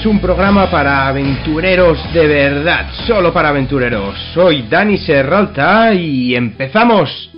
Es 0.00 0.06
un 0.06 0.18
programa 0.18 0.70
para 0.70 1.08
aventureros 1.08 1.98
de 2.14 2.26
verdad, 2.26 2.90
solo 3.06 3.34
para 3.34 3.50
aventureros. 3.50 4.16
Soy 4.32 4.62
Dani 4.62 4.96
Serralta 4.96 5.92
y 5.92 6.34
empezamos. 6.34 7.30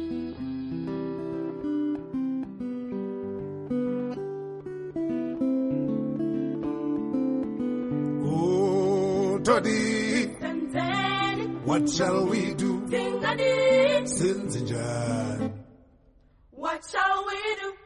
Oh, 8.25 9.41
Toddy, 9.43 10.29
what 11.65 11.89
shall 11.89 12.29
we 12.29 12.55
do? 12.55 12.81
What 16.53 16.81
shall 16.85 17.25
we 17.27 17.57
do? 17.61 17.82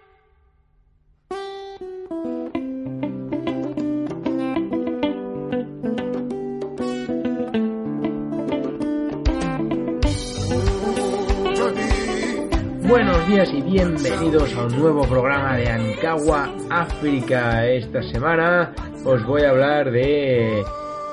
Buenos 12.96 13.28
días 13.28 13.52
y 13.52 13.60
bienvenidos 13.60 14.56
a 14.56 14.64
un 14.64 14.80
nuevo 14.80 15.02
programa 15.02 15.54
de 15.58 15.68
Ankawa 15.68 16.50
África. 16.70 17.66
Esta 17.66 18.02
semana 18.02 18.72
os 19.04 19.22
voy 19.26 19.42
a 19.42 19.50
hablar 19.50 19.90
de, 19.90 20.64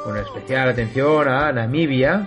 con 0.05 0.15
especial 0.15 0.69
atención 0.69 1.27
a 1.27 1.51
Namibia, 1.51 2.25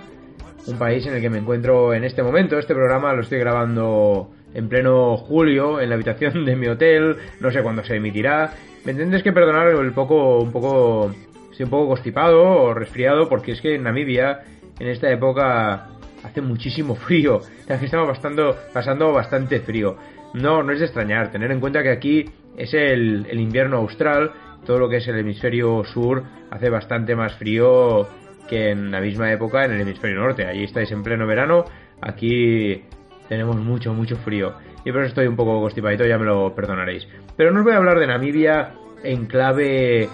un 0.67 0.77
país 0.77 1.07
en 1.07 1.15
el 1.15 1.21
que 1.21 1.31
me 1.31 1.39
encuentro 1.39 1.95
en 1.95 2.03
este 2.03 2.21
momento. 2.21 2.59
Este 2.59 2.75
programa 2.75 3.13
lo 3.13 3.23
estoy 3.23 3.39
grabando 3.39 4.29
en 4.53 4.69
pleno 4.69 5.17
julio 5.17 5.81
en 5.81 5.89
la 5.89 5.95
habitación 5.95 6.45
de 6.45 6.55
mi 6.55 6.67
hotel. 6.67 7.17
No 7.39 7.49
sé 7.49 7.63
cuándo 7.63 7.83
se 7.83 7.95
emitirá. 7.95 8.53
Me 8.85 8.93
tendréis 8.93 9.23
que 9.23 9.33
perdonar 9.33 9.69
el 9.69 9.91
poco, 9.91 10.37
un 10.37 10.51
poco, 10.51 11.11
estoy 11.49 11.63
un 11.63 11.71
poco 11.71 11.87
constipado 11.87 12.43
o 12.43 12.73
resfriado 12.75 13.27
porque 13.27 13.53
es 13.53 13.61
que 13.61 13.73
en 13.73 13.85
Namibia 13.85 14.43
en 14.79 14.87
esta 14.87 15.09
época 15.09 15.96
hace 16.27 16.41
muchísimo 16.41 16.95
frío. 16.95 17.41
Aquí 17.69 17.85
estamos 17.85 18.07
pasando, 18.09 18.55
pasando 18.73 19.11
bastante 19.13 19.59
frío. 19.61 19.97
No, 20.33 20.61
no 20.61 20.73
es 20.73 20.79
de 20.79 20.85
extrañar, 20.85 21.31
tener 21.31 21.51
en 21.51 21.59
cuenta 21.59 21.81
que 21.81 21.89
aquí 21.89 22.25
es 22.57 22.73
el, 22.73 23.25
el 23.29 23.39
invierno 23.39 23.77
austral, 23.77 24.31
todo 24.65 24.79
lo 24.79 24.89
que 24.89 24.97
es 24.97 25.07
el 25.07 25.17
hemisferio 25.17 25.83
sur 25.85 26.23
hace 26.51 26.69
bastante 26.69 27.15
más 27.15 27.33
frío 27.35 28.07
que 28.47 28.71
en 28.71 28.91
la 28.91 29.01
misma 29.01 29.31
época 29.31 29.65
en 29.65 29.71
el 29.71 29.81
hemisferio 29.81 30.19
norte. 30.19 30.45
Allí 30.45 30.63
estáis 30.63 30.91
en 30.91 31.03
pleno 31.03 31.25
verano, 31.25 31.65
aquí 32.01 32.83
tenemos 33.29 33.55
mucho, 33.57 33.93
mucho 33.93 34.17
frío. 34.17 34.53
Y 34.85 34.91
por 34.91 35.01
eso 35.01 35.09
estoy 35.09 35.27
un 35.27 35.35
poco 35.35 35.59
constipadito, 35.61 36.05
ya 36.05 36.17
me 36.17 36.25
lo 36.25 36.53
perdonaréis. 36.53 37.07
Pero 37.35 37.51
no 37.51 37.59
os 37.59 37.65
voy 37.65 37.73
a 37.73 37.77
hablar 37.77 37.99
de 37.99 38.07
Namibia 38.07 38.73
en 39.03 39.25
clave 39.25 40.09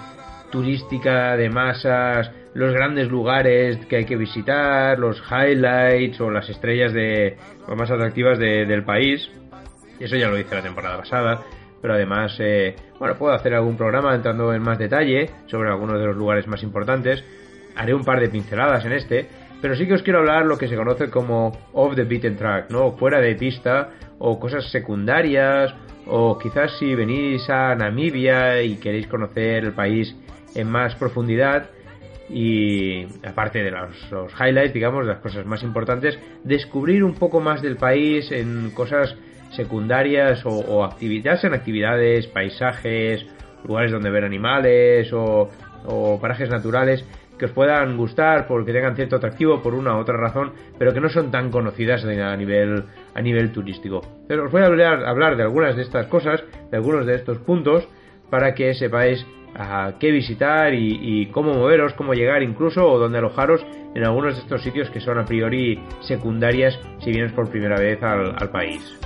turística 0.50 1.36
de 1.36 1.48
masas, 1.50 2.30
los 2.54 2.72
grandes 2.72 3.08
lugares 3.08 3.84
que 3.86 3.96
hay 3.96 4.04
que 4.04 4.16
visitar, 4.16 4.98
los 4.98 5.22
highlights 5.30 6.20
o 6.20 6.30
las 6.30 6.48
estrellas 6.48 6.92
de 6.92 7.36
más 7.76 7.90
atractivas 7.90 8.38
de- 8.38 8.64
del 8.66 8.84
país. 8.84 9.28
Eso 9.98 10.16
ya 10.16 10.28
lo 10.28 10.38
hice 10.38 10.54
la 10.54 10.62
temporada 10.62 10.98
pasada, 10.98 11.40
pero 11.82 11.94
además, 11.94 12.36
eh, 12.38 12.74
bueno, 12.98 13.16
puedo 13.16 13.34
hacer 13.34 13.54
algún 13.54 13.76
programa 13.76 14.14
entrando 14.14 14.54
en 14.54 14.62
más 14.62 14.78
detalle 14.78 15.30
sobre 15.46 15.68
algunos 15.68 15.98
de 15.98 16.06
los 16.06 16.16
lugares 16.16 16.46
más 16.46 16.62
importantes. 16.62 17.24
Haré 17.76 17.92
un 17.92 18.04
par 18.04 18.20
de 18.20 18.28
pinceladas 18.28 18.84
en 18.84 18.92
este, 18.92 19.26
pero 19.60 19.74
sí 19.74 19.86
que 19.86 19.94
os 19.94 20.02
quiero 20.02 20.20
hablar 20.20 20.46
lo 20.46 20.56
que 20.58 20.68
se 20.68 20.76
conoce 20.76 21.10
como 21.10 21.52
off 21.72 21.94
the 21.96 22.04
beaten 22.04 22.36
track, 22.36 22.70
¿no? 22.70 22.92
Fuera 22.92 23.20
de 23.20 23.34
pista 23.34 23.90
o 24.18 24.38
cosas 24.38 24.70
secundarias 24.70 25.74
o 26.06 26.38
quizás 26.38 26.78
si 26.78 26.94
venís 26.94 27.48
a 27.48 27.74
Namibia 27.74 28.62
y 28.62 28.76
queréis 28.76 29.06
conocer 29.06 29.64
el 29.64 29.72
país 29.72 30.14
en 30.54 30.70
más 30.70 30.94
profundidad 30.96 31.70
y 32.28 33.04
aparte 33.26 33.62
de 33.62 33.70
los, 33.70 34.32
highlights, 34.40 34.72
digamos, 34.72 35.04
las 35.04 35.18
cosas 35.18 35.44
más 35.46 35.62
importantes, 35.62 36.18
descubrir 36.42 37.04
un 37.04 37.14
poco 37.14 37.40
más 37.40 37.62
del 37.62 37.76
país 37.76 38.30
en 38.32 38.70
cosas 38.70 39.14
secundarias 39.50 40.44
o, 40.46 40.50
o 40.50 40.84
actividades 40.84 41.44
en 41.44 41.54
actividades, 41.54 42.26
paisajes, 42.26 43.26
lugares 43.66 43.92
donde 43.92 44.10
ver 44.10 44.24
animales 44.24 45.12
o, 45.12 45.48
o 45.86 46.20
parajes 46.20 46.50
naturales 46.50 47.04
que 47.38 47.46
os 47.46 47.50
puedan 47.50 47.96
gustar 47.96 48.46
porque 48.46 48.72
tengan 48.72 48.94
cierto 48.94 49.16
atractivo 49.16 49.60
por 49.60 49.74
una 49.74 49.96
u 49.96 50.00
otra 50.00 50.16
razón, 50.16 50.52
pero 50.78 50.92
que 50.92 51.00
no 51.00 51.08
son 51.08 51.30
tan 51.30 51.50
conocidas 51.50 52.04
a 52.04 52.36
nivel, 52.36 52.84
a 53.14 53.20
nivel 53.20 53.52
turístico. 53.52 54.00
Pero 54.28 54.46
os 54.46 54.52
voy 54.52 54.62
a 54.62 54.66
hablar, 54.66 55.04
hablar 55.04 55.36
de 55.36 55.42
algunas 55.42 55.76
de 55.76 55.82
estas 55.82 56.06
cosas, 56.06 56.44
de 56.70 56.76
algunos 56.76 57.06
de 57.06 57.16
estos 57.16 57.38
puntos, 57.38 57.88
para 58.30 58.54
que 58.54 58.74
sepáis 58.74 59.26
a 59.54 59.94
qué 59.98 60.10
visitar 60.10 60.74
y, 60.74 60.98
y, 61.00 61.26
cómo 61.26 61.54
moveros, 61.54 61.94
cómo 61.94 62.14
llegar 62.14 62.42
incluso 62.42 62.86
o 62.86 62.98
dónde 62.98 63.18
alojaros 63.18 63.64
en 63.94 64.04
algunos 64.04 64.34
de 64.34 64.42
estos 64.42 64.62
sitios 64.62 64.90
que 64.90 65.00
son 65.00 65.18
a 65.18 65.24
priori 65.24 65.80
secundarias 66.00 66.78
si 66.98 67.10
vienes 67.10 67.32
por 67.32 67.48
primera 67.48 67.78
vez 67.78 68.02
al, 68.02 68.34
al 68.36 68.50
país. 68.50 69.03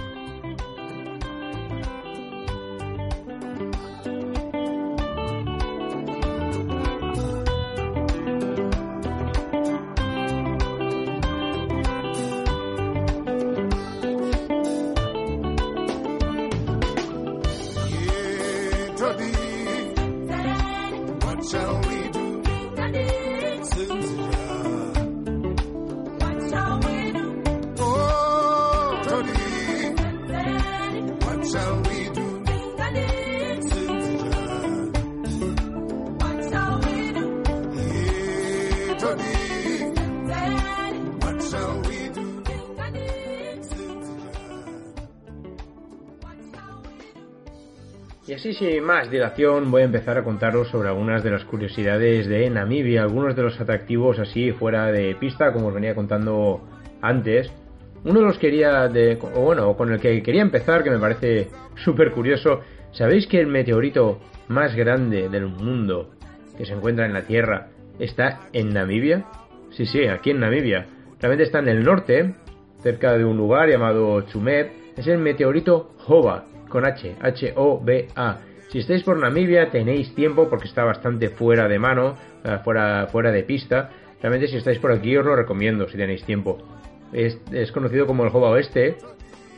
Y 48.27 48.35
así 48.35 48.53
sin 48.53 48.85
más 48.85 49.11
dilación 49.11 49.71
voy 49.71 49.81
a 49.81 49.85
empezar 49.87 50.19
a 50.19 50.25
contaros 50.25 50.69
sobre 50.69 50.91
algunas 50.91 51.25
de 51.25 51.31
las 51.31 51.47
curiosidades 51.47 52.27
de 52.29 52.51
Namibia, 52.51 53.01
algunos 53.01 53.35
de 53.35 53.45
los 53.45 53.59
atractivos 53.59 54.19
así 54.19 54.53
fuera 54.53 54.93
de 54.93 55.15
pista, 55.15 55.51
como 55.55 55.69
os 55.69 55.75
venía 55.75 55.95
contando 55.95 56.61
antes. 57.01 57.51
Uno 58.05 58.21
de 58.21 58.27
los 58.27 58.39
quería 58.39 58.89
de, 58.89 59.19
o 59.35 59.41
bueno, 59.41 59.77
con 59.77 59.93
el 59.93 60.01
que 60.01 60.23
quería 60.23 60.43
empezar, 60.43 60.83
que 60.83 60.91
me 60.91 60.99
parece 60.99 61.49
súper 61.77 62.13
curioso, 62.13 62.61
¿sabéis 62.93 63.27
que 63.27 63.41
el 63.41 63.47
meteorito 63.47 64.21
más 64.49 64.75
grande 64.75 65.29
del 65.29 65.47
mundo 65.47 66.11
que 66.57 66.65
se 66.65 66.75
encuentra 66.75 67.07
en 67.07 67.13
la 67.13 67.23
Tierra 67.23 67.69
está 67.99 68.41
en 68.53 68.73
Namibia? 68.73 69.25
Sí, 69.71 69.87
sí, 69.87 70.07
aquí 70.07 70.31
en 70.31 70.41
Namibia. 70.41 70.87
Realmente 71.21 71.45
está 71.45 71.59
en 71.59 71.69
el 71.69 71.85
norte, 71.85 72.35
cerca 72.83 73.17
de 73.17 73.25
un 73.25 73.37
lugar 73.37 73.69
llamado 73.69 74.23
Chumeb. 74.23 74.71
Es 74.97 75.07
el 75.07 75.19
meteorito 75.19 75.95
Hova, 76.07 76.45
con 76.69 76.85
H, 76.85 77.17
H-O-B-A. 77.21 78.39
Si 78.69 78.79
estáis 78.79 79.03
por 79.03 79.19
Namibia 79.19 79.71
tenéis 79.71 80.15
tiempo 80.15 80.49
porque 80.49 80.69
está 80.69 80.85
bastante 80.85 81.29
fuera 81.29 81.69
de 81.69 81.79
mano, 81.79 82.17
eh, 82.45 82.59
fuera, 82.63 83.07
fuera 83.11 83.33
de 83.33 83.43
pista. 83.43 83.91
Realmente 84.21 84.49
si 84.49 84.57
estáis 84.57 84.79
por 84.79 84.93
aquí 84.93 85.17
os 85.17 85.25
lo 85.25 85.35
recomiendo 85.37 85.89
si 85.89 85.97
tenéis 85.97 86.25
tiempo. 86.25 86.59
Es, 87.13 87.73
conocido 87.73 88.07
como 88.07 88.25
el 88.25 88.31
Jova 88.31 88.51
Oeste, 88.51 88.97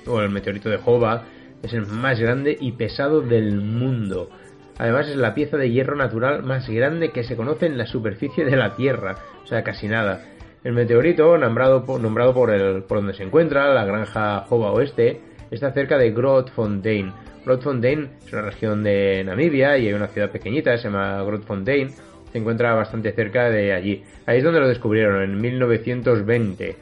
o 0.06 0.20
el 0.20 0.30
meteorito 0.30 0.68
de 0.68 0.78
Jova. 0.78 1.24
Es 1.62 1.74
el 1.74 1.86
más 1.86 2.18
grande 2.18 2.56
y 2.58 2.72
pesado 2.72 3.20
del 3.20 3.60
mundo. 3.60 4.30
Además 4.78 5.08
es 5.08 5.16
la 5.16 5.34
pieza 5.34 5.58
de 5.58 5.70
hierro 5.70 5.94
natural 5.94 6.42
más 6.42 6.68
grande 6.68 7.10
que 7.10 7.22
se 7.22 7.36
conoce 7.36 7.66
en 7.66 7.76
la 7.76 7.86
superficie 7.86 8.46
de 8.46 8.56
la 8.56 8.76
Tierra. 8.76 9.16
O 9.44 9.46
sea, 9.46 9.62
casi 9.62 9.88
nada. 9.88 10.22
El 10.64 10.72
meteorito, 10.72 11.36
nombrado 11.36 11.84
por, 11.84 12.00
nombrado 12.00 12.32
por, 12.32 12.50
el, 12.50 12.82
por 12.84 12.98
donde 12.98 13.14
se 13.14 13.24
encuentra, 13.24 13.74
la 13.74 13.84
granja 13.84 14.40
Jova 14.48 14.72
Oeste, 14.72 15.20
está 15.50 15.72
cerca 15.72 15.98
de 15.98 16.12
Grootfontein. 16.12 17.12
Grootfontein 17.44 18.08
es 18.26 18.32
una 18.32 18.42
región 18.42 18.82
de 18.82 19.22
Namibia 19.24 19.76
y 19.78 19.88
hay 19.88 19.92
una 19.94 20.08
ciudad 20.08 20.30
pequeñita, 20.30 20.76
se 20.76 20.84
llama 20.84 21.22
Grootfontein. 21.22 21.90
Se 22.32 22.38
encuentra 22.38 22.74
bastante 22.74 23.12
cerca 23.12 23.50
de 23.50 23.72
allí. 23.72 24.04
Ahí 24.26 24.38
es 24.38 24.44
donde 24.44 24.60
lo 24.60 24.68
descubrieron, 24.68 25.22
en 25.22 25.40
1920. 25.40 26.76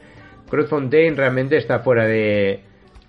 Grootfontein 0.49 1.15
realmente 1.15 1.57
está 1.57 1.79
fuera 1.79 2.05
de, 2.05 2.61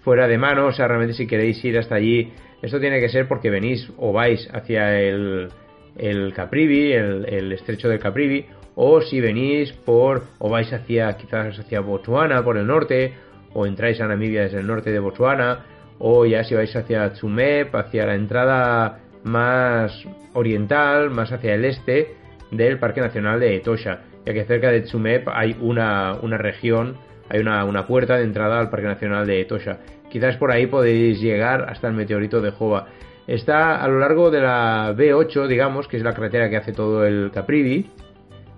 fuera 0.02 0.28
de 0.28 0.38
mano, 0.38 0.66
o 0.66 0.72
sea, 0.72 0.88
realmente 0.88 1.14
si 1.14 1.26
queréis 1.26 1.64
ir 1.64 1.78
hasta 1.78 1.96
allí, 1.96 2.32
esto 2.62 2.81
tiene 2.81 3.00
que 3.00 3.08
ser 3.08 3.26
porque 3.26 3.50
venís 3.50 3.90
o 3.96 4.12
vais 4.12 4.48
hacia 4.52 5.00
el, 5.00 5.48
el 5.96 6.32
Caprivi, 6.34 6.92
el, 6.92 7.26
el 7.28 7.52
estrecho 7.52 7.88
del 7.88 7.98
Caprivi, 7.98 8.46
o 8.75 9.00
si 9.00 9.20
venís 9.20 9.72
por, 9.72 10.25
o 10.38 10.48
vais 10.48 10.72
hacia, 10.72 11.16
quizás 11.16 11.58
hacia 11.58 11.81
Botswana 11.81 12.42
por 12.44 12.56
el 12.56 12.66
norte, 12.66 13.14
o 13.52 13.66
entráis 13.66 14.00
a 14.00 14.06
Namibia 14.06 14.42
desde 14.42 14.60
el 14.60 14.66
norte 14.66 14.90
de 14.90 14.98
Botswana, 14.98 15.64
o 15.98 16.25
ya 16.25 16.44
si 16.44 16.54
vais 16.54 16.75
hacia 16.75 17.12
Tsumeb, 17.12 17.75
hacia 17.75 18.06
la 18.06 18.14
entrada 18.14 19.00
más 19.25 20.04
oriental, 20.32 21.10
más 21.10 21.32
hacia 21.32 21.54
el 21.54 21.64
este 21.64 22.14
del 22.50 22.78
Parque 22.78 23.00
Nacional 23.00 23.40
de 23.40 23.56
Etosha, 23.56 24.00
ya 24.25 24.32
que 24.32 24.44
cerca 24.44 24.70
de 24.70 24.82
Tsumeb 24.82 25.28
hay 25.28 25.56
una, 25.60 26.14
una 26.22 26.38
región, 26.38 26.96
hay 27.31 27.41
una, 27.41 27.65
una 27.65 27.87
puerta 27.87 28.17
de 28.17 28.25
entrada 28.25 28.59
al 28.59 28.71
Parque 28.71 28.88
Nacional 28.88 29.27
de 29.27 29.41
Etosha. 29.41 29.79
Quizás 30.11 30.37
por 30.37 30.50
ahí 30.50 30.67
podéis 30.67 31.21
llegar 31.21 31.71
hasta 31.71 31.87
el 31.87 31.94
meteorito 31.94 32.41
de 32.41 32.50
Jova. 32.50 32.88
Está 33.29 33.81
a 33.82 33.87
lo 33.87 34.00
largo 34.00 34.31
de 34.31 34.41
la 34.41 34.93
B8, 34.97 35.47
digamos, 35.47 35.87
que 35.87 35.97
es 35.97 36.03
la 36.03 36.12
carretera 36.12 36.50
que 36.50 36.56
hace 36.56 36.73
todo 36.73 37.06
el 37.06 37.31
Caprivi, 37.32 37.88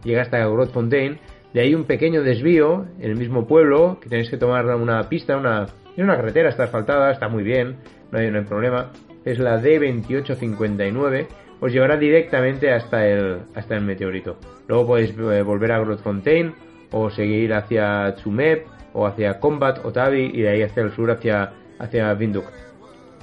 llega 0.03 0.23
hasta 0.23 0.39
Grootfontein, 0.39 1.19
de 1.53 1.61
ahí 1.61 1.75
un 1.75 1.85
pequeño 1.85 2.23
desvío 2.23 2.87
en 2.99 3.11
el 3.11 3.17
mismo 3.17 3.47
pueblo, 3.47 3.99
que 4.01 4.09
tenéis 4.09 4.31
que 4.31 4.39
tomar 4.39 4.65
una 4.75 5.11
pista, 5.11 5.37
una, 5.37 5.67
una 5.99 6.17
carretera, 6.17 6.49
está 6.49 6.65
asfaltada, 6.65 7.13
está 7.13 7.29
muy 7.29 7.43
bien, 7.43 7.77
no 8.11 8.19
hay, 8.19 8.31
no 8.31 8.43
problema. 8.47 8.91
Es 9.27 9.39
la 9.39 9.61
D2859, 9.63 11.27
os 11.61 11.71
llevará 11.71 11.99
directamente 11.99 12.73
hasta 12.73 13.07
el, 13.07 13.41
hasta 13.55 13.77
el 13.77 13.83
meteorito. 13.83 14.39
Luego 14.69 14.87
podéis 14.87 15.11
eh, 15.11 15.43
volver 15.43 15.73
a 15.73 15.81
Grootfontein 15.81 16.55
o 16.93 17.11
seguir 17.11 17.53
hacia 17.55 18.15
Tsumeb 18.15 18.65
o 18.93 19.07
hacia 19.07 19.41
Combat, 19.41 19.85
Otavi 19.85 20.31
y 20.35 20.43
de 20.43 20.49
ahí 20.49 20.63
hacia 20.63 20.83
el 20.83 20.93
sur 20.93 21.11
hacia, 21.11 21.53
hacia 21.79 22.15
Vinduk. 22.15 22.45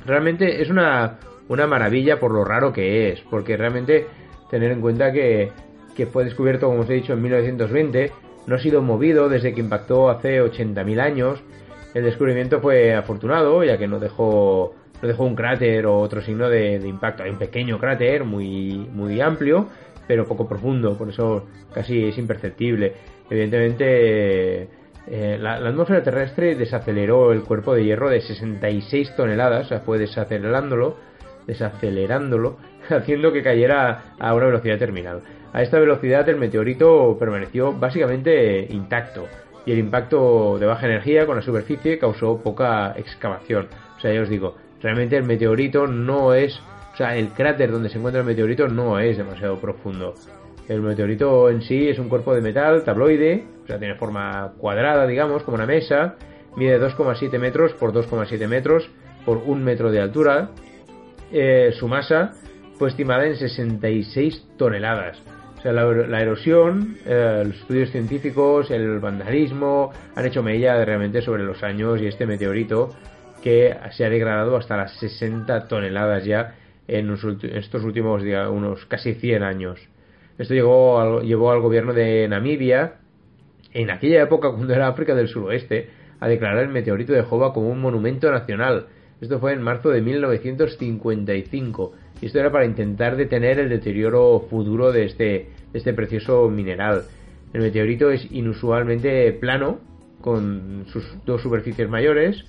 Realmente 0.06 0.62
es 0.62 0.70
una, 0.70 1.20
una 1.48 1.68
maravilla 1.68 2.20
por 2.20 2.32
lo 2.32 2.44
raro 2.44 2.74
que 2.74 3.10
es, 3.10 3.22
porque 3.30 3.58
realmente 3.58 4.08
tener 4.50 4.72
en 4.72 4.82
cuenta 4.82 5.12
que, 5.12 5.52
que 5.96 6.06
fue 6.08 6.24
descubierto, 6.24 6.68
como 6.68 6.82
os 6.82 6.90
he 6.90 6.94
dicho, 6.94 7.14
en 7.14 7.22
1920, 7.22 8.12
no 8.48 8.56
ha 8.56 8.60
sido 8.60 8.82
movido 8.82 9.30
desde 9.30 9.54
que 9.54 9.62
impactó 9.62 10.10
hace 10.10 10.42
80.000 10.42 11.00
años. 11.00 11.44
El 11.94 12.04
descubrimiento 12.04 12.60
fue 12.62 12.96
afortunado, 12.96 13.64
ya 13.64 13.78
que 13.78 13.88
no 13.88 14.00
dejó, 14.00 14.74
no 15.02 15.08
dejó 15.08 15.26
un 15.26 15.36
cráter 15.36 15.86
o 15.86 16.00
otro 16.00 16.22
signo 16.22 16.50
de, 16.50 16.80
de 16.80 16.88
impacto. 16.88 17.24
Hay 17.24 17.32
un 17.32 17.38
pequeño 17.38 17.80
cráter 17.80 18.24
muy, 18.24 18.88
muy 18.92 19.22
amplio, 19.22 19.68
pero 20.08 20.26
poco 20.26 20.48
profundo, 20.48 20.98
por 20.98 21.10
eso 21.10 21.48
casi 21.74 22.06
es 22.06 22.18
imperceptible. 22.18 22.94
Evidentemente, 23.30 24.70
eh, 25.08 25.38
la, 25.40 25.56
atmósfera 25.56 26.04
terrestre 26.04 26.56
desaceleró 26.56 27.32
el 27.32 27.44
cuerpo 27.44 27.74
de 27.74 27.84
hierro 27.84 28.10
de 28.10 28.22
66 28.22 29.16
toneladas, 29.16 29.66
o 29.66 29.70
sea, 29.70 29.80
fue 29.80 29.98
desacelerándolo, 29.98 30.98
desacelerándolo, 31.48 32.58
haciendo 32.90 33.32
que 33.32 33.44
cayera 33.44 34.16
a 34.20 34.34
una 34.34 34.46
velocidad 34.46 34.78
terminal. 34.78 35.22
A 35.52 35.64
esta 35.64 35.80
velocidad 35.80 36.28
el 36.30 36.38
meteorito 36.38 37.18
permaneció 37.20 37.74
básicamente 37.74 38.68
intacto 38.70 39.28
y 39.66 39.72
el 39.72 39.80
impacto 39.80 40.58
de 40.60 40.66
baja 40.66 40.86
energía 40.86 41.26
con 41.26 41.36
la 41.36 41.42
superficie 41.42 41.98
causó 41.98 42.42
poca 42.42 42.94
excavación. 42.96 43.68
O 43.98 44.00
sea, 44.00 44.14
ya 44.14 44.22
os 44.22 44.30
digo, 44.30 44.56
realmente 44.82 45.18
el 45.18 45.24
meteorito 45.24 45.88
no 45.88 46.34
es, 46.34 46.60
o 46.94 46.98
sea, 46.98 47.16
el 47.16 47.30
cráter 47.30 47.72
donde 47.72 47.90
se 47.90 47.98
encuentra 47.98 48.22
el 48.22 48.28
meteorito 48.28 48.68
no 48.68 49.00
es 49.00 49.18
demasiado 49.18 49.60
profundo. 49.60 50.14
El 50.70 50.82
meteorito 50.82 51.50
en 51.50 51.64
sí 51.64 51.90
es 51.90 51.98
un 51.98 52.10
cuerpo 52.10 52.34
de 52.36 52.42
metal 52.42 52.84
tabloide, 52.84 53.44
o 53.64 53.68
sea, 53.68 53.80
tiene 53.80 53.96
forma 53.96 54.54
cuadrada, 54.60 55.08
digamos, 55.08 55.42
como 55.42 55.56
una 55.56 55.66
mesa, 55.66 56.16
mide 56.56 56.80
2,7 56.80 57.40
metros 57.40 57.74
por 57.74 57.92
2,7 57.92 58.48
metros 58.48 58.88
por 59.26 59.38
un 59.38 59.64
metro 59.64 59.92
de 59.92 60.00
altura. 60.00 60.52
Eh, 61.32 61.72
su 61.74 61.88
masa 61.88 62.34
fue 62.78 62.90
estimada 62.90 63.26
en 63.26 63.36
66 63.36 64.50
toneladas. 64.58 65.18
O 65.58 65.62
sea, 65.62 65.74
la, 65.74 65.86
la 65.86 66.22
erosión, 66.22 66.98
eh, 67.04 67.44
los 67.46 67.56
estudios 67.56 67.90
científicos, 67.90 68.70
el 68.70 69.00
vandalismo 69.00 69.92
han 70.16 70.26
hecho 70.28 70.44
mella 70.44 70.86
realmente 70.86 71.24
sobre 71.24 71.44
los 71.44 71.64
años 71.64 72.00
y 72.00 72.06
este 72.06 72.28
meteorito 72.28 72.92
que 73.42 73.76
se 73.92 74.06
ha 74.06 74.10
degradado 74.10 74.56
hasta 74.56 74.78
las 74.78 74.94
60 75.00 75.68
toneladas 75.68 76.26
ya 76.26 76.56
en, 76.88 77.12
estos 77.54 77.84
últimos 77.84 78.22
digamos, 78.22 78.56
unos 78.56 78.86
casi 78.86 79.16
100 79.16 79.44
años. 79.44 79.80
Esto 80.40 80.54
llegó 80.54 81.00
al, 81.00 81.22
llevó 81.24 81.52
al 81.52 81.60
gobierno 81.62 81.94
de 81.94 82.28
Namibia, 82.28 82.94
en 83.74 83.92
aquella 83.92 84.24
época 84.24 84.50
cuando 84.52 84.74
era 84.74 84.88
África 84.88 85.14
del 85.14 85.28
Suroeste, 85.28 85.90
a 86.20 86.28
declarar 86.28 86.64
el 86.64 86.70
meteorito 86.70 87.14
de 87.14 87.22
Jova 87.22 87.54
como 87.54 87.70
un 87.70 87.82
monumento 87.82 88.32
nacional. 88.32 88.88
Esto 89.22 89.40
fue 89.40 89.54
en 89.54 89.62
marzo 89.62 89.90
de 89.90 90.02
1955. 90.02 91.92
Y 92.22 92.26
esto 92.28 92.40
era 92.40 92.52
para 92.52 92.66
intentar 92.66 93.18
detener 93.18 93.60
el 93.60 93.70
deterioro 93.70 94.46
futuro 94.50 94.92
de 94.92 95.06
este, 95.06 95.26
de 95.26 95.78
este 95.78 95.94
precioso 95.94 96.50
mineral. 96.50 97.04
El 97.54 97.62
meteorito 97.62 98.10
es 98.10 98.32
inusualmente 98.32 99.34
plano, 99.34 99.80
con 100.22 100.86
sus 100.88 101.04
dos 101.26 101.42
superficies 101.42 101.90
mayores, 101.90 102.46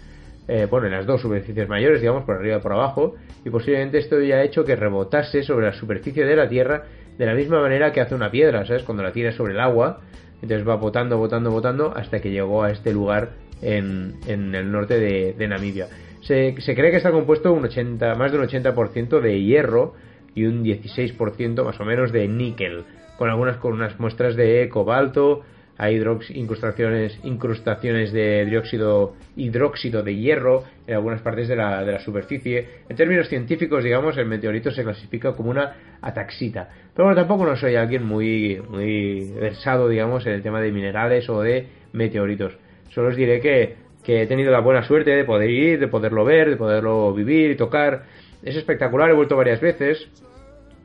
eh, 0.48 0.66
bueno, 0.68 0.86
en 0.86 0.92
las 0.92 1.06
dos 1.06 1.20
superficies 1.20 1.68
mayores, 1.68 2.00
digamos, 2.00 2.24
por 2.24 2.36
arriba 2.36 2.56
y 2.56 2.60
por 2.60 2.72
abajo, 2.72 3.14
y 3.44 3.50
posiblemente 3.50 3.98
esto 3.98 4.20
ya 4.20 4.36
ha 4.36 4.42
hecho 4.42 4.64
que 4.64 4.74
rebotase 4.74 5.42
sobre 5.42 5.66
la 5.66 5.72
superficie 5.72 6.24
de 6.24 6.36
la 6.36 6.48
Tierra 6.48 6.84
de 7.20 7.26
la 7.26 7.34
misma 7.34 7.60
manera 7.60 7.92
que 7.92 8.00
hace 8.00 8.14
una 8.14 8.30
piedra, 8.30 8.64
¿sabes? 8.64 8.82
Cuando 8.82 9.02
la 9.02 9.12
tiras 9.12 9.34
sobre 9.34 9.52
el 9.52 9.60
agua, 9.60 10.00
entonces 10.40 10.66
va 10.66 10.76
botando, 10.76 11.18
botando, 11.18 11.50
botando, 11.50 11.92
hasta 11.94 12.18
que 12.18 12.30
llegó 12.30 12.62
a 12.62 12.70
este 12.70 12.94
lugar 12.94 13.32
en, 13.60 14.14
el 14.26 14.72
norte 14.72 14.98
de, 14.98 15.34
de 15.34 15.46
Namibia. 15.46 15.86
Se, 16.22 16.58
se, 16.62 16.74
cree 16.74 16.90
que 16.90 16.96
está 16.96 17.12
compuesto 17.12 17.52
un 17.52 17.62
80, 17.62 18.14
más 18.14 18.32
de 18.32 18.38
un 18.38 18.46
80% 18.46 19.20
de 19.20 19.38
hierro 19.42 19.92
y 20.34 20.46
un 20.46 20.64
16% 20.64 21.62
más 21.62 21.78
o 21.78 21.84
menos 21.84 22.10
de 22.10 22.26
níquel, 22.26 22.84
con 23.18 23.28
algunas 23.28 23.58
con 23.58 23.74
unas 23.74 24.00
muestras 24.00 24.34
de 24.34 24.70
cobalto, 24.70 25.42
hay 25.82 25.98
incrustaciones, 26.34 27.18
incrustaciones 27.24 28.12
de 28.12 28.44
dióxido, 28.44 29.14
hidróxido 29.34 30.02
de 30.02 30.14
hierro 30.14 30.64
en 30.86 30.96
algunas 30.96 31.22
partes 31.22 31.48
de 31.48 31.56
la, 31.56 31.82
de 31.82 31.92
la, 31.92 32.00
superficie. 32.00 32.68
En 32.86 32.96
términos 32.96 33.30
científicos, 33.30 33.82
digamos, 33.82 34.18
el 34.18 34.26
meteorito 34.26 34.70
se 34.70 34.84
clasifica 34.84 35.32
como 35.32 35.48
una 35.48 35.96
ataxita. 36.02 36.68
Pero 36.94 37.06
bueno, 37.06 37.18
tampoco 37.18 37.46
no 37.46 37.56
soy 37.56 37.76
alguien 37.76 38.04
muy, 38.04 38.60
muy 38.68 39.32
versado, 39.40 39.88
digamos, 39.88 40.26
en 40.26 40.34
el 40.34 40.42
tema 40.42 40.60
de 40.60 40.70
minerales 40.70 41.30
o 41.30 41.40
de 41.40 41.68
meteoritos. 41.94 42.58
Solo 42.90 43.08
os 43.08 43.16
diré 43.16 43.40
que, 43.40 43.76
que 44.04 44.20
he 44.20 44.26
tenido 44.26 44.52
la 44.52 44.60
buena 44.60 44.82
suerte 44.82 45.12
de 45.12 45.24
poder 45.24 45.48
ir, 45.48 45.80
de 45.80 45.88
poderlo 45.88 46.26
ver, 46.26 46.50
de 46.50 46.56
poderlo 46.56 47.14
vivir 47.14 47.52
y 47.52 47.56
tocar. 47.56 48.02
Es 48.42 48.54
espectacular, 48.54 49.08
he 49.08 49.14
vuelto 49.14 49.34
varias 49.34 49.62
veces. 49.62 50.10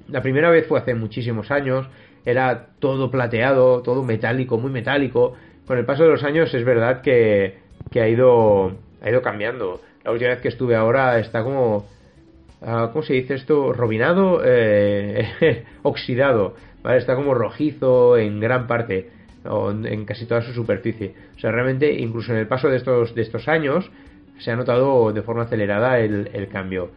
La 0.07 0.21
primera 0.21 0.49
vez 0.49 0.65
fue 0.67 0.79
hace 0.79 0.93
muchísimos 0.93 1.51
años 1.51 1.85
era 2.25 2.67
todo 2.79 3.11
plateado, 3.11 3.81
todo 3.81 4.03
metálico, 4.03 4.57
muy 4.57 4.71
metálico. 4.71 5.33
Con 5.67 5.77
el 5.77 5.85
paso 5.85 6.03
de 6.03 6.09
los 6.09 6.23
años 6.23 6.53
es 6.53 6.63
verdad 6.63 7.01
que, 7.01 7.59
que 7.91 8.01
ha, 8.01 8.09
ido, 8.09 8.73
ha 9.01 9.09
ido 9.09 9.21
cambiando. 9.21 9.81
La 10.03 10.11
última 10.11 10.31
vez 10.31 10.41
que 10.41 10.49
estuve 10.49 10.75
ahora 10.75 11.19
está 11.19 11.43
como... 11.43 11.87
Uh, 12.61 12.89
¿Cómo 12.91 13.03
se 13.03 13.13
dice 13.13 13.35
esto? 13.35 13.73
Robinado, 13.73 14.41
eh, 14.43 15.63
oxidado. 15.83 16.55
¿vale? 16.81 16.97
Está 16.97 17.15
como 17.15 17.33
rojizo 17.33 18.17
en 18.17 18.39
gran 18.39 18.65
parte, 18.65 19.09
o 19.43 19.71
en 19.71 20.05
casi 20.05 20.25
toda 20.25 20.41
su 20.41 20.53
superficie. 20.53 21.13
O 21.35 21.39
sea, 21.39 21.51
realmente, 21.51 21.93
incluso 21.93 22.31
en 22.31 22.39
el 22.39 22.47
paso 22.47 22.69
de 22.69 22.77
estos, 22.77 23.13
de 23.13 23.21
estos 23.21 23.47
años, 23.47 23.91
se 24.39 24.51
ha 24.51 24.55
notado 24.55 25.11
de 25.11 25.21
forma 25.21 25.43
acelerada 25.43 25.99
el, 25.99 26.29
el 26.33 26.47
cambio. 26.47 26.89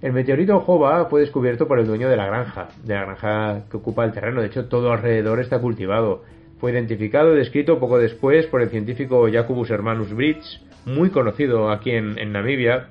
El 0.00 0.12
meteorito 0.12 0.60
Jova 0.60 1.06
fue 1.06 1.22
descubierto 1.22 1.66
por 1.66 1.80
el 1.80 1.86
dueño 1.88 2.08
de 2.08 2.16
la 2.16 2.26
granja, 2.26 2.68
de 2.84 2.94
la 2.94 3.04
granja 3.04 3.64
que 3.68 3.78
ocupa 3.78 4.04
el 4.04 4.12
terreno. 4.12 4.40
De 4.40 4.46
hecho, 4.46 4.66
todo 4.66 4.92
alrededor 4.92 5.40
está 5.40 5.58
cultivado. 5.58 6.22
Fue 6.60 6.70
identificado 6.70 7.34
y 7.34 7.38
descrito 7.38 7.80
poco 7.80 7.98
después 7.98 8.46
por 8.46 8.62
el 8.62 8.68
científico 8.70 9.28
Jacobus 9.30 9.70
Hermanus 9.70 10.14
Brits, 10.14 10.60
muy 10.86 11.10
conocido 11.10 11.72
aquí 11.72 11.90
en, 11.90 12.16
en, 12.16 12.30
Namibia, 12.30 12.90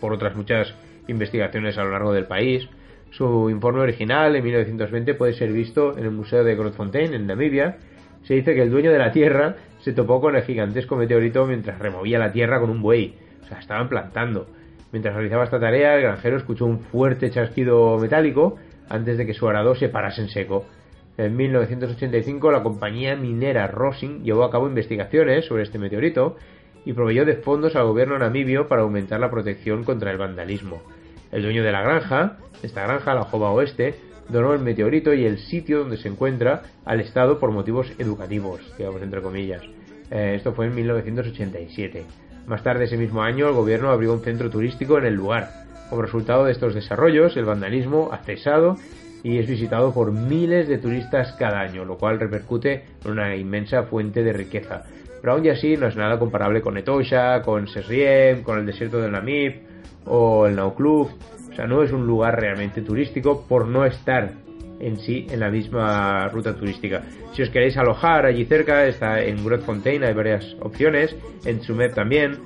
por 0.00 0.14
otras 0.14 0.34
muchas 0.34 0.74
investigaciones 1.06 1.76
a 1.76 1.84
lo 1.84 1.90
largo 1.90 2.14
del 2.14 2.24
país. 2.24 2.66
Su 3.10 3.50
informe 3.50 3.80
original, 3.80 4.34
en 4.34 4.42
1920, 4.42 5.12
puede 5.12 5.34
ser 5.34 5.52
visto 5.52 5.98
en 5.98 6.04
el 6.04 6.12
Museo 6.12 6.44
de 6.44 6.56
Grootfontein, 6.56 7.12
en 7.12 7.26
Namibia. 7.26 7.76
Se 8.22 8.32
dice 8.32 8.54
que 8.54 8.62
el 8.62 8.70
dueño 8.70 8.90
de 8.90 8.98
la 8.98 9.12
Tierra 9.12 9.56
se 9.80 9.92
topó 9.92 10.22
con 10.22 10.34
el 10.34 10.44
gigantesco 10.44 10.96
meteorito 10.96 11.44
mientras 11.46 11.78
removía 11.78 12.18
la 12.18 12.32
Tierra 12.32 12.58
con 12.58 12.70
un 12.70 12.80
buey. 12.80 13.16
O 13.44 13.48
sea, 13.48 13.58
estaban 13.58 13.90
plantando. 13.90 14.46
Mientras 14.92 15.14
realizaba 15.14 15.44
esta 15.44 15.58
tarea, 15.58 15.96
el 15.96 16.02
granjero 16.02 16.36
escuchó 16.36 16.66
un 16.66 16.80
fuerte 16.80 17.30
chasquido 17.30 17.98
metálico 17.98 18.56
antes 18.88 19.16
de 19.16 19.24
que 19.24 19.32
su 19.32 19.48
arado 19.48 19.74
se 19.74 19.88
parase 19.88 20.20
en 20.20 20.28
seco. 20.28 20.66
En 21.16 21.34
1985, 21.34 22.52
la 22.52 22.62
compañía 22.62 23.16
minera 23.16 23.66
Rosing 23.66 24.22
llevó 24.22 24.44
a 24.44 24.50
cabo 24.50 24.68
investigaciones 24.68 25.46
sobre 25.46 25.62
este 25.62 25.78
meteorito 25.78 26.36
y 26.84 26.92
proveyó 26.92 27.24
de 27.24 27.36
fondos 27.36 27.74
al 27.74 27.86
gobierno 27.86 28.18
namibio 28.18 28.68
para 28.68 28.82
aumentar 28.82 29.18
la 29.20 29.30
protección 29.30 29.84
contra 29.84 30.10
el 30.10 30.18
vandalismo. 30.18 30.82
El 31.30 31.42
dueño 31.42 31.62
de 31.62 31.72
la 31.72 31.82
granja, 31.82 32.38
esta 32.62 32.82
granja, 32.82 33.14
la 33.14 33.24
Jova 33.24 33.50
Oeste, 33.50 33.94
donó 34.28 34.52
el 34.52 34.60
meteorito 34.60 35.14
y 35.14 35.24
el 35.24 35.38
sitio 35.38 35.80
donde 35.80 35.96
se 35.96 36.08
encuentra 36.08 36.62
al 36.84 37.00
Estado 37.00 37.38
por 37.38 37.50
motivos 37.50 37.90
educativos, 37.98 38.60
digamos 38.76 39.02
entre 39.02 39.22
comillas. 39.22 39.62
Eh, 40.10 40.34
esto 40.36 40.52
fue 40.52 40.66
en 40.66 40.74
1987. 40.74 42.04
Más 42.46 42.62
tarde 42.62 42.84
ese 42.84 42.96
mismo 42.96 43.22
año, 43.22 43.48
el 43.48 43.54
gobierno 43.54 43.90
abrió 43.90 44.12
un 44.12 44.20
centro 44.20 44.50
turístico 44.50 44.98
en 44.98 45.06
el 45.06 45.14
lugar. 45.14 45.50
Como 45.88 46.02
resultado 46.02 46.44
de 46.44 46.52
estos 46.52 46.74
desarrollos, 46.74 47.36
el 47.36 47.44
vandalismo 47.44 48.10
ha 48.12 48.18
cesado 48.18 48.76
y 49.22 49.38
es 49.38 49.46
visitado 49.46 49.94
por 49.94 50.10
miles 50.10 50.68
de 50.68 50.78
turistas 50.78 51.32
cada 51.38 51.60
año, 51.60 51.84
lo 51.84 51.96
cual 51.96 52.18
repercute 52.18 52.84
en 53.04 53.10
una 53.10 53.36
inmensa 53.36 53.84
fuente 53.84 54.22
de 54.22 54.32
riqueza. 54.32 54.82
Pero 55.20 55.34
aún 55.34 55.44
y 55.44 55.50
así 55.50 55.76
no 55.76 55.86
es 55.86 55.96
nada 55.96 56.18
comparable 56.18 56.60
con 56.60 56.76
Etosha, 56.76 57.42
con 57.42 57.68
Sesriem, 57.68 58.42
con 58.42 58.58
el 58.58 58.66
desierto 58.66 59.00
del 59.00 59.12
Namib 59.12 59.60
o 60.06 60.46
el 60.46 60.56
Naukluft. 60.56 61.14
O 61.52 61.54
sea, 61.54 61.66
no 61.66 61.82
es 61.82 61.92
un 61.92 62.06
lugar 62.06 62.40
realmente 62.40 62.82
turístico 62.82 63.46
por 63.46 63.68
no 63.68 63.84
estar 63.84 64.32
en 64.82 64.98
sí 64.98 65.26
en 65.30 65.40
la 65.40 65.50
misma 65.50 66.28
ruta 66.28 66.54
turística. 66.54 67.02
Si 67.32 67.42
os 67.42 67.50
queréis 67.50 67.76
alojar 67.76 68.26
allí 68.26 68.44
cerca, 68.44 68.86
está 68.86 69.22
en 69.22 69.42
Grootfontein, 69.44 70.04
hay 70.04 70.12
varias 70.12 70.56
opciones, 70.60 71.16
en 71.44 71.60
Tsumeb 71.60 71.94
también. 71.94 72.38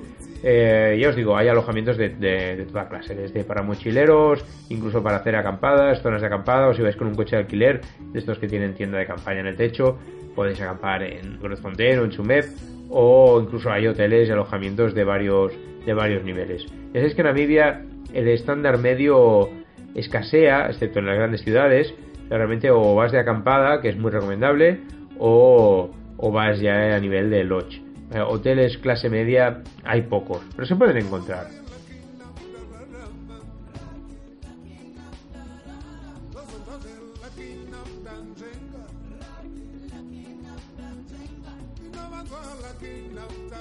Eh, 0.43 0.97
ya 1.01 1.09
os 1.09 1.15
digo, 1.15 1.35
hay 1.35 1.47
alojamientos 1.47 1.97
de, 1.97 2.09
de, 2.09 2.55
de, 2.55 2.65
toda 2.65 2.87
clase, 2.87 3.15
desde 3.15 3.43
para 3.43 3.63
mochileros, 3.63 4.45
incluso 4.69 5.01
para 5.01 5.17
hacer 5.17 5.35
acampadas, 5.35 6.01
zonas 6.01 6.21
de 6.21 6.27
acampada, 6.27 6.67
o 6.67 6.73
si 6.75 6.83
vais 6.83 6.95
con 6.95 7.07
un 7.07 7.15
coche 7.15 7.35
de 7.35 7.41
alquiler, 7.41 7.81
de 8.13 8.19
estos 8.19 8.37
que 8.37 8.47
tienen 8.47 8.75
tienda 8.75 8.99
de 8.99 9.07
campaña 9.07 9.39
en 9.39 9.47
el 9.47 9.55
techo, 9.55 9.97
podéis 10.35 10.61
acampar 10.61 11.01
en 11.01 11.39
Grootfontein 11.41 11.99
o 11.99 12.03
en 12.03 12.11
Tsumeb, 12.11 12.45
o 12.89 13.41
incluso 13.41 13.71
hay 13.71 13.87
hoteles 13.87 14.29
y 14.29 14.31
alojamientos 14.31 14.93
de 14.93 15.03
varios, 15.03 15.53
de 15.85 15.93
varios 15.93 16.23
niveles. 16.23 16.65
Ya 16.93 16.99
sabéis 16.99 17.15
que 17.15 17.21
en 17.21 17.27
Namibia 17.27 17.81
el 18.13 18.27
estándar 18.27 18.77
medio 18.77 19.49
escasea, 19.95 20.67
excepto 20.67 20.99
en 20.99 21.07
las 21.07 21.17
grandes 21.17 21.41
ciudades, 21.41 21.93
realmente 22.29 22.71
o 22.71 22.95
vas 22.95 23.11
de 23.11 23.19
acampada, 23.19 23.81
que 23.81 23.89
es 23.89 23.97
muy 23.97 24.11
recomendable, 24.11 24.81
o, 25.19 25.89
o 26.17 26.31
vas 26.31 26.59
ya 26.59 26.95
a 26.95 26.99
nivel 26.99 27.29
de 27.29 27.43
lodge. 27.43 27.81
Eh, 28.13 28.21
hoteles 28.21 28.77
clase 28.77 29.09
media 29.09 29.61
hay 29.83 30.03
pocos, 30.03 30.41
pero 30.55 30.65
se 30.65 30.75
pueden 30.75 30.97
encontrar. 30.97 31.56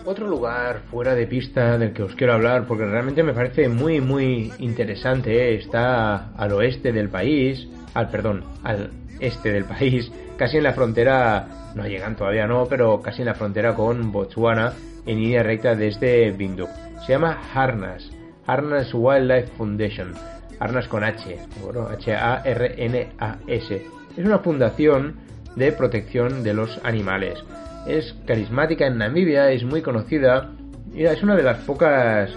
Otro 0.06 0.28
lugar 0.28 0.82
fuera 0.88 1.16
de 1.16 1.26
pista 1.26 1.76
del 1.76 1.92
que 1.92 2.04
os 2.04 2.14
quiero 2.14 2.34
hablar, 2.34 2.64
porque 2.68 2.84
realmente 2.84 3.24
me 3.24 3.32
parece 3.32 3.68
muy, 3.68 4.00
muy 4.00 4.52
interesante, 4.60 5.34
¿eh? 5.34 5.56
está 5.56 6.32
al 6.36 6.52
oeste 6.52 6.92
del 6.92 7.08
país, 7.08 7.66
al 7.92 8.08
perdón, 8.08 8.44
al 8.62 8.92
este 9.18 9.50
del 9.50 9.64
país, 9.64 10.12
casi 10.38 10.58
en 10.58 10.62
la 10.62 10.74
frontera, 10.74 11.72
no 11.74 11.88
llegan 11.88 12.14
todavía 12.14 12.46
no, 12.46 12.66
pero 12.66 13.02
casi 13.02 13.22
en 13.22 13.26
la 13.26 13.34
frontera 13.34 13.74
con 13.74 14.12
Botswana, 14.12 14.74
en 15.06 15.18
línea 15.18 15.42
recta 15.42 15.74
desde 15.74 16.30
Binduk. 16.30 16.70
Se 17.04 17.12
llama 17.12 17.40
Harnas, 17.52 18.08
Harnas 18.46 18.94
Wildlife 18.94 19.56
Foundation, 19.56 20.12
Harnas 20.60 20.86
con 20.86 21.02
H, 21.02 21.36
bueno, 21.64 21.88
H-A-R-N-A-S. 21.88 23.74
Es 24.16 24.24
una 24.24 24.38
fundación 24.38 25.16
de 25.56 25.72
protección 25.72 26.44
de 26.44 26.54
los 26.54 26.78
animales. 26.84 27.42
Es 27.86 28.14
carismática 28.26 28.86
en 28.86 28.98
Namibia, 28.98 29.50
es 29.52 29.64
muy 29.64 29.82
conocida 29.82 30.52
y 30.94 31.04
es 31.04 31.22
una 31.22 31.36
de 31.36 31.42
las 31.42 31.58
pocas 31.58 32.30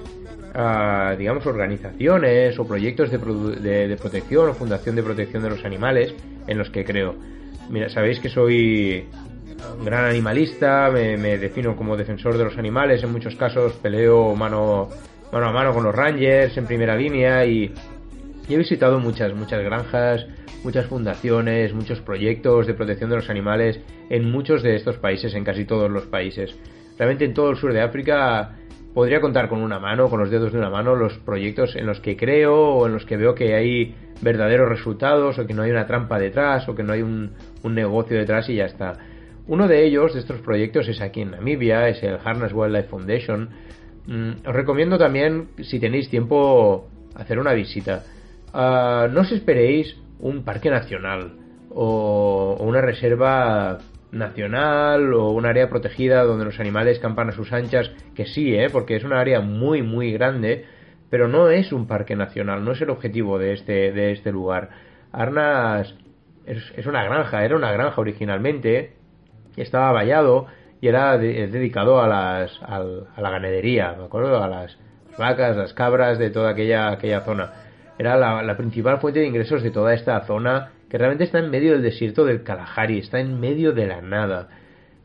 uh, 0.56 1.18
digamos, 1.18 1.46
organizaciones 1.46 2.58
o 2.60 2.68
proyectos 2.68 3.12
de, 3.12 3.18
de, 3.18 3.88
de, 3.88 3.98
protección 3.98 4.50
o 4.50 4.54
fundación 4.54 4.96
de 4.96 5.04
protección 5.04 5.44
de 5.44 5.50
los 5.50 5.66
animales 5.66 6.14
en 6.48 6.58
los 6.58 6.70
que 6.70 6.84
creo. 6.84 7.16
Mira, 7.70 7.90
sabéis 7.90 8.20
que 8.20 8.30
soy 8.30 9.08
gran 9.84 10.06
animalista, 10.06 10.90
me, 10.92 11.18
me, 11.18 11.38
defino 11.38 11.76
como 11.76 11.98
defensor 11.98 12.38
de 12.38 12.46
los 12.46 12.58
animales, 12.58 13.04
en 13.04 13.12
muchos 13.12 13.36
casos 13.36 13.74
peleo 13.74 14.36
mano, 14.36 14.90
mano 15.32 15.48
a 15.48 15.52
mano 15.52 15.74
con 15.74 15.84
los 15.84 15.94
rangers 15.94 16.58
en 16.58 16.66
primera 16.66 16.96
línea 16.96 17.46
y, 17.46 17.74
y 18.48 18.54
he 18.54 18.58
visitado 18.58 19.00
muchas, 19.00 19.34
muchas 19.34 19.64
granjas, 19.64 20.26
muchas 20.64 20.88
fundaciones, 20.88 21.74
muchos 21.74 22.02
proyectos 22.02 22.68
de 22.68 22.74
protección 22.74 23.10
de 23.10 23.18
los 23.18 23.30
animales 23.30 23.80
en 24.10 24.30
muchos 24.30 24.62
de 24.64 24.76
estos 24.76 24.98
países, 24.98 25.34
en 25.34 25.44
casi 25.44 25.66
todos 25.66 25.90
los 25.90 26.06
países. 26.06 26.56
Realmente 26.98 27.26
en 27.26 27.34
todo 27.34 27.52
el 27.52 27.58
sur 27.58 27.74
de 27.74 27.82
África 27.82 28.58
podría 28.94 29.22
contar 29.22 29.50
con 29.50 29.62
una 29.62 29.80
mano, 29.80 30.10
con 30.10 30.20
los 30.20 30.30
dedos 30.30 30.52
de 30.52 30.58
una 30.58 30.70
mano, 30.70 30.96
los 30.96 31.18
proyectos 31.20 31.76
en 31.76 31.86
los 31.86 32.00
que 32.00 32.18
creo 32.18 32.56
o 32.56 32.88
en 32.88 32.94
los 32.94 33.06
que 33.06 33.18
veo 33.18 33.36
que 33.36 33.56
hay 33.56 33.96
verdaderos 34.22 34.68
resultados 34.68 35.40
o 35.40 35.48
que 35.48 35.54
no 35.54 35.62
hay 35.62 35.72
una 35.72 35.88
trampa 35.88 36.20
detrás 36.20 36.68
o 36.68 36.76
que 36.76 36.84
no 36.84 36.94
hay 36.94 37.02
un, 37.02 37.32
negocio 37.64 38.18
detrás 38.18 38.50
y 38.50 38.56
ya 38.56 38.66
está. 38.66 38.98
Uno 39.48 39.68
de 39.68 39.86
ellos, 39.86 40.14
de 40.14 40.20
estos 40.20 40.42
proyectos, 40.42 40.88
es 40.88 41.02
aquí 41.02 41.22
en 41.22 41.32
Namibia, 41.32 41.88
es 41.88 42.04
el 42.04 42.18
Harness 42.24 42.54
Wildlife 42.54 42.90
Foundation. 42.90 43.50
Mm, 44.06 44.32
os 44.46 44.54
recomiendo 44.54 44.98
también, 44.98 45.48
si 45.62 45.80
tenéis 45.80 46.10
tiempo, 46.10 46.88
hacer 47.16 47.40
una 47.40 47.54
visita. 47.54 48.04
Ah, 48.54 49.08
no 49.12 49.22
os 49.22 49.32
esperéis 49.32 49.96
un 50.20 50.44
parque 50.44 50.70
nacional 50.70 51.34
o, 51.72 52.58
una 52.60 52.82
reserva 52.82 53.80
nacional 54.12 55.14
o 55.14 55.30
un 55.32 55.46
área 55.46 55.70
protegida 55.70 56.24
donde 56.24 56.46
los 56.46 56.60
animales 56.60 57.00
campan 57.00 57.30
a 57.30 57.32
sus 57.32 57.54
anchas, 57.54 57.92
que 58.16 58.26
sí, 58.26 58.56
¿eh? 58.56 58.70
porque 58.72 58.96
es 58.96 59.04
un 59.04 59.14
área 59.14 59.40
muy, 59.40 59.82
muy 59.82 60.12
grande, 60.12 60.66
pero 61.10 61.28
no 61.28 61.50
es 61.50 61.72
un 61.72 61.88
parque 61.88 62.16
nacional, 62.16 62.64
no 62.64 62.72
es 62.72 62.82
el 62.82 62.90
objetivo 62.90 63.38
de 63.38 63.54
este, 63.54 63.92
de 63.92 64.12
este 64.12 64.32
lugar. 64.32 64.70
Arnas 65.12 65.96
es, 66.46 66.86
una 66.88 67.04
granja, 67.04 67.46
era 67.46 67.56
una 67.56 67.72
granja 67.72 68.02
originalmente, 68.02 68.94
estaba 69.58 69.92
vallado 69.92 70.48
y 70.82 70.88
era 70.88 71.18
de- 71.18 71.48
dedicado 71.48 72.02
a, 72.02 72.08
las, 72.08 72.60
a 72.64 72.80
la 73.22 73.30
ganadería, 73.30 73.96
me 73.98 74.06
acuerdo, 74.06 74.42
a 74.44 74.48
las 74.48 74.78
vacas, 75.18 75.56
las 75.56 75.74
cabras 75.74 76.18
de 76.18 76.30
toda 76.30 76.52
aquella, 76.52 76.90
aquella 76.90 77.22
zona. 77.22 77.52
Era 78.00 78.16
la, 78.16 78.56
principal 78.56 79.00
fuente 79.00 79.20
de 79.20 79.28
ingresos 79.28 79.62
de 79.62 79.72
toda 79.72 79.94
esta 79.94 80.22
zona 80.22 80.72
que 80.90 80.98
realmente 80.98 81.26
está 81.26 81.40
en 81.40 81.52
medio 81.52 81.74
del 81.74 81.82
desierto 81.82 82.24
del 82.24 82.44
Kalahari, 82.44 83.00
está 83.00 83.20
en 83.20 83.42
medio 83.42 83.74
de 83.74 83.88
la 83.88 84.02
nada. 84.02 84.48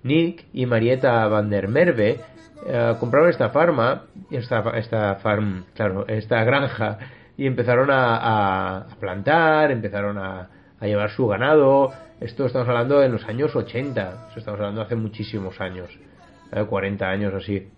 Nick 0.05 0.47
y 0.53 0.65
Marietta 0.65 1.27
van 1.27 1.51
der 1.51 1.67
Merwe 1.67 2.21
eh, 2.67 2.95
compraron 3.01 3.31
esta 3.31 3.51
farma, 3.51 4.05
esta, 4.31 4.63
esta 4.79 5.17
farm, 5.17 5.65
claro, 5.75 6.07
esta 6.07 6.45
granja 6.45 6.99
y 7.37 7.49
empezaron 7.49 7.89
a, 7.91 8.87
plantar, 9.01 9.73
empezaron 9.73 10.17
a, 10.17 10.49
a 10.79 10.87
llevar 10.87 11.11
su 11.11 11.27
ganado. 11.27 11.91
Esto 12.21 12.47
estamos 12.47 12.69
hablando 12.69 13.03
en 13.03 13.11
los 13.11 13.25
años 13.25 13.57
80, 13.57 14.29
eso 14.31 14.39
estamos 14.39 14.61
hablando 14.61 14.83
hace 14.83 14.95
muchísimos 14.95 15.61
años, 15.61 15.91
eh, 16.53 16.65
40 16.65 17.09
años 17.09 17.35
o 17.35 17.39
así. 17.39 17.69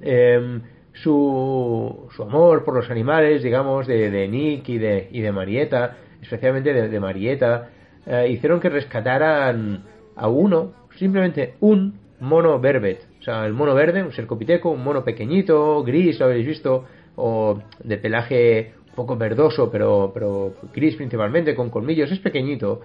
Em, 0.00 0.60
su, 1.02 2.08
su 2.14 2.22
amor 2.22 2.64
por 2.64 2.74
los 2.74 2.90
animales, 2.90 3.42
digamos, 3.42 3.86
de, 3.86 4.10
de 4.10 4.28
Nick 4.28 4.68
y 4.68 4.78
de, 4.78 5.08
y 5.10 5.20
de 5.20 5.32
Marietta, 5.32 5.96
especialmente 6.22 6.72
de, 6.72 7.00
Marietta, 7.00 7.68
eh, 8.06 8.28
hicieron 8.30 8.60
que 8.60 8.68
rescataran 8.68 9.84
a 10.16 10.28
uno, 10.28 10.72
simplemente 10.96 11.54
un 11.60 12.00
mono 12.20 12.58
verbet. 12.58 13.06
O 13.20 13.22
sea, 13.22 13.46
el 13.46 13.52
mono 13.52 13.74
verde, 13.74 14.02
un 14.02 14.12
sercopiteco, 14.12 14.70
un 14.70 14.82
mono 14.82 15.04
pequeñito, 15.04 15.82
gris, 15.84 16.18
lo 16.18 16.26
habéis 16.26 16.46
visto, 16.46 16.84
o 17.16 17.60
de 17.82 17.98
pelaje 17.98 18.72
un 18.88 18.94
poco 18.94 19.16
verdoso, 19.16 19.70
pero, 19.70 20.10
pero 20.12 20.54
gris 20.74 20.96
principalmente, 20.96 21.54
con 21.54 21.70
colmillos, 21.70 22.10
es 22.10 22.18
pequeñito. 22.18 22.80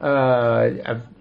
A- 0.00 0.68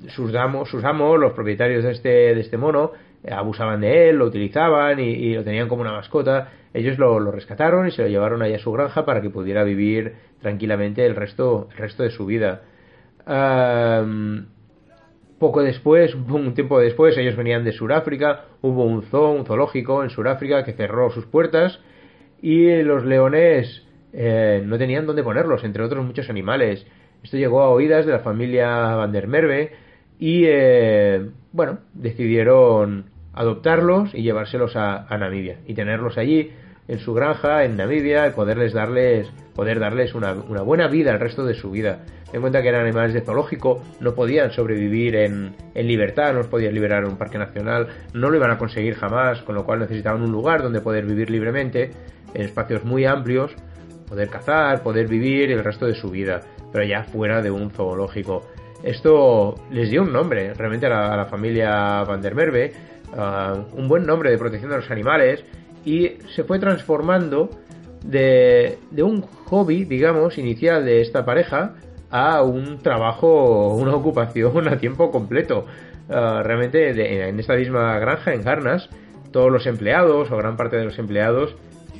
sus, 0.09 0.35
amos, 0.35 0.69
sus 0.69 0.83
amos, 0.83 1.19
los 1.19 1.33
propietarios 1.33 1.83
de 1.83 1.91
este, 1.91 2.09
de 2.35 2.41
este 2.41 2.57
mono, 2.57 2.91
abusaban 3.31 3.81
de 3.81 4.09
él, 4.09 4.17
lo 4.17 4.25
utilizaban 4.25 4.99
y, 4.99 5.09
y 5.09 5.33
lo 5.35 5.43
tenían 5.43 5.67
como 5.67 5.81
una 5.81 5.91
mascota. 5.91 6.49
Ellos 6.73 6.99
lo, 6.99 7.31
rescataron 7.31 7.87
y 7.87 7.91
se 7.91 8.03
lo 8.03 8.07
llevaron 8.07 8.43
allá 8.43 8.57
a 8.57 8.59
su 8.59 8.71
granja 8.71 9.03
para 9.03 9.21
que 9.21 9.31
pudiera 9.31 9.63
vivir 9.63 10.13
tranquilamente 10.41 11.05
el 11.05 11.15
resto, 11.15 11.69
el 11.71 11.77
resto 11.77 12.03
de 12.03 12.11
su 12.11 12.27
vida. 12.27 12.61
Poco 15.39 15.63
después, 15.63 16.13
un 16.29 16.53
tiempo 16.53 16.79
después, 16.79 17.17
ellos 17.17 17.35
venían 17.35 17.63
de 17.63 17.71
Sudáfrica, 17.71 18.45
hubo 18.61 18.85
un 18.85 19.03
zoo, 19.03 19.31
un 19.31 19.45
zoológico 19.45 20.03
en 20.03 20.09
Sudáfrica 20.11 20.63
que 20.63 20.73
cerró 20.73 21.09
sus 21.09 21.25
puertas 21.25 21.79
y 22.41 22.83
los 22.83 23.03
leones 23.05 23.83
eh, 24.13 24.61
no 24.63 24.77
tenían 24.77 25.07
dónde 25.07 25.23
ponerlos, 25.23 25.63
entre 25.63 25.83
otros 25.83 26.05
muchos 26.05 26.29
animales. 26.29 26.85
Esto 27.23 27.37
llegó 27.37 27.61
a 27.61 27.69
oídas 27.69 28.05
de 28.05 28.11
la 28.11 28.19
familia 28.19 28.67
Van 28.95 29.11
der 29.11 29.27
Merwe 29.27 29.71
y, 30.19 30.43
eh, 30.45 31.27
bueno, 31.51 31.79
decidieron 31.93 33.16
adoptarlos 33.37 34.13
y 34.13 34.23
llevárselos 34.23 34.75
a, 34.75 35.05
Namibia 35.17 35.59
y 35.65 35.73
tenerlos 35.73 36.17
allí 36.17 36.51
en 36.87 36.99
su 36.99 37.13
granja 37.13 37.63
en 37.65 37.77
Namibia 37.77 38.27
y 38.27 38.31
poderles 38.31 38.73
darles, 38.73 39.29
poder 39.53 39.79
darles 39.79 40.15
una, 40.15 40.33
una 40.33 40.61
buena 40.61 40.87
vida 40.87 41.11
el 41.11 41.19
resto 41.19 41.45
de 41.45 41.53
su 41.53 41.69
vida. 41.69 41.99
Ten 42.25 42.35
en 42.35 42.41
cuenta 42.41 42.61
que 42.61 42.69
eran 42.69 42.81
animales 42.81 43.13
de 43.13 43.21
zoológico, 43.21 43.81
no 43.99 44.13
podían 44.13 44.51
sobrevivir 44.51 45.15
en, 45.15 45.55
en 45.73 45.87
libertad, 45.87 46.33
no 46.33 46.39
los 46.39 46.47
podían 46.47 46.73
liberar 46.73 47.03
en 47.03 47.11
un 47.11 47.17
parque 47.17 47.37
nacional, 47.37 47.87
no 48.13 48.29
lo 48.29 48.35
iban 48.35 48.51
a 48.51 48.57
conseguir 48.57 48.95
jamás, 48.95 49.41
con 49.43 49.55
lo 49.55 49.65
cual 49.65 49.79
necesitaban 49.79 50.21
un 50.21 50.31
lugar 50.31 50.61
donde 50.61 50.81
poder 50.81 51.05
vivir 51.05 51.29
libremente, 51.29 51.91
en 52.33 52.41
espacios 52.41 52.83
muy 52.83 53.05
amplios, 53.05 53.55
poder 54.07 54.29
cazar, 54.29 54.81
poder 54.83 55.07
vivir 55.07 55.51
el 55.51 55.63
resto 55.63 55.85
de 55.85 55.95
su 55.95 56.09
vida, 56.09 56.41
pero 56.71 56.85
ya 56.85 57.03
fuera 57.03 57.41
de 57.41 57.51
un 57.51 57.69
zoológico. 57.71 58.45
Esto 58.83 59.55
les 59.71 59.89
dio 59.89 60.03
un 60.03 60.13
nombre 60.13 60.53
realmente 60.53 60.85
a 60.85 60.89
la, 60.89 61.13
a 61.13 61.17
la 61.17 61.25
familia 61.25 62.03
Van 62.03 62.21
der 62.21 62.35
Merwe, 62.35 62.73
ah, 63.15 63.55
un 63.73 63.87
buen 63.87 64.05
nombre 64.05 64.31
de 64.31 64.37
protección 64.37 64.71
de 64.71 64.77
los 64.77 64.89
animales, 64.91 65.43
y 65.85 66.13
se 66.35 66.43
fue 66.43 66.59
transformando 66.59 67.49
de, 68.03 68.77
de 68.91 69.03
un 69.03 69.21
hobby, 69.21 69.85
digamos, 69.85 70.37
inicial 70.37 70.83
de 70.85 71.01
esta 71.01 71.25
pareja 71.25 71.75
a 72.09 72.41
un 72.41 72.79
trabajo, 72.79 73.75
una 73.75 73.95
ocupación 73.95 74.67
a 74.67 74.77
tiempo 74.77 75.11
completo. 75.11 75.65
Ah, 76.09 76.41
realmente 76.43 76.93
de- 76.93 77.29
en 77.29 77.39
esta 77.39 77.55
misma 77.55 77.99
granja, 77.99 78.33
en 78.33 78.41
Garnas, 78.43 78.89
todos 79.31 79.51
los 79.51 79.65
empleados 79.67 80.31
o 80.31 80.37
gran 80.37 80.55
parte 80.55 80.77
de 80.77 80.85
los 80.85 80.97
empleados 80.99 81.55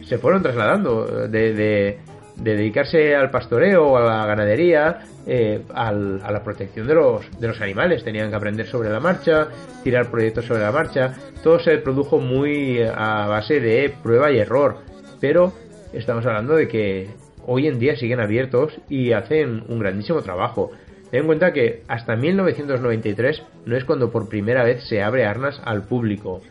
se 0.05 0.17
fueron 0.17 0.41
trasladando 0.43 1.25
eh, 1.25 1.27
de, 1.27 1.53
de- 1.53 1.99
de 2.37 2.55
dedicarse 2.55 3.15
al 3.15 3.29
pastoreo 3.31 3.97
a 3.97 4.01
la 4.01 4.25
ganadería 4.25 4.99
eh, 5.25 5.61
al- 5.73 6.21
a 6.23 6.31
la 6.31 6.43
protección 6.43 6.87
de 6.87 6.93
los, 6.95 7.39
de 7.39 7.47
los 7.47 7.59
animales. 7.61 8.03
Tenían 8.03 8.29
que 8.29 8.35
aprender 8.35 8.65
sobre 8.67 8.89
la 8.89 8.99
marcha, 8.99 9.47
tirar 9.83 10.09
proyectos 10.09 10.45
sobre 10.45 10.61
la 10.61 10.71
marcha. 10.71 11.15
Todo 11.43 11.59
se 11.59 11.77
produjo 11.79 12.19
muy 12.19 12.77
eh, 12.79 12.91
a 12.95 13.27
base 13.27 13.59
de 13.59 13.93
prueba 14.03 14.31
y 14.31 14.37
error. 14.39 14.77
Pero 15.19 15.51
estamos 15.93 16.25
hablando 16.25 16.55
de 16.55 16.67
que 16.67 17.09
hoy 17.45 17.67
en 17.67 17.79
día 17.79 17.95
siguen 17.95 18.19
abiertos 18.19 18.73
y 18.87 19.11
hacen 19.13 19.63
un 19.67 19.79
grandísimo 19.79 20.21
trabajo. 20.21 20.71
Ten 21.11 21.21
en 21.21 21.25
cuenta 21.25 21.53
que 21.53 21.83
hasta 21.87 22.15
1993 22.15 23.41
no 23.65 23.75
es 23.77 23.85
cuando 23.85 24.11
por 24.11 24.29
primera 24.29 24.63
vez 24.63 24.83
se 24.87 25.01
abre 25.01 25.25
Arnas 25.25 25.59
al 25.65 25.83
público. 25.83 26.41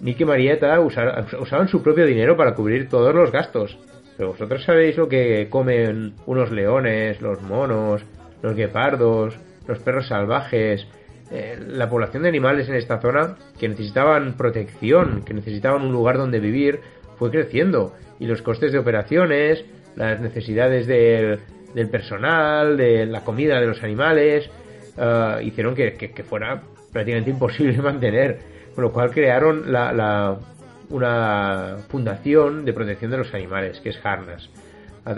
Nick 0.00 0.20
y 0.20 0.24
Marietta 0.26 0.78
usaban 0.80 1.68
su 1.68 1.82
propio 1.82 2.04
dinero 2.06 2.36
para 2.36 2.54
cubrir 2.54 2.88
todos 2.88 3.14
los 3.14 3.32
gastos. 3.32 3.78
Pero 4.16 4.30
vosotros 4.30 4.64
sabéis 4.64 4.96
lo 4.96 5.08
que 5.08 5.48
comen 5.50 6.14
unos 6.26 6.50
leones, 6.50 7.20
los 7.20 7.42
monos, 7.42 8.02
los 8.42 8.54
guepardos, 8.56 9.36
los 9.66 9.78
perros 9.80 10.08
salvajes. 10.08 10.86
Eh, 11.30 11.58
la 11.66 11.90
población 11.90 12.22
de 12.22 12.28
animales 12.28 12.68
en 12.68 12.76
esta 12.76 13.00
zona 13.00 13.36
que 13.58 13.68
necesitaban 13.68 14.36
protección, 14.36 15.22
que 15.24 15.34
necesitaban 15.34 15.82
un 15.82 15.92
lugar 15.92 16.16
donde 16.18 16.38
vivir, 16.40 16.80
fue 17.18 17.30
creciendo. 17.30 17.94
Y 18.18 18.26
los 18.26 18.42
costes 18.42 18.72
de 18.72 18.78
operaciones, 18.78 19.64
las 19.96 20.20
necesidades 20.20 20.86
del, 20.86 21.40
del 21.74 21.88
personal, 21.90 22.76
de 22.76 23.06
la 23.06 23.22
comida 23.24 23.60
de 23.60 23.66
los 23.66 23.82
animales, 23.82 24.48
eh, 24.96 25.36
hicieron 25.42 25.74
que, 25.74 26.24
fuera 26.28 26.62
prácticamente 26.92 27.30
imposible 27.30 27.76
mantener. 27.82 28.38
Con 28.74 28.84
lo 28.84 28.92
cual 28.92 29.10
crearon 29.10 29.72
la- 29.72 30.38
una 30.90 31.78
fundación 31.88 32.64
de 32.64 32.72
protección 32.72 33.10
de 33.10 33.18
los 33.18 33.32
animales, 33.34 33.80
que 33.80 33.90
es 33.90 33.98
Harnas. 34.04 34.48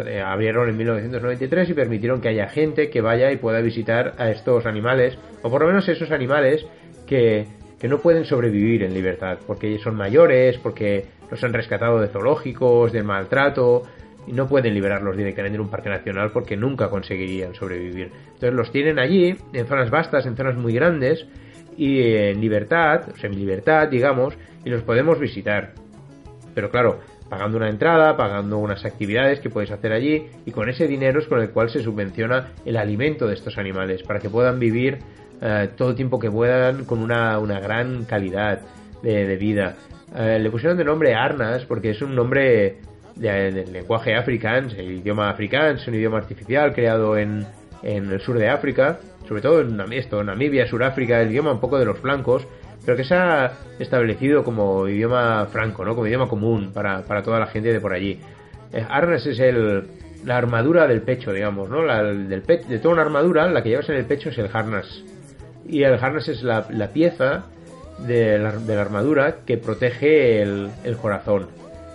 Eh, 0.06 0.20
Abrieron 0.20 0.68
en 0.68 0.76
1993 0.76 1.70
y 1.70 1.74
permitieron 1.74 2.20
que 2.20 2.28
haya 2.28 2.48
gente 2.48 2.90
que 2.90 3.00
vaya 3.00 3.32
y 3.32 3.36
pueda 3.36 3.60
visitar 3.60 4.14
a 4.18 4.30
estos 4.30 4.66
animales, 4.66 5.18
o 5.42 5.50
por 5.50 5.62
lo 5.62 5.68
menos 5.68 5.88
esos 5.88 6.10
animales 6.10 6.66
que, 7.06 7.46
que 7.80 7.88
no 7.88 7.98
pueden 7.98 8.24
sobrevivir 8.24 8.82
en 8.82 8.92
libertad, 8.92 9.38
porque 9.46 9.78
son 9.78 9.94
mayores, 9.94 10.58
porque 10.58 11.06
los 11.30 11.42
han 11.42 11.52
rescatado 11.52 12.00
de 12.00 12.08
zoológicos, 12.08 12.92
del 12.92 13.04
maltrato, 13.04 13.82
y 14.26 14.32
no 14.32 14.46
pueden 14.46 14.74
liberarlos 14.74 15.16
directamente 15.16 15.56
en 15.56 15.62
un 15.62 15.70
parque 15.70 15.88
nacional 15.88 16.32
porque 16.32 16.56
nunca 16.56 16.90
conseguirían 16.90 17.54
sobrevivir. 17.54 18.10
Entonces 18.26 18.52
los 18.52 18.70
tienen 18.70 18.98
allí, 18.98 19.34
en 19.54 19.66
zonas 19.66 19.90
vastas, 19.90 20.26
en 20.26 20.36
zonas 20.36 20.56
muy 20.56 20.74
grandes, 20.74 21.26
y 21.78 22.02
en 22.02 22.40
libertad, 22.40 23.08
o 23.10 23.16
semi-libertad, 23.16 23.88
digamos, 23.88 24.34
y 24.64 24.70
los 24.70 24.82
podemos 24.82 25.18
visitar. 25.18 25.72
Pero 26.54 26.70
claro, 26.70 27.00
pagando 27.28 27.56
una 27.58 27.68
entrada, 27.68 28.16
pagando 28.16 28.58
unas 28.58 28.84
actividades 28.84 29.40
que 29.40 29.50
puedes 29.50 29.70
hacer 29.70 29.92
allí, 29.92 30.26
y 30.46 30.50
con 30.50 30.68
ese 30.68 30.86
dinero 30.88 31.20
es 31.20 31.26
con 31.26 31.40
el 31.40 31.50
cual 31.50 31.70
se 31.70 31.82
subvenciona 31.82 32.48
el 32.64 32.76
alimento 32.76 33.26
de 33.26 33.34
estos 33.34 33.58
animales, 33.58 34.02
para 34.02 34.18
que 34.18 34.30
puedan 34.30 34.58
vivir 34.58 34.98
eh, 35.40 35.68
todo 35.76 35.90
el 35.90 35.94
tiempo 35.94 36.18
que 36.18 36.30
puedan 36.30 36.84
con 36.84 37.00
una, 37.00 37.38
una 37.38 37.60
gran 37.60 38.04
calidad 38.04 38.60
de, 39.02 39.26
de 39.26 39.36
vida. 39.36 39.76
Eh, 40.16 40.38
le 40.40 40.50
pusieron 40.50 40.76
de 40.78 40.84
nombre 40.84 41.14
Arnas 41.14 41.64
porque 41.66 41.90
es 41.90 42.00
un 42.02 42.14
nombre 42.16 42.78
de- 43.14 43.52
del 43.52 43.72
lenguaje 43.72 44.14
afrikaans, 44.16 44.74
el 44.74 44.92
idioma 44.92 45.28
afrikaans, 45.28 45.86
un 45.86 45.94
idioma 45.96 46.18
artificial 46.18 46.72
creado 46.72 47.16
en, 47.18 47.46
en 47.82 48.10
el 48.10 48.20
sur 48.20 48.38
de 48.38 48.48
África, 48.48 48.98
sobre 49.28 49.42
todo 49.42 49.60
en 49.60 49.92
esto, 49.92 50.24
Namibia, 50.24 50.66
Suráfrica, 50.66 51.20
el 51.20 51.30
idioma 51.30 51.52
un 51.52 51.60
poco 51.60 51.78
de 51.78 51.84
los 51.84 52.00
blancos, 52.00 52.46
pero 52.88 52.96
que 52.96 53.04
se 53.04 53.14
ha 53.14 53.52
establecido 53.78 54.42
como 54.42 54.88
idioma 54.88 55.44
franco, 55.52 55.84
¿no? 55.84 55.94
como 55.94 56.06
idioma 56.06 56.26
común 56.26 56.72
para, 56.72 57.02
para 57.02 57.22
toda 57.22 57.38
la 57.38 57.46
gente 57.46 57.70
de 57.70 57.80
por 57.82 57.92
allí. 57.92 58.18
Eh, 58.72 58.82
Arnas 58.88 59.26
es 59.26 59.38
el, 59.40 59.86
la 60.24 60.38
armadura 60.38 60.86
del 60.86 61.02
pecho, 61.02 61.34
digamos, 61.34 61.68
¿no? 61.68 61.84
La, 61.84 62.02
del 62.02 62.40
pe- 62.40 62.62
de 62.66 62.78
toda 62.78 62.94
una 62.94 63.02
armadura, 63.02 63.46
la 63.48 63.62
que 63.62 63.68
llevas 63.68 63.90
en 63.90 63.96
el 63.96 64.06
pecho 64.06 64.30
es 64.30 64.38
el 64.38 64.48
harness. 64.50 65.04
Y 65.68 65.82
el 65.82 66.02
harness 66.02 66.28
es 66.28 66.42
la, 66.42 66.66
la 66.70 66.88
pieza 66.88 67.44
de 68.06 68.38
la, 68.38 68.80
armadura 68.80 69.40
que 69.44 69.58
protege 69.58 70.40
el, 70.40 70.70
el 70.82 70.96
corazón. 70.96 71.48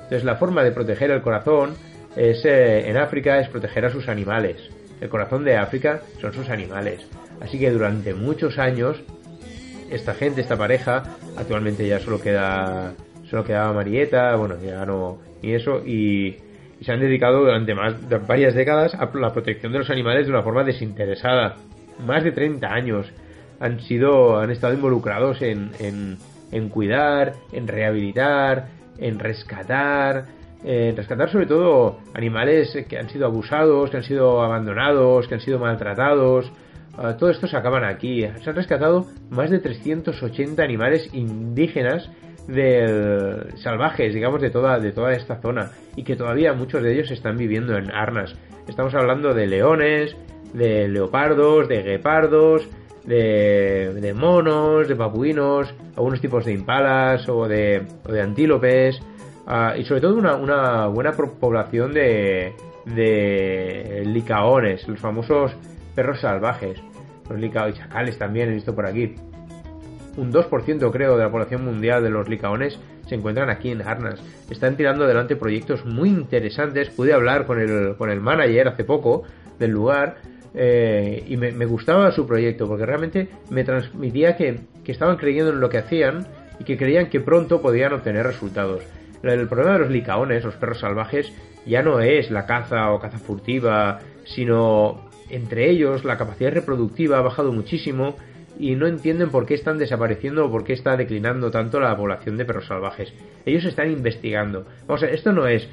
Entonces 0.04 0.24
la 0.24 0.36
forma 0.36 0.64
de 0.64 0.74
proteger 0.74 1.10
el 1.10 1.24
corazón 1.24 1.74
es 2.16 2.46
eh, 2.46 2.88
en 2.88 2.98
África 2.98 3.40
es 3.40 3.50
proteger 3.50 3.86
a 3.86 3.90
sus 3.90 4.10
animales. 4.10 4.58
El 5.02 5.10
corazón 5.10 5.44
de 5.44 5.58
África 5.58 6.02
son 6.22 6.34
sus 6.34 6.52
animales. 6.52 7.02
Así 7.42 7.58
que 7.58 7.72
durante 7.72 8.14
muchos 8.14 8.60
años 8.60 9.02
esta 9.94 10.14
gente, 10.14 10.42
esta 10.42 10.58
pareja, 10.58 11.04
actualmente 11.38 11.88
ya 11.88 12.00
solo 12.00 12.20
queda 12.20 12.94
solo 13.30 13.44
quedaba 13.44 13.74
Marieta, 13.74 14.36
bueno, 14.36 14.56
ya 14.64 14.86
no 14.86 15.20
y 15.42 15.54
eso 15.54 15.84
y, 15.86 16.38
se 16.82 16.92
han 16.92 17.00
dedicado 17.00 17.40
durante 17.40 17.74
más 17.74 17.96
varias 18.28 18.54
décadas 18.54 18.94
a 18.94 19.10
la 19.14 19.32
protección 19.32 19.72
de 19.72 19.80
los 19.80 19.90
animales 19.90 20.26
de 20.26 20.34
una 20.34 20.44
forma 20.44 20.66
desinteresada. 20.66 21.56
Más 22.06 22.26
de 22.26 22.34
30 22.34 22.68
años 22.68 23.08
han 23.62 23.80
sido 23.80 24.38
han 24.38 24.52
estado 24.52 24.74
involucrados 24.74 25.42
en, 25.42 25.72
en, 25.80 26.18
en 26.52 26.68
cuidar, 26.68 27.36
en 27.54 27.70
rehabilitar, 27.70 28.68
en 28.98 29.18
rescatar, 29.18 30.26
en 30.64 30.96
rescatar 30.96 31.32
sobre 31.32 31.46
todo 31.46 32.00
animales 32.14 32.78
que 32.90 32.98
han 32.98 33.10
sido 33.10 33.28
abusados, 33.28 33.90
que 33.90 33.98
han 33.98 34.04
sido 34.04 34.42
abandonados, 34.42 35.28
que 35.28 35.36
han 35.36 35.42
sido 35.42 35.60
maltratados. 35.60 36.52
Uh, 36.98 37.18
todo 37.18 37.30
esto 37.30 37.48
se 37.48 37.58
acaban 37.58 37.84
aquí. 37.84 38.22
Se 38.42 38.50
han 38.50 38.56
rescatado 38.56 39.08
más 39.30 39.50
de 39.50 39.60
380 39.60 40.62
animales 40.64 41.10
indígenas 41.14 42.10
salvajes, 43.56 44.14
digamos, 44.14 44.42
de 44.42 44.50
toda, 44.50 44.80
de 44.80 44.92
toda 44.92 45.14
esta 45.14 45.42
zona 45.42 45.72
y 45.96 46.04
que 46.04 46.16
todavía 46.16 46.54
muchos 46.54 46.84
de 46.84 46.94
ellos 46.94 47.12
están 47.12 47.38
viviendo 47.38 47.78
en 47.78 47.92
Arnas. 47.92 48.36
Estamos 48.68 48.94
hablando 48.96 49.34
de 49.34 49.48
leones, 49.48 50.16
de 50.54 50.88
leopardos, 50.88 51.68
de 51.68 51.84
guepardos, 51.84 52.68
de, 53.06 54.14
monos, 54.16 54.88
de 54.88 54.96
papuinos, 54.96 55.74
algunos 55.96 56.22
tipos 56.22 56.46
de 56.46 56.54
impalas 56.54 57.28
o 57.30 57.48
de, 57.48 57.86
o 58.08 58.12
de 58.12 58.22
antílopes 58.22 59.00
uh, 59.48 59.78
y 59.78 59.84
sobre 59.86 60.02
todo 60.02 60.16
una, 60.16 60.36
una 60.36 60.88
buena 60.88 61.12
población 61.12 61.94
de, 61.94 62.54
de 62.86 64.04
licaones, 64.06 64.88
los 64.88 65.00
famosos 65.00 65.56
perros 65.96 66.22
salvajes, 66.22 66.80
los 67.30 67.40
licaones 67.40 67.78
chacales 67.78 68.18
también 68.18 68.50
he 68.50 68.54
visto 68.54 68.76
por 68.76 68.86
aquí 68.86 69.16
un 70.18 70.32
2% 70.32 70.92
creo 70.92 71.18
de 71.18 71.24
la 71.24 71.32
población 71.32 71.66
mundial 71.66 72.04
de 72.04 72.10
los 72.10 72.30
licaones 72.30 72.80
se 73.08 73.16
encuentran 73.16 73.50
aquí 73.50 73.70
en 73.70 73.82
Harnas. 73.82 74.22
Están 74.50 74.78
tirando 74.78 75.06
adelante 75.06 75.36
proyectos 75.36 75.86
muy 75.86 76.10
interesantes. 76.10 76.90
Pude 76.90 77.14
hablar 77.14 77.46
con 77.46 77.60
el, 77.60 77.96
con 77.98 78.10
el 78.10 78.22
manager 78.22 78.70
hace 78.70 78.84
poco 78.84 79.24
del 79.60 79.72
lugar 79.72 80.18
eh, 80.54 81.24
y 81.28 81.36
me, 81.36 81.52
me, 81.52 81.66
gustaba 81.66 82.12
su 82.12 82.28
proyecto 82.28 82.68
porque 82.68 82.86
realmente 82.86 83.30
me 83.50 83.64
transmitía 83.64 84.38
que, 84.38 84.60
que, 84.84 84.92
estaban 84.92 85.18
creyendo 85.18 85.52
en 85.52 85.60
lo 85.60 85.70
que 85.70 85.80
hacían 85.80 86.28
y 86.60 86.64
que 86.64 86.78
creían 86.78 87.10
que 87.10 87.20
pronto 87.20 87.62
podían 87.62 87.94
obtener 87.94 88.26
resultados. 88.26 88.84
El 89.24 89.48
problema 89.48 89.74
de 89.74 89.80
los 89.80 89.90
licaones, 89.90 90.44
los 90.44 90.56
perros 90.56 90.80
salvajes, 90.80 91.34
ya 91.66 91.82
no 91.82 92.02
es 92.02 92.30
la 92.30 92.46
caza 92.46 92.92
o 92.92 93.00
caza 93.00 93.18
furtiva, 93.18 94.00
sino 94.26 95.03
entre 95.36 95.70
ellos 95.70 96.04
la 96.06 96.18
capacidad 96.18 96.52
reproductiva 96.52 97.18
ha 97.18 97.22
bajado 97.22 97.52
muchísimo 97.52 98.16
y 98.60 98.76
no 98.76 98.88
entienden 98.88 99.30
por 99.30 99.46
qué 99.46 99.56
están 99.56 99.78
desapareciendo 99.78 100.46
o 100.46 100.52
por 100.52 100.64
qué 100.64 100.74
está 100.74 100.96
declinando 100.96 101.50
tanto 101.52 101.80
la 101.80 101.96
población 101.98 102.38
de 102.38 102.46
perros 102.46 102.68
salvajes. 102.68 103.14
Ellos 103.46 103.66
están 103.66 103.92
investigando. 103.92 104.66
Vamos 104.88 105.04
a 105.04 105.08
ver, 105.08 105.16
esto 105.16 105.32
no 105.32 105.48
es 105.48 105.68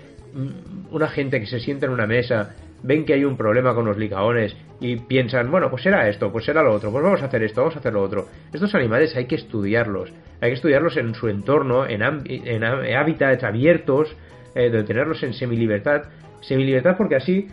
una 0.90 1.08
gente 1.08 1.40
que 1.40 1.46
se 1.46 1.60
sienta 1.60 1.86
en 1.86 1.92
una 1.92 2.06
mesa, 2.06 2.54
ven 2.82 3.04
que 3.04 3.14
hay 3.14 3.24
un 3.24 3.36
problema 3.36 3.74
con 3.74 3.84
los 3.84 3.98
licaones 3.98 4.56
y 4.80 4.96
piensan, 4.96 5.50
bueno, 5.50 5.70
pues 5.70 5.82
será 5.82 6.08
esto, 6.08 6.32
pues 6.32 6.44
será 6.44 6.62
lo 6.62 6.72
otro, 6.72 6.90
pues 6.90 7.04
vamos 7.04 7.22
a 7.22 7.26
hacer 7.26 7.42
esto, 7.42 7.60
vamos 7.60 7.76
a 7.76 7.80
hacer 7.80 7.92
lo 7.92 8.02
otro. 8.02 8.28
Estos 8.52 8.74
animales 8.74 9.14
hay 9.16 9.26
que 9.26 9.34
estudiarlos, 9.34 10.10
hay 10.40 10.50
que 10.50 10.54
estudiarlos 10.54 10.96
en 10.96 11.14
su 11.14 11.28
entorno, 11.28 11.86
en, 11.86 12.02
en 12.02 12.64
hábitats 12.64 13.44
abiertos, 13.44 14.16
eh, 14.54 14.70
de 14.70 14.82
tenerlos 14.84 15.22
en 15.22 15.34
semilibertad. 15.34 16.02
Semilibertad 16.40 16.96
porque 16.96 17.16
así 17.16 17.48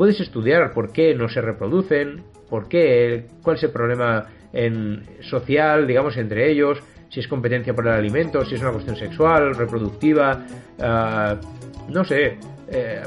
puedes 0.00 0.18
estudiar 0.18 0.72
por 0.72 0.92
qué 0.92 1.14
no 1.14 1.28
se 1.28 1.42
reproducen, 1.42 2.22
por 2.48 2.70
qué, 2.70 3.26
cuál 3.42 3.58
es 3.58 3.64
el 3.64 3.70
problema 3.70 4.28
en 4.50 5.02
social, 5.20 5.86
digamos, 5.86 6.16
entre 6.16 6.50
ellos, 6.50 6.82
si 7.10 7.20
es 7.20 7.28
competencia 7.28 7.74
por 7.74 7.86
el 7.86 7.92
alimento, 7.92 8.42
si 8.46 8.54
es 8.54 8.62
una 8.62 8.72
cuestión 8.72 8.96
sexual, 8.96 9.54
reproductiva, 9.54 10.42
uh, 10.78 11.92
no 11.92 12.02
sé. 12.04 12.38
Eh, 12.72 13.02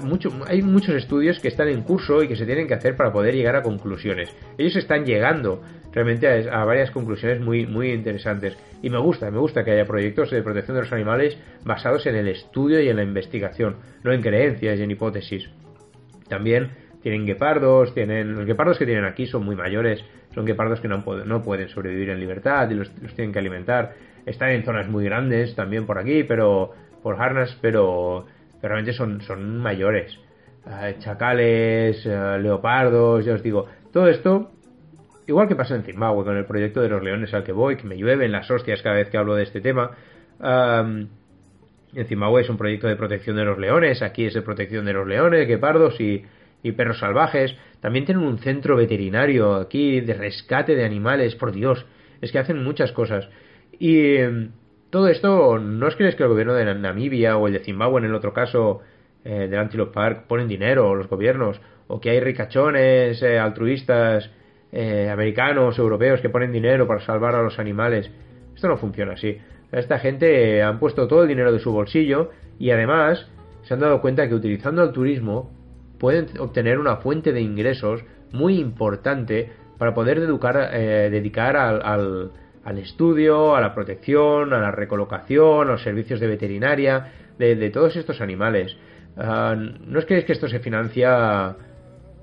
hay 0.46 0.62
muchos 0.62 0.94
estudios 0.94 1.40
que 1.40 1.48
están 1.48 1.68
en 1.70 1.82
curso 1.82 2.22
y 2.22 2.28
que 2.28 2.36
se 2.36 2.46
tienen 2.46 2.68
que 2.68 2.76
hacer 2.76 2.96
para 2.96 3.12
poder 3.12 3.34
llegar 3.34 3.56
a 3.56 3.64
conclusiones. 3.64 4.30
Ellos 4.60 4.76
están 4.76 5.04
llegando 5.04 5.64
realmente 5.92 6.28
a, 6.28 6.62
a, 6.62 6.64
varias 6.64 6.92
conclusiones 6.92 7.42
muy, 7.42 7.66
muy 7.66 7.92
interesantes. 7.92 8.56
Y 8.84 8.92
me 8.92 9.00
gusta, 9.00 9.32
me 9.32 9.40
gusta 9.40 9.64
que 9.64 9.72
haya 9.72 9.86
proyectos 9.86 10.30
de 10.30 10.44
protección 10.44 10.76
de 10.76 10.84
los 10.84 10.94
animales 10.94 11.40
basados 11.64 12.06
en 12.06 12.18
el 12.18 12.28
estudio 12.28 12.80
y 12.82 12.90
en 12.90 12.98
la 12.98 13.04
investigación, 13.04 13.78
no 14.04 14.14
en 14.14 14.22
creencias 14.22 14.78
y 14.78 14.84
en 14.84 14.92
hipótesis. 14.92 15.50
También 16.28 16.83
tienen 17.04 17.26
guepardos, 17.26 17.94
tienen 17.94 18.34
los 18.34 18.46
guepardos 18.46 18.80
que 18.80 18.86
tienen 18.86 19.04
aquí 19.04 19.28
son 19.28 19.44
muy 19.44 19.58
mayores, 19.58 20.04
son 20.34 20.46
guepardos 20.46 20.80
que 20.80 20.88
no, 20.88 21.04
no 21.26 21.44
pueden 21.44 21.68
sobrevivir 21.68 22.10
en 22.10 22.20
libertad 22.20 22.70
y 22.72 22.76
los, 22.76 22.90
tienen 23.16 23.34
que 23.34 23.40
alimentar. 23.40 23.94
Están 24.26 24.52
en 24.52 24.64
zonas 24.64 24.88
muy 24.88 25.04
grandes 25.04 25.54
también 25.54 25.86
por 25.86 26.00
aquí, 26.00 26.24
pero 26.24 26.72
por 27.04 27.22
harnas, 27.22 27.58
pero, 27.62 28.26
realmente 28.62 28.94
son, 28.94 29.22
son 29.22 29.58
mayores. 29.58 30.18
Uh, 30.66 30.98
chacales, 31.00 32.06
uh, 32.06 32.40
leopardos, 32.42 33.26
ya 33.26 33.34
os 33.34 33.44
digo, 33.44 33.68
todo 33.92 34.08
esto, 34.08 34.52
igual 35.28 35.50
que 35.50 35.58
pasa 35.58 35.76
en 35.76 35.84
Zimbabue 35.84 36.24
con 36.24 36.38
el 36.38 36.46
proyecto 36.46 36.82
de 36.82 36.88
los 36.88 37.04
leones 37.04 37.34
al 37.34 37.44
que 37.44 37.52
voy, 37.52 37.76
que 37.76 37.84
me 37.84 37.98
llueven 37.98 38.32
las 38.32 38.50
hostias 38.50 38.82
cada 38.82 38.96
vez 38.96 39.10
que 39.10 39.18
hablo 39.18 39.36
de 39.36 39.44
este 39.44 39.60
tema. 39.60 39.92
Um, 40.40 41.10
en 41.94 42.06
Zimbabue 42.08 42.44
es 42.44 42.50
un 42.50 42.58
proyecto 42.58 42.88
de 42.88 42.96
protección 42.96 43.36
de 43.36 43.44
los 43.44 43.60
leones, 43.60 44.02
aquí 44.02 44.26
es 44.26 44.34
de 44.34 44.42
protección 44.42 44.86
de 44.86 44.94
los 44.94 45.06
leones, 45.06 45.46
guepardos 45.50 46.00
y, 46.00 46.24
y 46.64 46.72
perros 46.72 47.00
salvajes. 47.00 47.56
También 47.82 48.06
tienen 48.06 48.24
un 48.24 48.40
centro 48.40 48.76
veterinario 48.76 49.56
aquí 49.56 50.02
de 50.02 50.14
rescate 50.14 50.76
de 50.76 50.86
animales, 50.86 51.36
por 51.36 51.52
Dios. 51.52 51.86
Es 52.22 52.32
que 52.32 52.40
hacen 52.40 52.64
muchas 52.64 52.92
cosas. 52.92 53.30
Y 53.78 54.16
eh, 54.16 54.48
todo 54.94 55.08
esto, 55.08 55.58
¿no 55.58 55.88
os 55.88 55.96
creéis 55.96 56.16
que 56.16 56.22
el 56.22 56.30
gobierno 56.30 56.54
de 56.54 56.72
Namibia 56.76 57.36
o 57.36 57.48
el 57.48 57.54
de 57.54 57.60
Zimbabue 57.62 58.00
en 58.00 58.06
el 58.06 58.14
otro 58.14 58.32
caso 58.32 58.82
eh, 59.26 59.48
del 59.50 59.60
Antelope 59.60 59.92
Park 59.92 60.26
ponen 60.28 60.48
dinero, 60.48 60.94
los 60.94 61.10
gobiernos? 61.10 61.60
O 61.88 62.00
que 62.00 62.12
hay 62.12 62.20
ricachones 62.20 63.20
eh, 63.24 63.40
altruistas 63.40 64.30
eh, 64.72 65.10
americanos, 65.12 65.80
europeos 65.80 66.22
que 66.22 66.30
ponen 66.30 66.52
dinero 66.52 66.88
para 66.88 67.02
salvar 67.02 67.34
a 67.34 67.42
los 67.42 67.58
animales. 67.58 68.12
Esto 68.54 68.68
no 68.68 68.78
funciona 68.78 69.14
así. 69.14 69.38
Esta 69.72 69.98
gente 69.98 70.62
han 70.62 70.78
puesto 70.78 71.08
todo 71.08 71.24
el 71.24 71.28
dinero 71.28 71.52
de 71.52 71.60
su 71.60 71.72
bolsillo 71.72 72.30
y 72.60 72.70
además 72.70 73.28
se 73.64 73.74
han 73.74 73.80
dado 73.80 74.00
cuenta 74.00 74.30
que 74.30 74.36
utilizando 74.36 74.84
el 74.84 74.92
turismo 74.92 75.52
pueden 76.04 76.28
obtener 76.38 76.80
una 76.80 76.98
fuente 76.98 77.32
de 77.32 77.40
ingresos 77.40 78.04
muy 78.34 78.60
importante 78.60 79.50
para 79.78 79.94
poder 79.94 80.18
educar, 80.18 80.72
eh, 80.74 81.08
dedicar 81.10 81.56
al, 81.56 82.30
al, 82.66 82.78
estudio, 82.78 83.56
a 83.56 83.62
la 83.62 83.74
protección, 83.74 84.52
a 84.52 84.60
la 84.60 84.70
recolocación, 84.70 85.70
a 85.70 85.72
los 85.72 85.82
servicios 85.82 86.20
de 86.20 86.28
veterinaria, 86.28 87.14
de, 87.40 87.56
de 87.56 87.70
todos 87.70 87.96
estos 87.96 88.20
animales. 88.20 88.76
Uh, 89.16 89.56
no 89.88 90.06
que, 90.06 90.18
es 90.18 90.26
que 90.26 90.34
esto 90.34 90.50
se 90.50 90.60
financia 90.60 91.56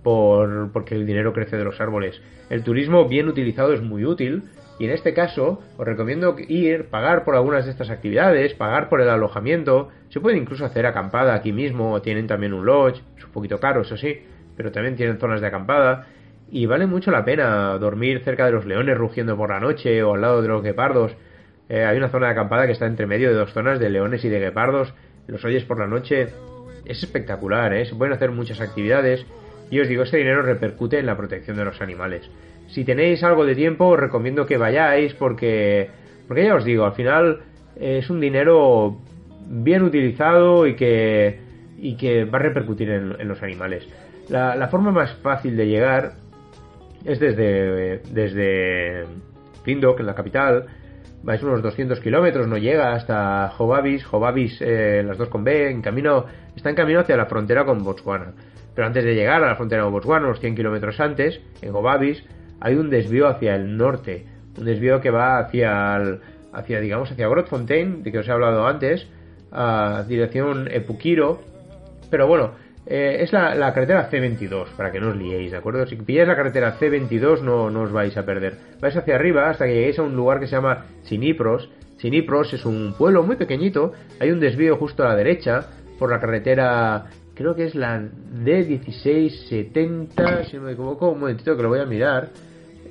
por, 0.02 0.70
porque 0.72 0.94
el 0.94 1.06
dinero 1.06 1.32
crece 1.32 1.56
de 1.56 1.64
los 1.64 1.80
árboles. 1.80 2.20
El 2.50 2.62
turismo 2.62 3.08
bien 3.08 3.28
utilizado 3.28 3.72
es 3.72 3.80
muy 3.80 4.04
útil 4.04 4.42
y 4.80 4.86
en 4.86 4.92
este 4.92 5.12
caso 5.12 5.62
os 5.76 5.86
recomiendo 5.86 6.34
ir, 6.48 6.86
pagar 6.86 7.22
por 7.22 7.36
algunas 7.36 7.66
de 7.66 7.70
estas 7.70 7.90
actividades, 7.90 8.54
pagar 8.54 8.88
por 8.88 9.02
el 9.02 9.10
alojamiento. 9.10 9.90
Se 10.08 10.20
puede 10.20 10.38
incluso 10.38 10.64
hacer 10.64 10.86
acampada 10.86 11.34
aquí 11.34 11.52
mismo, 11.52 12.00
tienen 12.00 12.26
también 12.26 12.54
un 12.54 12.64
lodge, 12.64 13.02
es 13.18 13.24
un 13.26 13.30
poquito 13.30 13.60
caro, 13.60 13.82
eso 13.82 13.98
sí, 13.98 14.22
pero 14.56 14.72
también 14.72 14.96
tienen 14.96 15.18
zonas 15.18 15.42
de 15.42 15.48
acampada. 15.48 16.06
Y 16.50 16.64
vale 16.64 16.86
mucho 16.86 17.10
la 17.10 17.26
pena 17.26 17.76
dormir 17.76 18.22
cerca 18.24 18.46
de 18.46 18.52
los 18.52 18.64
leones 18.64 18.96
rugiendo 18.96 19.36
por 19.36 19.50
la 19.50 19.60
noche 19.60 20.02
o 20.02 20.14
al 20.14 20.22
lado 20.22 20.40
de 20.40 20.48
los 20.48 20.62
guepardos. 20.62 21.12
Eh, 21.68 21.84
hay 21.84 21.98
una 21.98 22.08
zona 22.08 22.28
de 22.28 22.32
acampada 22.32 22.64
que 22.64 22.72
está 22.72 22.86
entre 22.86 23.06
medio 23.06 23.28
de 23.28 23.34
dos 23.34 23.52
zonas 23.52 23.78
de 23.78 23.90
leones 23.90 24.24
y 24.24 24.30
de 24.30 24.40
guepardos. 24.40 24.94
Los 25.26 25.44
oyes 25.44 25.64
por 25.64 25.78
la 25.78 25.88
noche. 25.88 26.28
Es 26.86 27.02
espectacular, 27.02 27.74
¿eh? 27.74 27.84
Se 27.84 27.94
pueden 27.94 28.14
hacer 28.14 28.30
muchas 28.30 28.62
actividades. 28.62 29.26
Y 29.70 29.78
os 29.78 29.88
digo, 29.88 30.04
este 30.04 30.16
dinero 30.16 30.40
repercute 30.40 30.98
en 30.98 31.04
la 31.04 31.18
protección 31.18 31.58
de 31.58 31.66
los 31.66 31.82
animales 31.82 32.30
si 32.70 32.85
tenéis 32.85 33.22
algo 33.22 33.44
de 33.44 33.54
tiempo 33.54 33.87
os 33.87 34.00
recomiendo 34.00 34.46
que 34.46 34.56
vayáis 34.56 35.14
porque 35.14 35.90
porque 36.26 36.44
ya 36.44 36.54
os 36.54 36.64
digo 36.64 36.85
al 36.85 36.94
final 36.94 37.40
es 37.76 38.09
un 38.11 38.20
dinero 38.20 38.98
bien 39.46 39.83
utilizado 39.83 40.66
y 40.66 40.74
que 40.76 41.40
y 41.78 41.96
que 41.96 42.24
va 42.24 42.38
a 42.38 42.42
repercutir 42.42 42.90
en, 42.90 43.26
los 43.26 43.42
animales. 43.42 43.88
La, 44.28 44.68
forma 44.68 44.90
más 44.90 45.14
fácil 45.22 45.56
de 45.56 45.66
llegar 45.66 46.12
es 47.04 47.18
desde 47.18 48.02
desde 48.11 49.04
en 49.64 50.06
la 50.06 50.14
capital. 50.14 50.66
Vais 51.22 51.42
unos 51.42 51.62
200 51.62 52.00
kilómetros 52.00 52.46
no 52.48 52.56
llega 52.56 52.94
hasta 52.94 53.48
Jobabis 53.50 54.04
Jobabis 54.04 54.56
eh, 54.61 55.02
las 55.04 55.18
dos 55.18 55.28
con 55.28 55.44
B 55.44 55.70
en 55.70 55.83
camino 55.83 56.24
está 56.56 56.70
en 56.70 56.76
camino 56.76 57.00
hacia 57.00 57.16
la 57.16 57.26
frontera 57.26 57.64
con 57.64 57.83
Botswana. 57.83 58.33
Pero 58.74 58.87
antes 58.87 59.04
de 59.04 59.14
llegar 59.14 59.42
a 59.42 59.48
la 59.48 59.56
frontera 59.56 59.83
con 59.83 59.92
Botswana 59.92 60.26
unos 60.26 60.40
100 60.40 60.56
kilómetros 60.56 60.98
antes 61.00 61.40
en 61.61 61.72
Jobabis 61.72 62.24
hay 62.61 62.75
un 62.75 62.90
desvío 62.90 63.29
hacia 63.29 63.57
el 63.57 63.77
norte, 63.77 64.27
un 64.59 64.64
desvío 64.64 65.01
que 65.01 65.11
va 65.11 65.38
hacia 65.38 65.96
el, 65.96 66.20
hacia, 66.53 66.81
digamos, 66.81 67.11
hacia 67.11 67.29
Grootfontein, 67.29 68.03
de 68.03 68.12
que 68.12 68.18
os 68.18 68.29
he 68.29 68.33
hablado 68.33 68.66
antes, 68.66 69.07
a 69.53 70.05
dirección 70.07 70.68
Epukiro. 70.70 71.40
Pero 72.11 72.27
bueno, 72.27 72.53
eh, 72.87 73.18
es 73.20 73.33
la, 73.33 73.73
carretera 73.73 74.11
C22, 74.11 74.68
para 74.77 74.90
que 74.90 75.01
no 75.01 75.11
os 75.11 75.16
liéis, 75.16 75.53
¿de 75.53 75.59
acuerdo? 75.59 75.87
Si 75.87 75.94
pilláis 75.96 76.29
la 76.29 76.37
carretera 76.37 76.79
C22 76.79 77.40
no, 77.42 77.70
no 77.70 77.83
os 77.83 77.92
vais 77.92 78.16
a 78.16 78.25
perder. 78.25 78.55
Vais 78.81 78.96
hacia 78.96 79.14
arriba 79.14 79.51
hasta 79.51 79.66
que 79.66 79.75
lleguéis 79.75 79.99
a 79.99 80.03
un 80.03 80.16
lugar 80.16 80.40
que 80.40 80.46
se 80.46 80.57
llama 80.57 80.87
Sinipros. 81.03 81.68
Sinipros 81.99 82.55
es 82.55 82.64
un 82.64 82.94
pueblo 82.96 83.23
muy 83.23 83.37
pequeñito, 83.37 83.92
hay 84.18 84.31
un 84.31 84.40
desvío 84.40 84.77
justo 84.77 85.05
a 85.05 85.11
la 85.11 85.16
derecha 85.16 85.66
por 85.99 86.11
la 86.11 86.18
carretera, 86.18 87.11
creo 87.35 87.55
que 87.55 87.66
es 87.66 87.75
la 87.75 88.01
D1670, 88.01 90.44
si 90.44 90.57
no 90.57 90.62
me 90.62 90.73
equivoco, 90.73 91.11
un 91.11 91.20
momentito 91.20 91.55
que 91.57 91.62
lo 91.62 91.68
voy 91.68 91.81
a 91.81 91.85
mirar. 91.85 92.31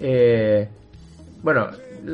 Eh, 0.01 0.67
bueno, 1.43 1.67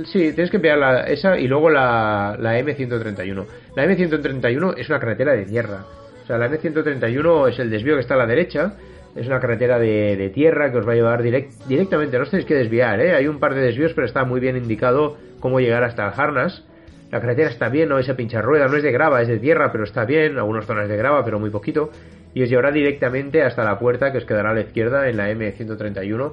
sí, 0.06 0.32
tienes 0.34 0.52
que 0.52 0.60
pillar 0.60 0.78
la, 0.78 1.02
esa 1.04 1.38
y 1.38 1.48
luego 1.48 1.70
la, 1.70 2.36
la 2.40 2.60
M131. 2.60 3.46
La 3.76 3.86
M131 3.86 4.74
es 4.78 4.90
una 4.90 5.00
carretera 5.00 5.34
de 5.34 5.46
tierra. 5.46 5.86
O 6.24 6.28
sea, 6.28 6.38
la 6.38 6.50
M131 6.50 7.50
es 7.50 7.60
el 7.60 7.70
desvío 7.70 7.96
que 7.96 8.02
está 8.02 8.16
a 8.16 8.18
la 8.18 8.26
derecha. 8.26 8.74
Es 9.16 9.28
una 9.28 9.40
carretera 9.40 9.80
de, 9.80 10.30
tierra 10.34 10.72
que 10.72 10.78
os 10.80 10.88
va 10.88 10.92
a 10.92 10.96
llevar 10.96 11.24
direct- 11.24 11.66
directamente. 11.68 12.18
No 12.18 12.24
os 12.24 12.30
tenéis 12.30 12.46
que 12.48 12.56
desviar, 12.56 13.00
¿eh? 13.00 13.14
Hay 13.16 13.28
un 13.28 13.40
par 13.40 13.54
de 13.56 13.62
desvíos, 13.62 13.94
pero 13.94 14.06
está 14.06 14.26
muy 14.26 14.40
bien 14.42 14.58
indicado 14.58 15.18
cómo 15.40 15.60
llegar 15.60 15.84
hasta 15.84 16.08
Harnas. 16.10 16.64
La 17.12 17.22
carretera 17.22 17.50
está 17.50 17.70
bien, 17.70 17.88
no 17.88 17.98
es 18.00 18.10
a 18.10 18.16
pinchar 18.16 18.44
ruedas, 18.44 18.70
no 18.70 18.76
es 18.76 18.84
de 18.84 18.92
grava, 18.92 19.22
es 19.22 19.28
de 19.30 19.38
tierra, 19.40 19.72
pero 19.72 19.86
está 19.86 20.04
bien. 20.04 20.38
Algunas 20.38 20.66
zonas 20.66 20.90
de 20.90 20.98
grava, 20.98 21.24
pero 21.24 21.40
muy 21.40 21.50
poquito. 21.50 21.92
Y 22.34 22.44
os 22.44 22.50
llevará 22.50 22.72
directamente 22.72 23.42
hasta 23.44 23.64
la 23.64 23.80
puerta 23.80 24.12
que 24.12 24.18
os 24.18 24.26
quedará 24.26 24.50
a 24.50 24.54
la 24.54 24.62
izquierda 24.62 25.08
en 25.08 25.16
la 25.16 25.32
M131 25.32 26.32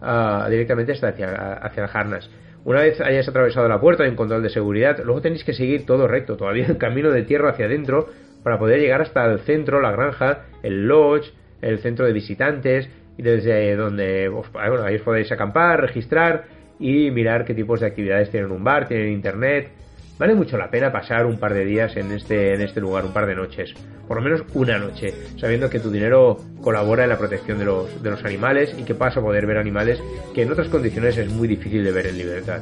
ah, 0.00 0.46
directamente 0.50 0.92
hasta 0.92 1.08
hacia, 1.08 1.54
hacia 1.54 1.84
el 1.84 1.90
Harnas. 1.92 2.30
Una 2.64 2.82
vez 2.82 3.00
hayáis 3.00 3.28
atravesado 3.28 3.68
la 3.68 3.80
puerta 3.80 4.02
hay 4.02 4.10
un 4.10 4.16
control 4.16 4.42
de 4.42 4.50
seguridad, 4.50 4.98
luego 5.04 5.20
tenéis 5.20 5.44
que 5.44 5.54
seguir 5.54 5.86
todo 5.86 6.06
recto, 6.06 6.36
todavía 6.36 6.66
el 6.66 6.76
camino 6.76 7.10
de 7.10 7.22
tierra 7.22 7.50
hacia 7.50 7.66
adentro 7.66 8.08
para 8.42 8.58
poder 8.58 8.80
llegar 8.80 9.00
hasta 9.00 9.24
el 9.26 9.40
centro, 9.40 9.80
la 9.80 9.92
granja, 9.92 10.46
el 10.62 10.86
lodge, 10.86 11.32
el 11.62 11.78
centro 11.78 12.06
de 12.06 12.12
visitantes 12.12 12.88
y 13.16 13.22
desde 13.22 13.74
donde 13.76 14.28
bueno, 14.28 14.84
ahí 14.84 14.96
os 14.96 15.02
podéis 15.02 15.30
acampar, 15.32 15.80
registrar 15.80 16.44
y 16.78 17.10
mirar 17.10 17.44
qué 17.44 17.54
tipos 17.54 17.80
de 17.80 17.86
actividades 17.86 18.30
tienen 18.30 18.50
un 18.50 18.62
bar, 18.62 18.86
tienen 18.86 19.12
internet. 19.12 19.70
Vale 20.18 20.34
mucho 20.34 20.56
la 20.56 20.68
pena 20.68 20.90
pasar 20.90 21.26
un 21.26 21.38
par 21.38 21.54
de 21.54 21.64
días 21.64 21.96
en 21.96 22.10
este, 22.10 22.54
en 22.54 22.60
este 22.60 22.80
lugar, 22.80 23.04
un 23.04 23.12
par 23.12 23.26
de 23.26 23.36
noches, 23.36 23.72
por 24.08 24.16
lo 24.16 24.22
menos 24.22 24.42
una 24.54 24.76
noche, 24.78 25.14
sabiendo 25.36 25.70
que 25.70 25.78
tu 25.78 25.90
dinero 25.90 26.36
colabora 26.60 27.04
en 27.04 27.10
la 27.10 27.18
protección 27.18 27.58
de 27.58 27.64
los, 27.64 28.02
de 28.02 28.10
los 28.10 28.24
animales 28.24 28.74
y 28.76 28.82
que 28.82 28.94
vas 28.94 29.16
a 29.16 29.20
poder 29.20 29.46
ver 29.46 29.58
animales 29.58 30.02
que 30.34 30.42
en 30.42 30.50
otras 30.50 30.68
condiciones 30.68 31.16
es 31.16 31.30
muy 31.30 31.46
difícil 31.46 31.84
de 31.84 31.92
ver 31.92 32.06
en 32.06 32.18
libertad. 32.18 32.60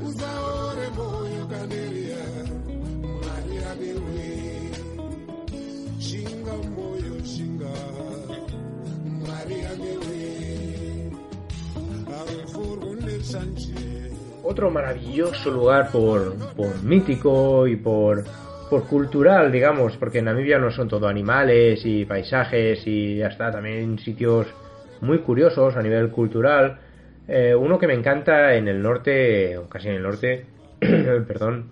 Otro 14.48 14.70
maravilloso 14.70 15.50
lugar 15.50 15.90
por, 15.90 16.36
por 16.54 16.80
mítico 16.84 17.66
y 17.66 17.74
por, 17.74 18.22
por 18.70 18.86
cultural, 18.86 19.50
digamos, 19.50 19.96
porque 19.96 20.20
en 20.20 20.26
Namibia 20.26 20.56
no 20.60 20.70
son 20.70 20.86
todo 20.86 21.08
animales 21.08 21.84
y 21.84 22.04
paisajes 22.04 22.86
y 22.86 23.16
ya 23.16 23.26
está, 23.26 23.50
también 23.50 23.98
sitios 23.98 24.46
muy 25.00 25.18
curiosos 25.18 25.74
a 25.74 25.82
nivel 25.82 26.10
cultural. 26.10 26.78
Eh, 27.26 27.56
uno 27.56 27.76
que 27.76 27.88
me 27.88 27.94
encanta 27.94 28.54
en 28.54 28.68
el 28.68 28.80
norte, 28.80 29.58
o 29.58 29.68
casi 29.68 29.88
en 29.88 29.94
el 29.96 30.02
norte, 30.04 30.46
perdón, 30.78 31.70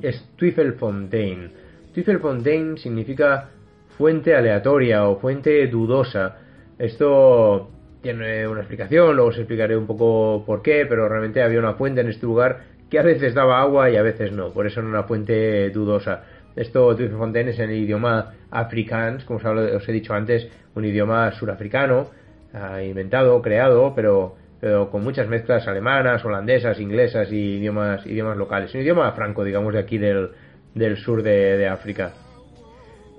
es 0.00 0.24
Twiffelfontein. 0.36 1.52
Twiffelfontein 1.92 2.78
significa 2.78 3.50
fuente 3.98 4.34
aleatoria 4.34 5.06
o 5.06 5.20
fuente 5.20 5.66
dudosa. 5.66 6.38
Esto 6.78 7.68
tiene 8.00 8.46
una 8.48 8.60
explicación, 8.60 9.14
luego 9.14 9.30
os 9.30 9.38
explicaré 9.38 9.76
un 9.76 9.86
poco 9.86 10.44
por 10.46 10.62
qué, 10.62 10.86
pero 10.86 11.08
realmente 11.08 11.42
había 11.42 11.58
una 11.58 11.74
fuente 11.74 12.00
en 12.00 12.08
este 12.08 12.26
lugar 12.26 12.60
que 12.90 12.98
a 12.98 13.02
veces 13.02 13.34
daba 13.34 13.60
agua 13.60 13.90
y 13.90 13.96
a 13.96 14.02
veces 14.02 14.32
no, 14.32 14.52
por 14.52 14.66
eso 14.66 14.80
era 14.80 14.88
una 14.88 15.04
fuente 15.04 15.70
dudosa. 15.70 16.24
Esto 16.56 16.96
Twiffelfontein 16.96 17.48
es 17.48 17.58
en 17.60 17.70
el 17.70 17.76
idioma 17.76 18.32
afrikaans, 18.50 19.24
como 19.24 19.38
os 19.38 19.88
he 19.88 19.92
dicho 19.92 20.12
antes, 20.14 20.48
un 20.74 20.84
idioma 20.84 21.30
surafricano, 21.32 22.08
ah, 22.52 22.82
inventado, 22.82 23.40
creado, 23.40 23.92
pero, 23.94 24.34
pero 24.60 24.90
con 24.90 25.04
muchas 25.04 25.28
mezclas 25.28 25.68
alemanas, 25.68 26.24
holandesas, 26.24 26.80
inglesas 26.80 27.30
y 27.30 27.58
idiomas, 27.58 28.04
idiomas 28.06 28.36
locales. 28.36 28.74
Un 28.74 28.80
idioma 28.80 29.12
franco, 29.12 29.44
digamos, 29.44 29.72
de 29.72 29.78
aquí 29.78 29.98
del, 29.98 30.30
del 30.74 30.96
sur 30.96 31.22
de, 31.22 31.56
de 31.56 31.68
África. 31.68 32.12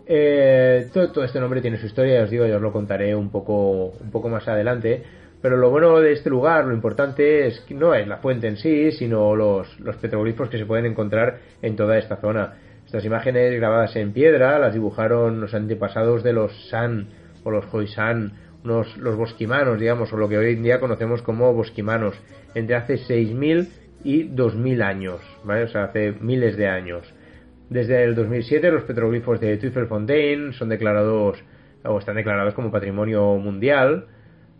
Eh, 0.05 0.89
todo, 0.93 1.23
este 1.23 1.39
nombre 1.39 1.61
tiene 1.61 1.77
su 1.77 1.85
historia, 1.85 2.23
os 2.23 2.29
digo, 2.29 2.45
ya 2.45 2.57
os 2.57 2.61
lo 2.61 2.71
contaré 2.71 3.15
un 3.15 3.29
poco, 3.29 3.93
un 3.99 4.11
poco 4.11 4.29
más 4.29 4.47
adelante. 4.47 5.03
Pero 5.41 5.57
lo 5.57 5.71
bueno 5.71 5.99
de 5.99 6.11
este 6.11 6.29
lugar, 6.29 6.65
lo 6.65 6.73
importante 6.73 7.47
es 7.47 7.61
que 7.61 7.73
no 7.73 7.95
es 7.95 8.07
la 8.07 8.17
fuente 8.17 8.47
en 8.47 8.57
sí, 8.57 8.91
sino 8.91 9.35
los, 9.35 9.79
los 9.79 9.95
petroglifos 9.97 10.49
que 10.49 10.59
se 10.59 10.65
pueden 10.65 10.85
encontrar 10.85 11.39
en 11.61 11.75
toda 11.75 11.97
esta 11.97 12.17
zona. 12.17 12.53
Estas 12.85 13.05
imágenes 13.05 13.53
grabadas 13.55 13.95
en 13.95 14.11
piedra 14.13 14.59
las 14.59 14.73
dibujaron 14.73 15.41
los 15.41 15.53
antepasados 15.53 16.23
de 16.23 16.33
los 16.33 16.69
San 16.69 17.07
o 17.43 17.49
los 17.49 17.65
Khoisan, 17.67 18.33
unos, 18.63 18.97
los 18.97 19.15
bosquimanos, 19.15 19.79
digamos, 19.79 20.13
o 20.13 20.17
lo 20.17 20.29
que 20.29 20.37
hoy 20.37 20.53
en 20.53 20.63
día 20.63 20.79
conocemos 20.79 21.21
como 21.21 21.53
bosquimanos, 21.53 22.15
entre 22.53 22.75
hace 22.75 22.95
6.000 22.95 23.69
y 24.03 24.29
2.000 24.29 24.83
años, 24.83 25.21
¿vale? 25.43 25.63
O 25.63 25.67
sea, 25.67 25.85
hace 25.85 26.13
miles 26.19 26.57
de 26.57 26.67
años. 26.67 27.11
Desde 27.71 28.03
el 28.03 28.15
2007 28.15 28.69
los 28.69 28.83
petroglifos 28.83 29.39
de 29.39 29.55
Twiffelfontein 29.55 30.51
son 30.51 30.67
declarados 30.67 31.41
o 31.85 31.99
están 31.99 32.17
declarados 32.17 32.53
como 32.53 32.69
patrimonio 32.69 33.37
mundial. 33.37 34.07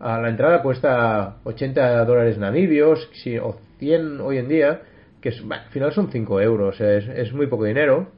Ah, 0.00 0.18
la 0.18 0.30
entrada 0.30 0.62
cuesta 0.62 1.36
80 1.44 2.06
dólares 2.06 2.38
namibios 2.38 3.10
o 3.42 3.56
100 3.78 4.18
hoy 4.22 4.38
en 4.38 4.48
día, 4.48 4.80
que 5.20 5.28
es- 5.28 5.44
al 5.50 5.68
final 5.68 5.92
son 5.92 6.10
5 6.10 6.40
euros, 6.40 6.80
es, 6.80 7.34
muy 7.34 7.48
poco 7.48 7.66
dinero. 7.66 8.08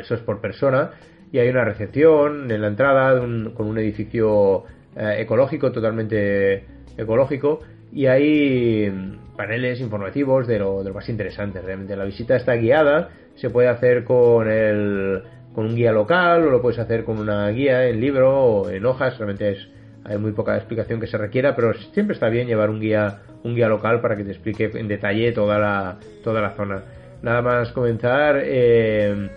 Eso 0.00 0.14
es 0.14 0.20
por 0.22 0.40
persona. 0.40 0.92
Y 1.30 1.38
hay 1.38 1.50
una 1.50 1.66
recepción 1.66 2.50
en 2.50 2.62
la 2.62 2.68
entrada 2.68 3.20
un- 3.20 3.52
con 3.54 3.66
un 3.66 3.76
edificio 3.76 4.64
eh, 4.96 5.16
ecológico, 5.18 5.70
totalmente 5.72 6.64
ecológico. 6.96 7.60
Y 7.92 8.06
hay 8.06 8.90
mm, 8.90 9.36
paneles 9.36 9.80
informativos 9.80 10.46
de 10.46 10.58
lo, 10.58 10.82
de 10.82 10.90
lo 10.90 10.94
más 10.94 11.08
interesante. 11.08 11.60
Realmente 11.60 11.96
la 11.96 12.04
visita 12.04 12.36
está 12.36 12.54
guiada. 12.54 13.10
Se 13.36 13.50
puede 13.50 13.68
hacer 13.68 14.04
con, 14.04 14.50
el, 14.50 15.22
con 15.54 15.66
un 15.66 15.74
guía 15.74 15.92
local 15.92 16.46
o 16.46 16.50
lo 16.50 16.62
puedes 16.62 16.78
hacer 16.78 17.04
con 17.04 17.18
una 17.18 17.48
guía 17.48 17.86
en 17.88 18.00
libro 18.00 18.44
o 18.44 18.70
en 18.70 18.84
hojas. 18.86 19.18
Realmente 19.18 19.52
es, 19.52 19.68
hay 20.04 20.18
muy 20.18 20.32
poca 20.32 20.56
explicación 20.56 21.00
que 21.00 21.06
se 21.06 21.18
requiera, 21.18 21.54
pero 21.56 21.72
siempre 21.92 22.14
está 22.14 22.28
bien 22.28 22.46
llevar 22.46 22.70
un 22.70 22.80
guía, 22.80 23.20
un 23.42 23.54
guía 23.54 23.68
local 23.68 24.00
para 24.00 24.16
que 24.16 24.24
te 24.24 24.30
explique 24.30 24.70
en 24.74 24.88
detalle 24.88 25.32
toda 25.32 25.58
la, 25.58 25.98
toda 26.22 26.40
la 26.40 26.50
zona. 26.50 26.82
Nada 27.22 27.42
más 27.42 27.70
comenzar, 27.72 28.40
eh, 28.42 29.28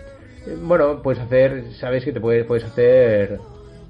bueno, 0.62 1.02
puedes 1.02 1.20
hacer, 1.20 1.64
sabes 1.72 2.04
que 2.04 2.12
te 2.12 2.20
puedes, 2.20 2.46
puedes 2.46 2.64
hacer 2.64 3.38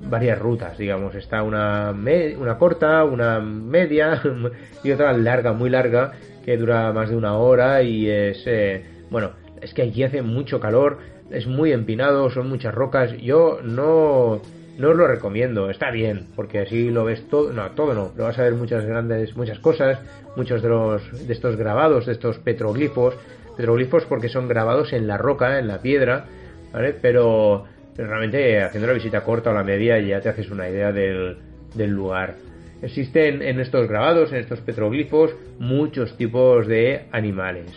varias 0.00 0.38
rutas, 0.38 0.76
digamos. 0.78 1.14
Está 1.14 1.42
una, 1.42 1.94
una 2.38 2.58
corta, 2.58 3.04
una 3.04 3.40
media 3.40 4.20
y 4.84 4.90
otra 4.90 5.12
larga, 5.12 5.52
muy 5.52 5.70
larga, 5.70 6.12
que 6.44 6.56
dura 6.56 6.92
más 6.92 7.10
de 7.10 7.16
una 7.16 7.36
hora 7.36 7.82
y 7.82 8.08
es, 8.08 8.42
eh, 8.46 8.84
bueno, 9.10 9.32
es 9.60 9.72
que 9.74 9.82
aquí 9.82 10.02
hace 10.02 10.22
mucho 10.22 10.60
calor, 10.60 10.98
es 11.30 11.46
muy 11.46 11.72
empinado, 11.72 12.30
son 12.30 12.48
muchas 12.48 12.74
rocas. 12.74 13.16
Yo 13.18 13.60
no, 13.62 14.40
no 14.78 14.88
os 14.90 14.96
lo 14.96 15.06
recomiendo, 15.06 15.70
está 15.70 15.90
bien, 15.90 16.26
porque 16.36 16.60
así 16.60 16.90
lo 16.90 17.04
ves 17.04 17.26
todo, 17.28 17.52
no, 17.52 17.70
todo 17.70 17.94
no, 17.94 18.12
lo 18.16 18.24
vas 18.24 18.38
a 18.38 18.42
ver 18.42 18.54
muchas 18.54 18.84
grandes, 18.84 19.36
muchas 19.36 19.58
cosas, 19.58 19.98
muchos 20.36 20.62
de 20.62 20.68
los, 20.68 21.26
de 21.26 21.32
estos 21.32 21.56
grabados, 21.56 22.06
de 22.06 22.12
estos 22.12 22.38
petroglifos, 22.38 23.14
petroglifos 23.56 24.04
porque 24.04 24.28
son 24.28 24.48
grabados 24.48 24.92
en 24.92 25.06
la 25.06 25.16
roca, 25.16 25.58
en 25.58 25.68
la 25.68 25.80
piedra, 25.80 26.26
¿vale? 26.72 26.94
Pero, 27.00 27.64
pero 27.96 28.08
realmente 28.08 28.62
haciendo 28.62 28.86
la 28.86 28.94
visita 28.94 29.22
corta 29.22 29.50
o 29.50 29.54
la 29.54 29.64
media 29.64 29.98
ya 30.00 30.20
te 30.20 30.28
haces 30.28 30.50
una 30.50 30.68
idea 30.68 30.92
del, 30.92 31.38
del 31.74 31.90
lugar. 31.90 32.36
Existen 32.82 33.40
en 33.40 33.60
estos 33.60 33.88
grabados, 33.88 34.32
en 34.32 34.40
estos 34.40 34.60
petroglifos, 34.60 35.34
muchos 35.58 36.16
tipos 36.16 36.66
de 36.66 37.06
animales. 37.12 37.70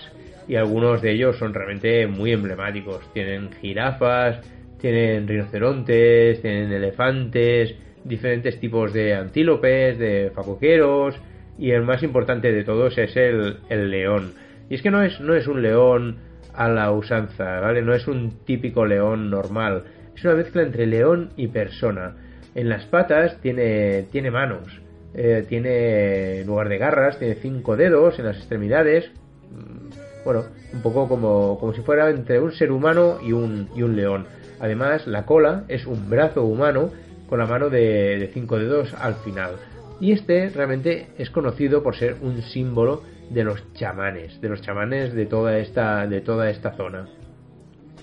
Y 0.47 0.55
algunos 0.55 1.01
de 1.01 1.11
ellos 1.11 1.37
son 1.37 1.53
realmente 1.53 2.07
muy 2.07 2.31
emblemáticos. 2.31 3.11
Tienen 3.13 3.51
jirafas, 3.61 4.41
tienen 4.79 5.27
rinocerontes, 5.27 6.41
tienen 6.41 6.71
elefantes, 6.71 7.75
diferentes 8.03 8.59
tipos 8.59 8.93
de 8.93 9.13
antílopes, 9.13 9.97
de 9.97 10.31
facoqueros. 10.33 11.15
Y 11.57 11.71
el 11.71 11.83
más 11.83 12.03
importante 12.03 12.51
de 12.51 12.63
todos 12.63 12.97
es 12.97 13.15
el, 13.15 13.57
el 13.69 13.89
león. 13.89 14.33
Y 14.69 14.75
es 14.75 14.81
que 14.81 14.91
no 14.91 15.01
es, 15.03 15.19
no 15.19 15.35
es 15.35 15.47
un 15.47 15.61
león 15.61 16.17
a 16.53 16.67
la 16.67 16.91
usanza, 16.91 17.59
¿vale? 17.59 17.81
No 17.81 17.93
es 17.93 18.07
un 18.07 18.43
típico 18.45 18.85
león 18.85 19.29
normal. 19.29 19.83
Es 20.17 20.25
una 20.25 20.33
mezcla 20.33 20.63
entre 20.63 20.87
león 20.87 21.29
y 21.37 21.47
persona. 21.47 22.15
En 22.55 22.69
las 22.69 22.85
patas 22.85 23.39
tiene, 23.39 24.07
tiene 24.11 24.31
manos. 24.31 24.81
Eh, 25.13 25.45
tiene, 25.47 26.41
en 26.41 26.47
lugar 26.47 26.69
de 26.69 26.79
garras, 26.79 27.19
tiene 27.19 27.35
cinco 27.35 27.77
dedos 27.77 28.17
en 28.17 28.25
las 28.25 28.37
extremidades. 28.37 29.11
Mm, 29.51 30.25
bueno, 30.25 30.45
un 30.73 30.81
poco 30.81 31.07
como, 31.07 31.59
como 31.59 31.71
si 31.73 31.81
fuera 31.81 32.09
entre 32.09 32.39
un 32.39 32.51
ser 32.51 32.71
humano 32.71 33.19
y 33.23 33.31
un, 33.31 33.69
y 33.75 33.83
un 33.83 33.95
león. 33.95 34.25
Además, 34.59 35.05
la 35.05 35.27
cola 35.27 35.65
es 35.67 35.85
un 35.85 36.09
brazo 36.09 36.43
humano 36.43 36.89
con 37.29 37.37
la 37.37 37.45
mano 37.45 37.69
de, 37.69 38.17
de 38.17 38.27
cinco 38.33 38.57
dedos 38.57 38.95
al 38.95 39.15
final. 39.17 39.51
Y 39.99 40.13
este 40.13 40.49
realmente 40.49 41.09
es 41.19 41.29
conocido 41.29 41.83
por 41.83 41.95
ser 41.95 42.15
un 42.23 42.41
símbolo 42.41 43.03
de 43.29 43.43
los 43.43 43.71
chamanes, 43.73 44.41
de 44.41 44.49
los 44.49 44.61
chamanes 44.61 45.13
de 45.13 45.27
toda 45.27 45.59
esta, 45.59 46.07
de 46.07 46.21
toda 46.21 46.49
esta 46.49 46.71
zona. 46.71 47.07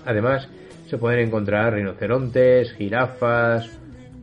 Además, 0.04 0.48
se 0.86 0.98
pueden 0.98 1.20
encontrar 1.26 1.74
rinocerontes, 1.74 2.72
jirafas, 2.74 3.70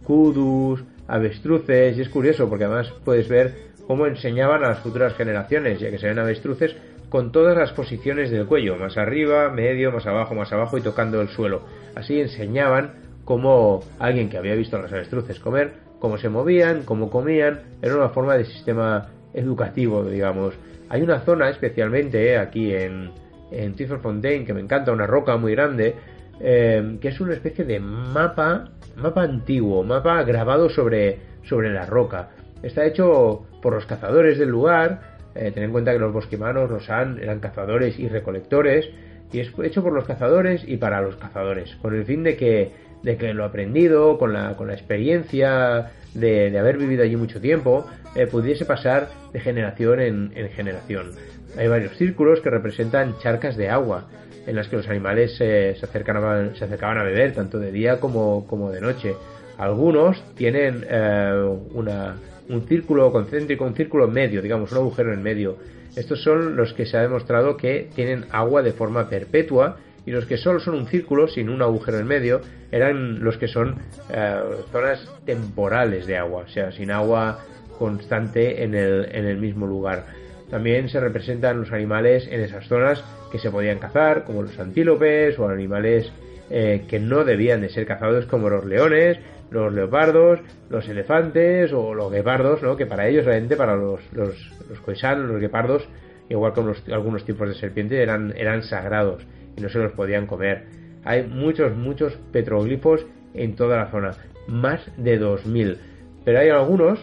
kudus, 0.03 0.83
avestruces, 1.07 1.97
y 1.97 2.01
es 2.01 2.09
curioso 2.09 2.47
porque 2.49 2.65
además 2.65 2.93
puedes 3.03 3.27
ver 3.27 3.71
cómo 3.87 4.05
enseñaban 4.05 4.63
a 4.63 4.69
las 4.69 4.79
futuras 4.79 5.13
generaciones, 5.15 5.79
ya 5.79 5.89
que 5.89 5.97
se 5.97 6.07
ven 6.07 6.19
avestruces 6.19 6.75
con 7.09 7.31
todas 7.33 7.57
las 7.57 7.73
posiciones 7.73 8.31
del 8.31 8.45
cuello, 8.45 8.77
más 8.77 8.97
arriba, 8.97 9.49
medio, 9.49 9.91
más 9.91 10.07
abajo, 10.07 10.33
más 10.33 10.51
abajo 10.53 10.77
y 10.77 10.81
tocando 10.81 11.19
el 11.19 11.27
suelo. 11.27 11.61
Así 11.93 12.21
enseñaban 12.21 12.93
cómo 13.25 13.83
alguien 13.99 14.29
que 14.29 14.37
había 14.37 14.55
visto 14.55 14.77
a 14.77 14.81
las 14.81 14.93
avestruces 14.93 15.39
comer, 15.39 15.73
cómo 15.99 16.17
se 16.17 16.29
movían, 16.29 16.83
cómo 16.83 17.09
comían, 17.09 17.61
era 17.81 17.95
una 17.95 18.09
forma 18.09 18.37
de 18.37 18.45
sistema 18.45 19.09
educativo, 19.33 20.05
digamos. 20.05 20.53
Hay 20.89 21.01
una 21.01 21.19
zona 21.19 21.49
especialmente 21.49 22.37
aquí 22.37 22.73
en, 22.73 23.11
en 23.51 23.75
Fontaine 24.01 24.45
que 24.45 24.53
me 24.53 24.61
encanta, 24.61 24.91
una 24.91 25.05
roca 25.05 25.35
muy 25.37 25.51
grande, 25.53 25.95
eh, 26.43 26.97
que 26.99 27.09
es 27.09 27.21
una 27.21 27.33
especie 27.33 27.65
de 27.65 27.79
mapa, 27.79 28.69
mapa 28.95 29.23
antiguo, 29.23 29.83
mapa 29.83 30.23
grabado 30.23 30.69
sobre, 30.69 31.19
sobre 31.43 31.71
la 31.71 31.85
roca. 31.85 32.29
Está 32.63 32.85
hecho 32.85 33.45
por 33.61 33.73
los 33.73 33.85
cazadores 33.85 34.37
del 34.37 34.49
lugar, 34.49 35.17
eh, 35.35 35.51
ten 35.53 35.63
en 35.63 35.71
cuenta 35.71 35.93
que 35.93 35.99
los 35.99 36.13
bosquimanos, 36.13 36.69
los 36.69 36.89
han, 36.89 37.19
eran 37.19 37.39
cazadores 37.39 37.99
y 37.99 38.07
recolectores, 38.07 38.89
y 39.31 39.39
es 39.39 39.51
hecho 39.63 39.81
por 39.81 39.93
los 39.93 40.05
cazadores 40.05 40.63
y 40.67 40.77
para 40.77 41.01
los 41.01 41.15
cazadores, 41.15 41.75
con 41.81 41.95
el 41.95 42.05
fin 42.05 42.23
de 42.23 42.35
que, 42.35 42.71
de 43.01 43.17
que 43.17 43.33
lo 43.33 43.45
aprendido, 43.45 44.17
con 44.17 44.33
la, 44.33 44.57
con 44.57 44.67
la 44.67 44.73
experiencia 44.73 45.91
de, 46.13 46.51
de 46.51 46.59
haber 46.59 46.77
vivido 46.77 47.03
allí 47.03 47.15
mucho 47.15 47.39
tiempo, 47.39 47.85
eh, 48.15 48.27
pudiese 48.27 48.65
pasar 48.65 49.09
de 49.31 49.39
generación 49.39 50.01
en, 50.01 50.33
en 50.35 50.49
generación. 50.49 51.11
Hay 51.57 51.67
varios 51.67 51.97
círculos 51.97 52.41
que 52.41 52.49
representan 52.49 53.17
charcas 53.19 53.55
de 53.55 53.69
agua, 53.69 54.09
en 54.45 54.55
las 54.55 54.67
que 54.67 54.77
los 54.77 54.87
animales 54.87 55.35
se, 55.37 55.75
acercaban, 55.81 56.55
se 56.55 56.65
acercaban 56.65 56.97
a 56.97 57.03
beber, 57.03 57.33
tanto 57.33 57.59
de 57.59 57.71
día 57.71 57.99
como, 57.99 58.45
como 58.47 58.71
de 58.71 58.81
noche. 58.81 59.13
Algunos 59.57 60.23
tienen 60.35 60.85
eh, 60.89 61.57
una, 61.73 62.15
un 62.49 62.67
círculo 62.67 63.11
concéntrico, 63.11 63.65
un 63.65 63.75
círculo 63.75 64.07
medio, 64.07 64.41
digamos, 64.41 64.71
un 64.71 64.79
agujero 64.79 65.13
en 65.13 65.21
medio. 65.21 65.57
Estos 65.95 66.23
son 66.23 66.55
los 66.55 66.73
que 66.73 66.85
se 66.85 66.97
ha 66.97 67.01
demostrado 67.01 67.57
que 67.57 67.89
tienen 67.95 68.25
agua 68.31 68.61
de 68.61 68.71
forma 68.71 69.09
perpetua 69.09 69.77
y 70.05 70.11
los 70.11 70.25
que 70.25 70.37
solo 70.37 70.59
son 70.59 70.75
un 70.75 70.87
círculo 70.87 71.27
sin 71.27 71.49
un 71.49 71.61
agujero 71.61 71.99
en 71.99 72.07
medio 72.07 72.41
eran 72.71 73.23
los 73.23 73.37
que 73.37 73.47
son 73.47 73.75
eh, 74.11 74.39
zonas 74.71 75.07
temporales 75.25 76.07
de 76.07 76.17
agua, 76.17 76.45
o 76.47 76.47
sea, 76.47 76.71
sin 76.71 76.91
agua 76.91 77.39
constante 77.77 78.63
en 78.63 78.73
el, 78.73 79.09
en 79.11 79.25
el 79.25 79.37
mismo 79.37 79.67
lugar. 79.67 80.05
También 80.51 80.89
se 80.89 80.99
representan 80.99 81.61
los 81.61 81.71
animales 81.71 82.27
en 82.29 82.41
esas 82.41 82.67
zonas 82.67 83.03
que 83.31 83.39
se 83.39 83.49
podían 83.49 83.79
cazar, 83.79 84.25
como 84.25 84.43
los 84.43 84.59
antílopes 84.59 85.39
o 85.39 85.47
animales 85.47 86.11
eh, 86.49 86.83
que 86.89 86.99
no 86.99 87.23
debían 87.23 87.61
de 87.61 87.69
ser 87.69 87.87
cazados, 87.87 88.25
como 88.25 88.49
los 88.49 88.65
leones, 88.65 89.17
los 89.49 89.73
leopardos, 89.73 90.41
los 90.69 90.87
elefantes 90.89 91.71
o 91.71 91.93
los 91.93 92.11
guepardos, 92.11 92.61
¿no? 92.61 92.75
que 92.75 92.85
para 92.85 93.07
ellos 93.07 93.25
realmente, 93.25 93.55
para 93.55 93.77
los, 93.77 94.01
los, 94.11 94.35
los 94.69 94.79
coisanos, 94.81 95.29
los 95.29 95.39
guepardos, 95.39 95.87
igual 96.27 96.53
que 96.53 96.91
algunos 96.93 97.23
tipos 97.23 97.47
de 97.47 97.55
serpiente, 97.55 98.01
eran, 98.03 98.33
eran 98.35 98.63
sagrados 98.63 99.25
y 99.55 99.61
no 99.61 99.69
se 99.69 99.79
los 99.79 99.93
podían 99.93 100.27
comer. 100.27 100.65
Hay 101.05 101.23
muchos, 101.23 101.75
muchos 101.75 102.17
petroglifos 102.33 103.05
en 103.33 103.55
toda 103.55 103.77
la 103.77 103.91
zona, 103.91 104.11
más 104.47 104.81
de 104.97 105.17
2000. 105.17 105.77
Pero 106.25 106.39
hay 106.39 106.49
algunos 106.49 106.99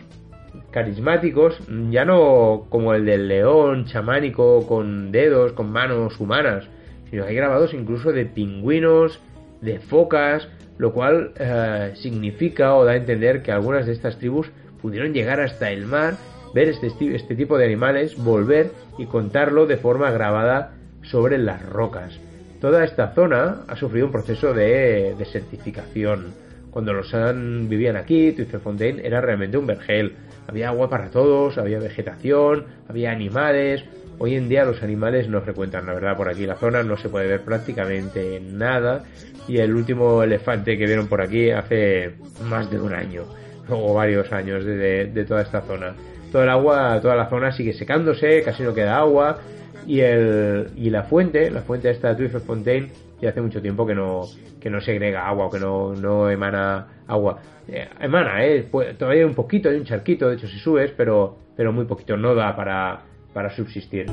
carismáticos, 0.70 1.61
ya 1.90 2.04
no 2.04 2.66
como 2.68 2.94
el 2.94 3.04
del 3.04 3.28
león 3.28 3.87
chamánico 3.87 4.66
con 4.66 5.12
dedos, 5.12 5.52
con 5.52 5.70
manos 5.70 6.18
humanas, 6.20 6.66
sino 7.11 7.24
hay 7.24 7.34
grabados 7.34 7.74
incluso 7.74 8.12
de 8.12 8.26
pingüinos, 8.26 9.20
de 9.61 9.80
focas, 9.80 10.48
lo 10.78 10.92
cual 10.92 11.32
eh, 11.38 11.92
significa 11.96 12.74
o 12.74 12.84
da 12.84 12.92
a 12.92 12.96
entender 12.96 13.42
que 13.42 13.52
algunas 13.52 13.87
de 13.87 13.92
estas 13.92 14.18
tribus 14.18 14.50
pudieron 14.80 15.12
llegar 15.12 15.40
hasta 15.40 15.70
el 15.70 15.87
mar, 15.87 16.14
ver 16.54 16.68
este, 16.68 16.88
este 17.14 17.34
tipo 17.34 17.58
de 17.58 17.64
animales, 17.64 18.16
volver 18.16 18.70
y 18.96 19.06
contarlo 19.06 19.66
de 19.66 19.76
forma 19.76 20.11
grabada 20.11 20.74
sobre 21.02 21.38
las 21.38 21.64
rocas. 21.64 22.18
Toda 22.61 22.84
esta 22.84 23.14
zona 23.14 23.62
ha 23.68 23.76
sufrido 23.76 24.06
un 24.06 24.12
proceso 24.12 24.52
de 24.52 25.14
desertificación. 25.16 26.34
Cuando 26.70 26.92
los 26.92 27.14
Han 27.14 27.68
vivían 27.68 27.96
aquí, 27.96 28.32
Fontaine 28.62 29.04
era 29.04 29.20
realmente 29.20 29.56
un 29.56 29.66
vergel. 29.66 30.14
Había 30.48 30.68
agua 30.68 30.88
para 30.88 31.11
todos, 31.11 31.58
había 31.58 31.78
vegetación, 31.78 32.64
había 32.88 33.12
animales. 33.12 33.84
Hoy 34.18 34.34
en 34.34 34.48
día 34.48 34.64
los 34.64 34.82
animales 34.82 35.28
no 35.28 35.40
frecuentan, 35.42 35.87
la 35.87 35.92
verdad, 35.94 36.16
por 36.16 36.28
aquí 36.28 36.46
la 36.46 36.56
zona 36.56 36.82
no 36.82 36.96
se 36.96 37.08
puede 37.11 37.28
ver 37.28 37.42
prácticamente 37.42 38.40
nada. 38.40 39.04
Y 39.46 39.58
el 39.58 39.74
último 39.74 40.22
elefante 40.22 40.76
que 40.78 40.87
vieron 40.87 41.06
por 41.06 41.20
aquí 41.20 41.50
hace 41.50 42.14
más 42.48 42.70
de 42.70 42.80
un 42.80 42.94
año, 42.94 43.24
o 43.68 43.94
varios 43.94 44.32
años 44.32 44.64
de, 44.64 45.06
de- 45.06 45.24
toda 45.24 45.42
esta 45.42 45.61
zona. 45.61 45.94
Toda 46.32 46.44
el 46.44 46.50
agua, 46.50 46.98
toda 47.00 47.14
la 47.14 47.28
zona 47.28 47.52
sigue 47.52 47.74
secándose, 47.74 48.42
casi 48.42 48.62
no 48.62 48.74
queda 48.74 48.96
agua. 48.98 49.38
Y, 49.87 50.00
el, 50.00 50.68
y 50.76 50.90
la 50.90 51.04
fuente, 51.04 51.50
la 51.50 51.62
fuente 51.62 51.88
esta 51.90 52.12
de 52.14 52.28
Fontaine, 52.28 52.90
ya 53.20 53.31
hace 53.31 53.40
mucho 53.40 53.61
tiempo 53.61 53.87
que 53.87 53.94
no, 53.94 54.22
que 54.61 54.70
no 54.70 54.81
segrega 54.81 55.26
agua 55.26 55.46
o 55.46 55.50
que 55.50 55.61
no, 55.61 55.94
no 55.94 56.31
emana 56.31 57.04
agua. 57.07 57.38
Eh, 57.66 57.88
emana, 58.00 58.44
¿eh? 58.44 58.66
Pues, 58.70 58.96
todavía 58.96 59.22
hay 59.22 59.28
un 59.28 59.35
poquito, 59.35 59.68
hay 59.68 59.76
un 59.76 59.85
charquito, 59.85 60.28
de 60.28 60.37
hecho 60.37 60.46
si 60.46 60.59
subes, 60.59 60.92
pero, 60.96 61.37
pero 61.57 61.72
muy 61.72 61.85
poquito, 61.85 62.16
no 62.16 62.35
da 62.35 62.54
para, 62.54 63.00
para 63.33 63.50
subsistir. 63.50 64.07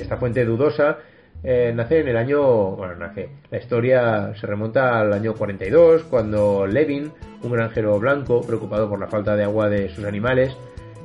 Esta 0.00 0.16
fuente 0.16 0.44
dudosa 0.44 0.98
eh, 1.46 1.72
nace 1.74 2.00
en 2.00 2.08
el 2.08 2.16
año, 2.16 2.70
bueno, 2.70 2.96
nace, 2.96 3.28
la 3.50 3.58
historia 3.58 4.34
se 4.34 4.46
remonta 4.46 4.98
al 5.00 5.12
año 5.12 5.34
42, 5.34 6.04
cuando 6.04 6.66
Levin, 6.66 7.12
un 7.42 7.52
granjero 7.52 7.98
blanco, 7.98 8.40
preocupado 8.40 8.88
por 8.88 8.98
la 8.98 9.08
falta 9.08 9.36
de 9.36 9.44
agua 9.44 9.68
de 9.68 9.90
sus 9.90 10.06
animales, 10.06 10.56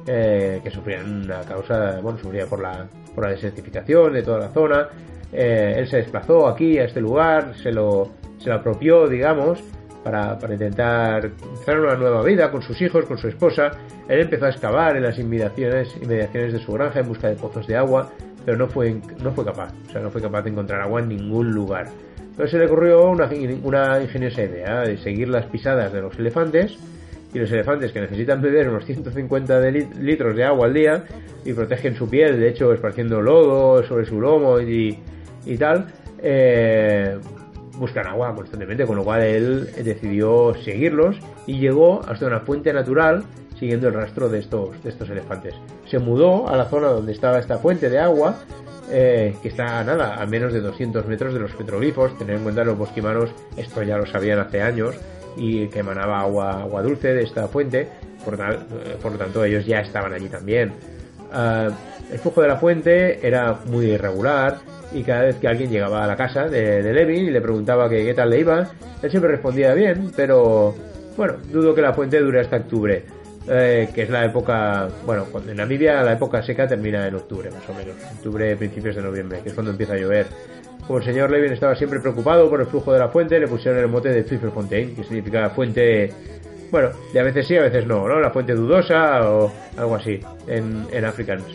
eh, 0.08 0.62
que 0.64 0.72
sufrían 0.72 1.26
una 1.26 1.42
causa, 1.42 2.00
bueno, 2.02 2.18
sufría 2.20 2.46
por 2.46 2.62
la, 2.62 2.88
por 3.14 3.26
la 3.26 3.32
desertificación 3.32 4.14
de 4.14 4.24
toda 4.24 4.40
la 4.40 4.48
zona, 4.48 4.88
eh, 5.34 5.76
él 5.78 5.88
se 5.88 5.98
desplazó 5.98 6.48
aquí, 6.48 6.78
a 6.80 6.86
este 6.86 7.02
lugar, 7.02 7.54
se 7.62 7.72
lo, 7.72 8.10
se 8.40 8.50
lo 8.50 8.56
apropió, 8.56 9.08
digamos, 9.08 9.62
para, 10.04 10.38
para 10.40 10.54
intentar 10.54 11.26
empezar 11.26 11.80
una 11.80 11.96
nueva 11.96 12.24
vida 12.24 12.50
con 12.52 12.62
sus 12.62 12.82
hijos, 12.82 13.06
con 13.06 13.18
su 13.18 13.28
esposa. 13.28 13.72
Él 14.08 14.22
empezó 14.22 14.46
a 14.46 14.50
excavar 14.50 14.96
en 14.98 15.04
las 15.04 15.20
inmediaciones, 15.20 15.96
inmediaciones 16.02 16.54
de 16.54 16.60
su 16.60 16.72
granja 16.74 17.02
en 17.02 17.08
busca 17.08 17.28
de 17.30 17.36
pozos 17.36 17.68
de 17.68 17.76
agua, 17.76 18.10
pero 18.46 18.58
no 18.58 18.68
fue, 18.68 19.00
no 19.22 19.32
fue 19.34 19.46
capaz, 19.46 19.72
o 19.88 19.92
sea, 19.92 20.02
no 20.02 20.10
fue 20.10 20.22
capaz 20.22 20.42
de 20.44 20.50
encontrar 20.52 20.82
agua 20.82 21.02
en 21.02 21.10
ningún 21.10 21.52
lugar. 21.52 21.88
Entonces 22.22 22.52
se 22.52 22.58
le 22.58 22.66
ocurrió 22.68 23.10
una, 23.10 23.26
ingeniosa 24.02 24.42
idea 24.44 24.82
de 24.82 24.98
seguir 24.98 25.28
las 25.28 25.46
pisadas 25.48 25.92
de 25.92 26.02
los 26.02 26.18
elefantes 26.18 26.78
y 27.34 27.38
los 27.40 27.52
elefantes 27.52 27.92
que 27.92 28.00
necesitan 28.00 28.42
beber 28.42 28.70
unos 28.70 28.86
150 28.86 29.60
de 29.60 29.72
lit- 29.74 29.94
litros 29.96 30.36
de 30.36 30.46
agua 30.46 30.68
al 30.68 30.74
día 30.74 31.04
y 31.44 31.52
protegen 31.52 31.96
su 31.96 32.10
piel, 32.10 32.40
de 32.40 32.48
hecho 32.48 32.72
esparciendo 32.74 33.22
lodo 33.22 33.84
sobre 33.84 34.06
su 34.06 34.22
lomo 34.22 34.60
y, 34.62 34.98
y 35.50 35.58
tal, 35.58 35.88
eh, 36.22 37.18
buscan 37.78 38.08
agua 38.08 38.36
constantemente, 38.36 38.86
con 38.86 38.98
lo 38.98 39.04
cual 39.04 39.24
él 39.24 39.70
decidió 39.84 40.54
seguirlos 40.64 41.18
y 41.48 41.60
llegó 41.60 42.02
hasta 42.08 42.28
una 42.28 42.42
fuente 42.42 42.72
natural 42.74 43.24
siguiendo 43.58 43.88
el 43.88 43.94
rastro 43.94 44.30
de 44.30 44.40
estos, 44.40 44.82
de 44.84 44.90
estos 44.90 45.10
elefantes. 45.10 45.56
Se 45.90 46.00
mudó 46.00 46.48
a 46.48 46.56
la 46.56 46.66
zona 46.66 46.88
donde 46.88 47.12
estaba 47.12 47.40
esta 47.40 47.58
fuente 47.58 47.90
de 47.90 48.00
agua, 48.00 48.36
eh, 48.92 49.36
que 49.42 49.50
está 49.50 49.84
nada, 49.84 50.22
a 50.22 50.26
menos 50.26 50.54
de 50.54 50.62
200 50.62 51.06
metros 51.08 51.34
de 51.34 51.40
los 51.40 51.52
petroglifos. 51.54 52.18
Tener 52.18 52.38
en 52.38 52.44
cuenta 52.44 52.64
los 52.64 52.78
bosquimanos, 52.78 53.30
esto 53.58 53.84
ya 53.84 53.98
lo 53.98 54.06
sabían 54.06 54.40
hace 54.40 54.62
años, 54.62 54.96
y 55.36 55.68
que 55.68 55.80
emanaba 55.80 56.22
agua, 56.22 56.62
agua 56.62 56.82
dulce 56.82 57.14
de 57.14 57.24
esta 57.24 57.48
fuente, 57.48 57.88
por, 58.24 58.36
eh, 58.36 58.98
por 59.02 59.14
lo 59.14 59.18
tanto 59.18 59.44
ellos 59.44 59.66
ya 59.66 59.82
estaban 59.82 60.14
allí 60.14 60.30
también. 60.30 60.74
Ah, 61.32 61.70
el 62.12 62.20
flujo 62.20 62.42
de 62.42 62.48
la 62.48 62.58
fuente 62.58 63.26
era 63.26 63.60
muy 63.66 63.88
irregular 63.88 64.58
y 64.92 65.04
cada 65.04 65.24
vez 65.24 65.36
que 65.36 65.48
alguien 65.48 65.70
llegaba 65.70 66.04
a 66.04 66.08
la 66.08 66.16
casa 66.16 66.48
de, 66.48 66.82
Levin 66.82 67.26
y 67.26 67.30
le 67.30 67.42
preguntaba 67.42 67.90
que 67.90 68.04
qué 68.04 68.14
tal 68.14 68.32
le 68.32 68.40
iba, 68.40 68.68
él 69.02 69.10
siempre 69.10 69.32
respondía 69.32 69.74
bien, 69.74 70.12
pero 70.16 70.76
bueno, 71.16 71.36
dudo 71.52 71.76
que 71.76 71.82
la 71.82 71.94
fuente 71.94 72.20
dure 72.20 72.40
hasta 72.40 72.58
octubre, 72.58 73.06
eh, 73.48 73.90
que 73.94 74.04
es 74.04 74.10
la 74.10 74.26
época, 74.26 74.90
bueno, 75.06 75.28
en 75.48 75.58
Namibia 75.58 76.02
la 76.02 76.14
época 76.14 76.42
seca 76.42 76.68
termina 76.68 77.08
en 77.08 77.16
octubre 77.16 77.52
más 77.52 77.68
o 77.70 77.74
menos, 77.74 77.96
octubre, 78.16 78.56
principios 78.56 78.96
de 78.96 79.02
noviembre, 79.04 79.42
que 79.44 79.50
es 79.50 79.54
cuando 79.54 79.72
empieza 79.72 79.94
a 79.94 79.98
llover. 79.98 80.28
Como 80.88 81.00
el 81.00 81.06
señor 81.06 81.30
Levin 81.30 81.54
estaba 81.54 81.76
siempre 81.76 82.00
preocupado 82.00 82.50
por 82.50 82.62
el 82.62 82.66
flujo 82.66 82.92
de 82.92 82.98
la 82.98 83.10
fuente, 83.10 83.40
le 83.40 83.48
pusieron 83.48 83.80
el 83.80 83.88
mote 83.88 84.10
de 84.10 84.24
Fontaine, 84.24 84.96
que 84.96 85.04
significa 85.04 85.52
fuente 85.52 86.12
bueno, 86.72 86.90
de 87.14 87.20
a 87.20 87.24
veces 87.24 87.48
sí, 87.48 87.56
a 87.58 87.64
veces 87.64 87.86
no, 87.88 88.08
¿no? 88.08 88.20
La 88.20 88.30
fuente 88.30 88.54
dudosa 88.54 89.30
o 89.30 89.52
algo 89.78 89.96
así 89.96 90.20
en, 90.48 90.86
en 90.92 91.06
Afrikaans. 91.06 91.46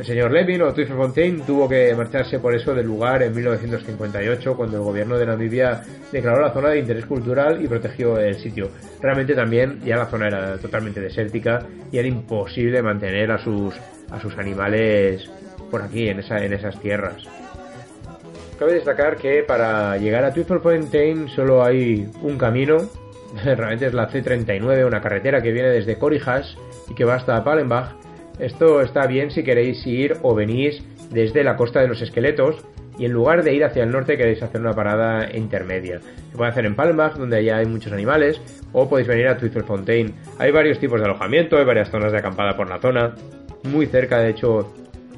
El 0.00 0.06
señor 0.06 0.32
Levin 0.32 0.62
o 0.62 0.72
Fontaine 0.72 1.42
tuvo 1.46 1.68
que 1.68 1.94
marcharse 1.94 2.38
por 2.38 2.54
eso 2.54 2.74
del 2.74 2.86
lugar 2.86 3.22
en 3.22 3.34
1958 3.34 4.56
cuando 4.56 4.78
el 4.78 4.82
gobierno 4.82 5.18
de 5.18 5.26
Namibia 5.26 5.82
declaró 6.10 6.40
la 6.40 6.54
zona 6.54 6.70
de 6.70 6.78
interés 6.78 7.04
cultural 7.04 7.62
y 7.62 7.68
protegió 7.68 8.18
el 8.18 8.36
sitio. 8.36 8.70
Realmente 9.02 9.34
también 9.34 9.78
ya 9.84 9.98
la 9.98 10.06
zona 10.06 10.28
era 10.28 10.56
totalmente 10.56 11.02
desértica 11.02 11.66
y 11.92 11.98
era 11.98 12.08
imposible 12.08 12.80
mantener 12.80 13.30
a 13.30 13.44
sus, 13.44 13.74
a 14.10 14.18
sus 14.18 14.38
animales 14.38 15.30
por 15.70 15.82
aquí, 15.82 16.08
en, 16.08 16.20
esa, 16.20 16.42
en 16.42 16.54
esas 16.54 16.80
tierras. 16.80 17.22
Cabe 18.58 18.72
destacar 18.72 19.18
que 19.18 19.42
para 19.42 19.98
llegar 19.98 20.24
a 20.24 20.32
Fontaine 20.32 21.28
solo 21.28 21.62
hay 21.62 22.08
un 22.22 22.38
camino, 22.38 22.88
realmente 23.44 23.88
es 23.88 23.92
la 23.92 24.08
C39, 24.08 24.86
una 24.86 25.02
carretera 25.02 25.42
que 25.42 25.52
viene 25.52 25.68
desde 25.68 25.98
Corijas 25.98 26.56
y 26.88 26.94
que 26.94 27.04
va 27.04 27.16
hasta 27.16 27.44
Pallenbach 27.44 27.99
esto 28.40 28.80
está 28.80 29.06
bien 29.06 29.30
si 29.30 29.42
queréis 29.42 29.86
ir 29.86 30.16
o 30.22 30.34
venís 30.34 30.82
desde 31.10 31.44
la 31.44 31.56
costa 31.56 31.80
de 31.80 31.88
los 31.88 32.00
esqueletos 32.00 32.64
y 32.98 33.04
en 33.04 33.12
lugar 33.12 33.42
de 33.42 33.54
ir 33.54 33.64
hacia 33.64 33.82
el 33.82 33.90
norte 33.90 34.16
queréis 34.16 34.42
hacer 34.42 34.60
una 34.60 34.72
parada 34.72 35.28
intermedia. 35.34 36.00
Se 36.30 36.36
puede 36.36 36.50
hacer 36.50 36.66
en 36.66 36.74
Palmach, 36.74 37.14
donde 37.16 37.36
allá 37.36 37.58
hay 37.58 37.66
muchos 37.66 37.92
animales, 37.92 38.40
o 38.72 38.88
podéis 38.88 39.08
venir 39.08 39.28
a 39.28 39.36
Fontaine. 39.36 40.12
Hay 40.38 40.50
varios 40.52 40.78
tipos 40.78 41.00
de 41.00 41.06
alojamiento, 41.06 41.58
hay 41.58 41.64
varias 41.64 41.90
zonas 41.90 42.12
de 42.12 42.18
acampada 42.18 42.56
por 42.56 42.68
la 42.68 42.78
zona. 42.78 43.14
Muy 43.64 43.86
cerca, 43.86 44.18
de 44.18 44.30
hecho, 44.30 44.72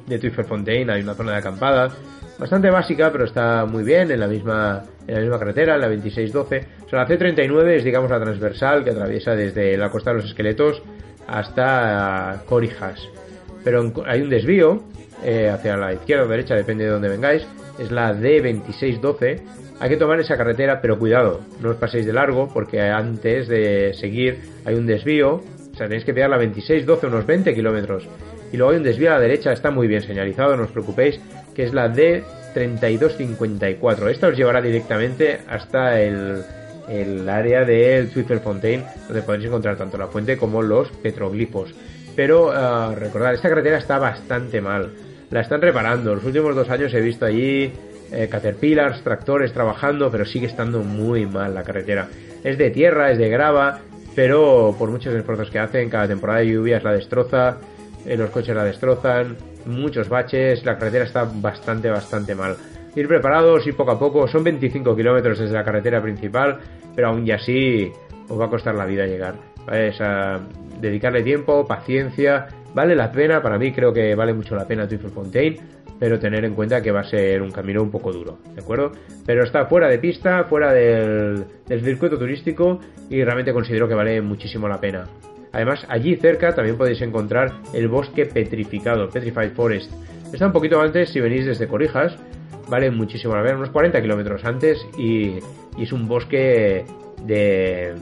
de 0.07 0.29
Fontaine 0.31 0.91
hay 0.91 1.01
una 1.01 1.13
zona 1.13 1.33
de 1.33 1.37
acampada. 1.37 1.91
Bastante 2.39 2.69
básica, 2.69 3.11
pero 3.11 3.25
está 3.25 3.65
muy 3.65 3.83
bien, 3.83 4.11
en 4.11 4.19
la 4.19 4.27
misma, 4.27 4.83
en 5.07 5.15
la 5.15 5.21
misma 5.21 5.39
carretera, 5.39 5.75
en 5.75 5.81
la 5.81 5.87
2612. 5.87 6.67
O 6.85 6.89
sea, 6.89 6.99
la 6.99 7.07
C39 7.07 7.67
es, 7.69 7.83
digamos, 7.83 8.09
la 8.09 8.19
transversal 8.19 8.83
que 8.83 8.89
atraviesa 8.91 9.35
desde 9.35 9.77
la 9.77 9.89
costa 9.89 10.11
de 10.11 10.17
los 10.17 10.25
esqueletos 10.25 10.81
hasta 11.27 12.43
Corijas. 12.47 12.99
Pero 13.63 13.91
hay 14.05 14.21
un 14.21 14.29
desvío 14.29 14.83
eh, 15.23 15.49
hacia 15.49 15.77
la 15.77 15.93
izquierda 15.93 16.25
o 16.25 16.27
derecha, 16.27 16.55
depende 16.55 16.85
de 16.85 16.91
dónde 16.91 17.09
vengáis. 17.09 17.47
Es 17.79 17.91
la 17.91 18.13
D2612. 18.13 19.41
Hay 19.79 19.89
que 19.89 19.97
tomar 19.97 20.19
esa 20.19 20.37
carretera, 20.37 20.81
pero 20.81 20.99
cuidado, 20.99 21.41
no 21.61 21.71
os 21.71 21.77
paséis 21.77 22.05
de 22.05 22.13
largo 22.13 22.47
porque 22.53 22.81
antes 22.81 23.47
de 23.47 23.93
seguir 23.93 24.39
hay 24.65 24.75
un 24.75 24.85
desvío. 24.85 25.35
O 25.35 25.75
sea, 25.75 25.87
tenéis 25.87 26.05
que 26.05 26.13
pegar 26.13 26.29
la 26.29 26.37
2612, 26.37 27.07
unos 27.07 27.25
20 27.25 27.53
kilómetros. 27.53 28.07
Y 28.51 28.57
luego 28.57 28.71
hay 28.71 28.77
un 28.77 28.83
desvío 28.83 29.09
a 29.09 29.15
la 29.15 29.19
derecha, 29.19 29.51
está 29.51 29.71
muy 29.71 29.87
bien 29.87 30.01
señalizado, 30.01 30.55
no 30.55 30.63
os 30.63 30.71
preocupéis, 30.71 31.19
que 31.55 31.63
es 31.63 31.73
la 31.73 31.91
D3254. 31.91 34.11
Esta 34.11 34.27
os 34.27 34.37
llevará 34.37 34.61
directamente 34.61 35.39
hasta 35.49 35.99
el, 35.99 36.43
el 36.87 37.27
área 37.29 37.65
del 37.65 38.09
Fontaine, 38.09 38.85
donde 39.07 39.21
podéis 39.21 39.45
encontrar 39.45 39.77
tanto 39.77 39.97
la 39.97 40.07
fuente 40.07 40.37
como 40.37 40.61
los 40.61 40.89
petroglifos. 40.89 41.73
Pero 42.15 42.47
uh, 42.47 42.95
recordad, 42.95 43.33
esta 43.33 43.49
carretera 43.49 43.77
está 43.77 43.97
bastante 43.97 44.61
mal. 44.61 44.91
La 45.31 45.41
están 45.41 45.61
reparando. 45.61 46.13
Los 46.13 46.23
últimos 46.23 46.55
dos 46.55 46.69
años 46.69 46.93
he 46.93 47.01
visto 47.01 47.25
allí 47.25 47.71
eh, 48.11 48.27
caterpillars, 48.29 49.03
tractores 49.03 49.51
trabajando, 49.53 50.11
pero 50.11 50.25
sigue 50.25 50.45
estando 50.45 50.81
muy 50.81 51.25
mal 51.25 51.55
la 51.55 51.63
carretera. 51.63 52.07
Es 52.43 52.57
de 52.57 52.69
tierra, 52.69 53.11
es 53.11 53.17
de 53.17 53.29
grava, 53.29 53.79
pero 54.15 54.75
por 54.77 54.91
muchos 54.91 55.13
esfuerzos 55.15 55.49
que 55.49 55.59
hacen, 55.59 55.89
cada 55.89 56.07
temporada 56.07 56.39
de 56.39 56.47
lluvias 56.49 56.83
la 56.83 56.91
destroza, 56.91 57.57
eh, 58.05 58.15
los 58.15 58.29
coches 58.29 58.55
la 58.55 58.63
destrozan, 58.63 59.37
muchos 59.65 60.09
baches, 60.09 60.63
la 60.65 60.77
carretera 60.77 61.05
está 61.05 61.23
bastante, 61.23 61.89
bastante 61.89 62.35
mal 62.35 62.55
ir 62.95 63.07
preparados 63.07 63.65
y 63.67 63.71
poco 63.71 63.91
a 63.91 63.99
poco. 63.99 64.27
Son 64.27 64.43
25 64.43 64.95
kilómetros 64.95 65.39
desde 65.39 65.53
la 65.53 65.63
carretera 65.63 66.01
principal, 66.01 66.59
pero 66.95 67.09
aún 67.09 67.25
y 67.25 67.31
así 67.31 67.91
os 68.29 68.39
va 68.39 68.45
a 68.45 68.49
costar 68.49 68.75
la 68.75 68.85
vida 68.85 69.05
llegar. 69.05 69.35
¿vale? 69.65 69.93
dedicarle 70.79 71.23
tiempo, 71.23 71.65
paciencia, 71.65 72.47
vale 72.73 72.95
la 72.95 73.11
pena, 73.11 73.41
para 73.41 73.57
mí 73.57 73.71
creo 73.71 73.93
que 73.93 74.15
vale 74.15 74.33
mucho 74.33 74.55
la 74.55 74.67
pena 74.67 74.87
Fontaine, 74.87 75.57
pero 75.97 76.19
tener 76.19 76.43
en 76.43 76.53
cuenta 76.53 76.81
que 76.81 76.91
va 76.91 77.01
a 77.01 77.09
ser 77.09 77.41
un 77.41 77.51
camino 77.51 77.81
un 77.81 77.89
poco 77.89 78.11
duro, 78.11 78.39
¿de 78.53 78.61
acuerdo? 78.61 78.91
Pero 79.25 79.43
está 79.43 79.65
fuera 79.67 79.87
de 79.87 79.99
pista, 79.99 80.43
fuera 80.43 80.73
del, 80.73 81.45
del 81.65 81.81
circuito 81.81 82.17
turístico 82.19 82.79
y 83.09 83.23
realmente 83.23 83.53
considero 83.53 83.87
que 83.87 83.93
vale 83.93 84.21
muchísimo 84.21 84.67
la 84.67 84.81
pena. 84.81 85.05
Además, 85.53 85.85
allí 85.87 86.15
cerca 86.15 86.53
también 86.53 86.77
podéis 86.77 87.01
encontrar 87.01 87.53
el 87.73 87.87
bosque 87.87 88.25
petrificado, 88.25 89.07
Petrified 89.09 89.51
Forest. 89.51 89.91
Está 90.33 90.47
un 90.47 90.51
poquito 90.51 90.81
antes 90.81 91.11
si 91.11 91.21
venís 91.21 91.45
desde 91.45 91.67
Corijas, 91.67 92.17
vale 92.73 92.89
muchísimo 92.89 93.35
la 93.35 93.43
pena, 93.43 93.57
unos 93.57 93.69
40 93.69 94.01
kilómetros 94.01 94.43
antes 94.45 94.83
y, 94.97 95.37
es 95.77 95.93
un 95.93 96.07
bosque 96.07 96.83
de, 97.23 97.93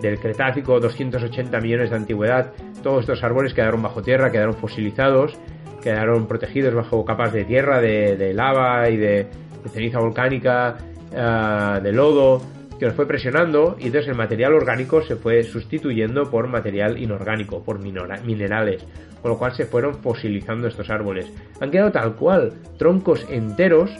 del 0.00 0.18
Cretácico, 0.18 0.80
280 0.80 1.60
millones 1.60 1.90
de 1.90 1.96
antigüedad. 1.96 2.52
Todos 2.82 3.02
estos 3.02 3.22
árboles 3.22 3.54
quedaron 3.54 3.82
bajo 3.82 4.02
tierra, 4.02 4.32
quedaron 4.32 4.54
fosilizados, 4.54 5.38
quedaron 5.80 6.26
protegidos 6.26 6.74
bajo 6.74 7.04
capas 7.04 7.32
de 7.32 7.44
tierra, 7.44 7.80
de, 7.80 8.34
lava 8.34 8.90
y 8.90 8.96
de, 8.96 9.28
ceniza 9.72 10.00
volcánica, 10.00 10.76
ah, 11.16 11.78
de 11.80 11.92
lodo, 11.92 12.42
que 12.80 12.86
nos 12.86 12.94
fue 12.94 13.06
presionando 13.06 13.76
y 13.78 13.86
entonces 13.86 14.08
el 14.08 14.16
material 14.16 14.54
orgánico 14.54 15.02
se 15.02 15.14
fue 15.14 15.44
sustituyendo 15.44 16.30
por 16.30 16.48
material 16.48 17.00
inorgánico, 17.00 17.62
por 17.62 17.78
minerales, 17.78 18.84
con 19.22 19.30
lo 19.30 19.38
cual 19.38 19.54
se 19.54 19.66
fueron 19.66 19.94
fosilizando 19.94 20.66
estos 20.66 20.90
árboles. 20.90 21.32
Han 21.60 21.70
quedado 21.70 21.92
tal 21.92 22.16
cual, 22.16 22.54
troncos 22.76 23.24
enteros 23.30 23.90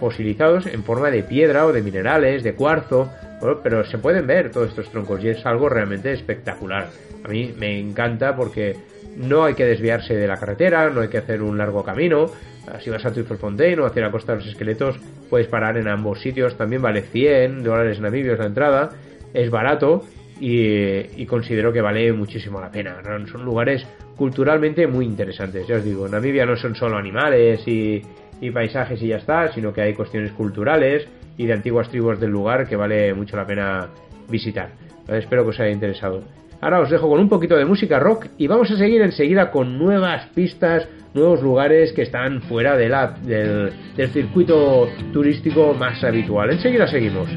fosilizados 0.00 0.66
en 0.66 0.82
forma 0.82 1.10
de 1.10 1.22
piedra 1.22 1.66
o 1.66 1.72
de 1.72 1.82
minerales, 1.82 2.42
de 2.42 2.54
cuarzo, 2.54 3.10
pero 3.62 3.84
se 3.84 3.98
pueden 3.98 4.26
ver 4.26 4.50
todos 4.50 4.70
estos 4.70 4.90
troncos 4.90 5.22
y 5.22 5.28
es 5.28 5.46
algo 5.46 5.68
realmente 5.68 6.12
espectacular. 6.12 6.88
A 7.24 7.28
mí 7.28 7.54
me 7.56 7.78
encanta 7.78 8.34
porque 8.34 8.76
no 9.16 9.44
hay 9.44 9.54
que 9.54 9.64
desviarse 9.64 10.14
de 10.14 10.26
la 10.26 10.38
carretera, 10.38 10.90
no 10.90 11.02
hay 11.02 11.08
que 11.08 11.18
hacer 11.18 11.42
un 11.42 11.58
largo 11.58 11.84
camino. 11.84 12.26
Si 12.80 12.90
vas 12.90 13.04
a 13.04 13.10
Fontaine 13.10 13.80
o 13.80 13.86
hacia 13.86 14.02
la 14.02 14.10
costa 14.10 14.32
de 14.32 14.38
los 14.38 14.48
esqueletos, 14.48 14.98
puedes 15.28 15.48
parar 15.48 15.76
en 15.76 15.88
ambos 15.88 16.20
sitios. 16.20 16.56
También 16.56 16.82
vale 16.82 17.02
100 17.02 17.62
dólares 17.62 18.00
namibios 18.00 18.38
la 18.38 18.46
entrada. 18.46 18.90
Es 19.34 19.50
barato 19.50 20.04
y, 20.40 21.26
considero 21.26 21.72
que 21.72 21.80
vale 21.80 22.12
muchísimo 22.12 22.60
la 22.60 22.70
pena. 22.70 22.96
Son 23.30 23.44
lugares 23.44 23.86
culturalmente 24.16 24.86
muy 24.86 25.04
interesantes. 25.04 25.66
Ya 25.66 25.76
os 25.76 25.84
digo, 25.84 26.08
Namibia 26.08 26.46
no 26.46 26.56
son 26.56 26.74
solo 26.74 26.96
animales 26.96 27.66
y, 27.66 28.02
paisajes 28.48 29.02
y 29.02 29.08
ya 29.08 29.16
está, 29.16 29.52
sino 29.52 29.72
que 29.72 29.82
hay 29.82 29.92
cuestiones 29.92 30.32
culturales 30.32 31.06
y 31.36 31.46
de 31.46 31.52
antiguas 31.52 31.90
tribus 31.90 32.18
del 32.18 32.30
lugar 32.30 32.66
que 32.66 32.76
vale 32.76 33.12
mucho 33.12 33.36
la 33.36 33.46
pena 33.46 33.88
visitar. 34.30 34.70
Espero 35.08 35.42
que 35.44 35.50
os 35.50 35.60
haya 35.60 35.72
interesado. 35.72 36.22
Ahora 36.60 36.80
os 36.80 36.90
dejo 36.90 37.08
con 37.08 37.20
un 37.20 37.28
poquito 37.28 37.56
de 37.56 37.64
música 37.64 37.98
rock 37.98 38.26
y 38.38 38.46
vamos 38.46 38.70
a 38.70 38.76
seguir 38.76 39.00
enseguida 39.02 39.50
con 39.50 39.78
nuevas 39.78 40.26
pistas, 40.34 40.86
nuevos 41.14 41.42
lugares 41.42 41.92
que 41.92 42.02
están 42.02 42.42
fuera 42.42 42.76
de 42.76 42.88
la, 42.88 43.16
del, 43.22 43.72
del 43.96 44.08
circuito 44.10 44.88
turístico 45.12 45.74
más 45.74 46.02
habitual. 46.04 46.50
Enseguida 46.50 46.86
seguimos. 46.86 47.28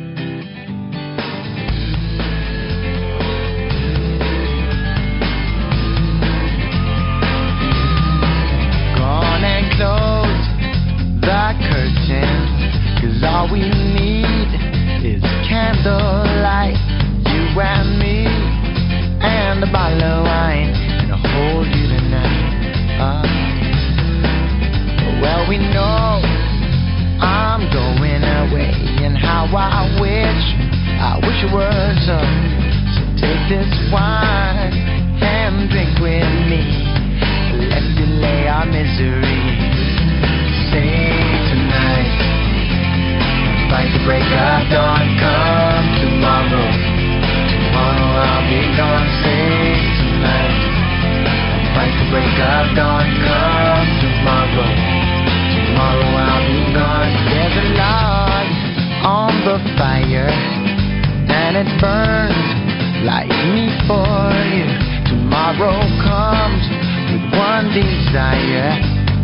And 61.63 61.71
it 61.71 61.81
burns 61.81 63.05
like 63.05 63.29
me 63.55 63.71
for 63.87 64.31
you. 64.51 64.67
Tomorrow 65.07 65.79
comes 66.03 66.63
with 67.11 67.23
one 67.39 67.71
desire 67.71 68.75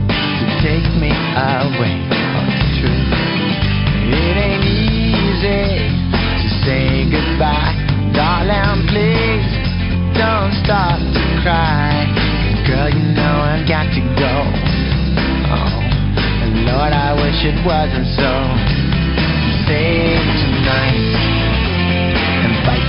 to 0.07 0.45
take 0.63 0.87
me 0.99 1.11
away 1.35 1.95
from 2.07 2.43
the 2.47 2.63
truth. 2.79 3.11
It 4.11 4.35
ain't 4.39 4.65
easy 4.65 5.91
to 6.39 6.47
say 6.63 7.09
goodbye, 7.11 7.75
darling. 8.13 8.87
Please 8.87 9.47
don't 10.15 10.53
start 10.63 10.99
to 10.99 11.23
cry, 11.43 12.07
girl. 12.67 12.89
You 12.89 13.03
know 13.15 13.35
I've 13.43 13.67
got 13.67 13.87
to 13.91 14.01
go. 14.15 14.33
Oh, 15.51 15.79
and 16.43 16.65
Lord, 16.65 16.93
I 16.93 17.13
wish 17.13 17.43
it 17.43 17.59
wasn't 17.65 18.07
so. 18.15 18.31
Save 19.67 20.08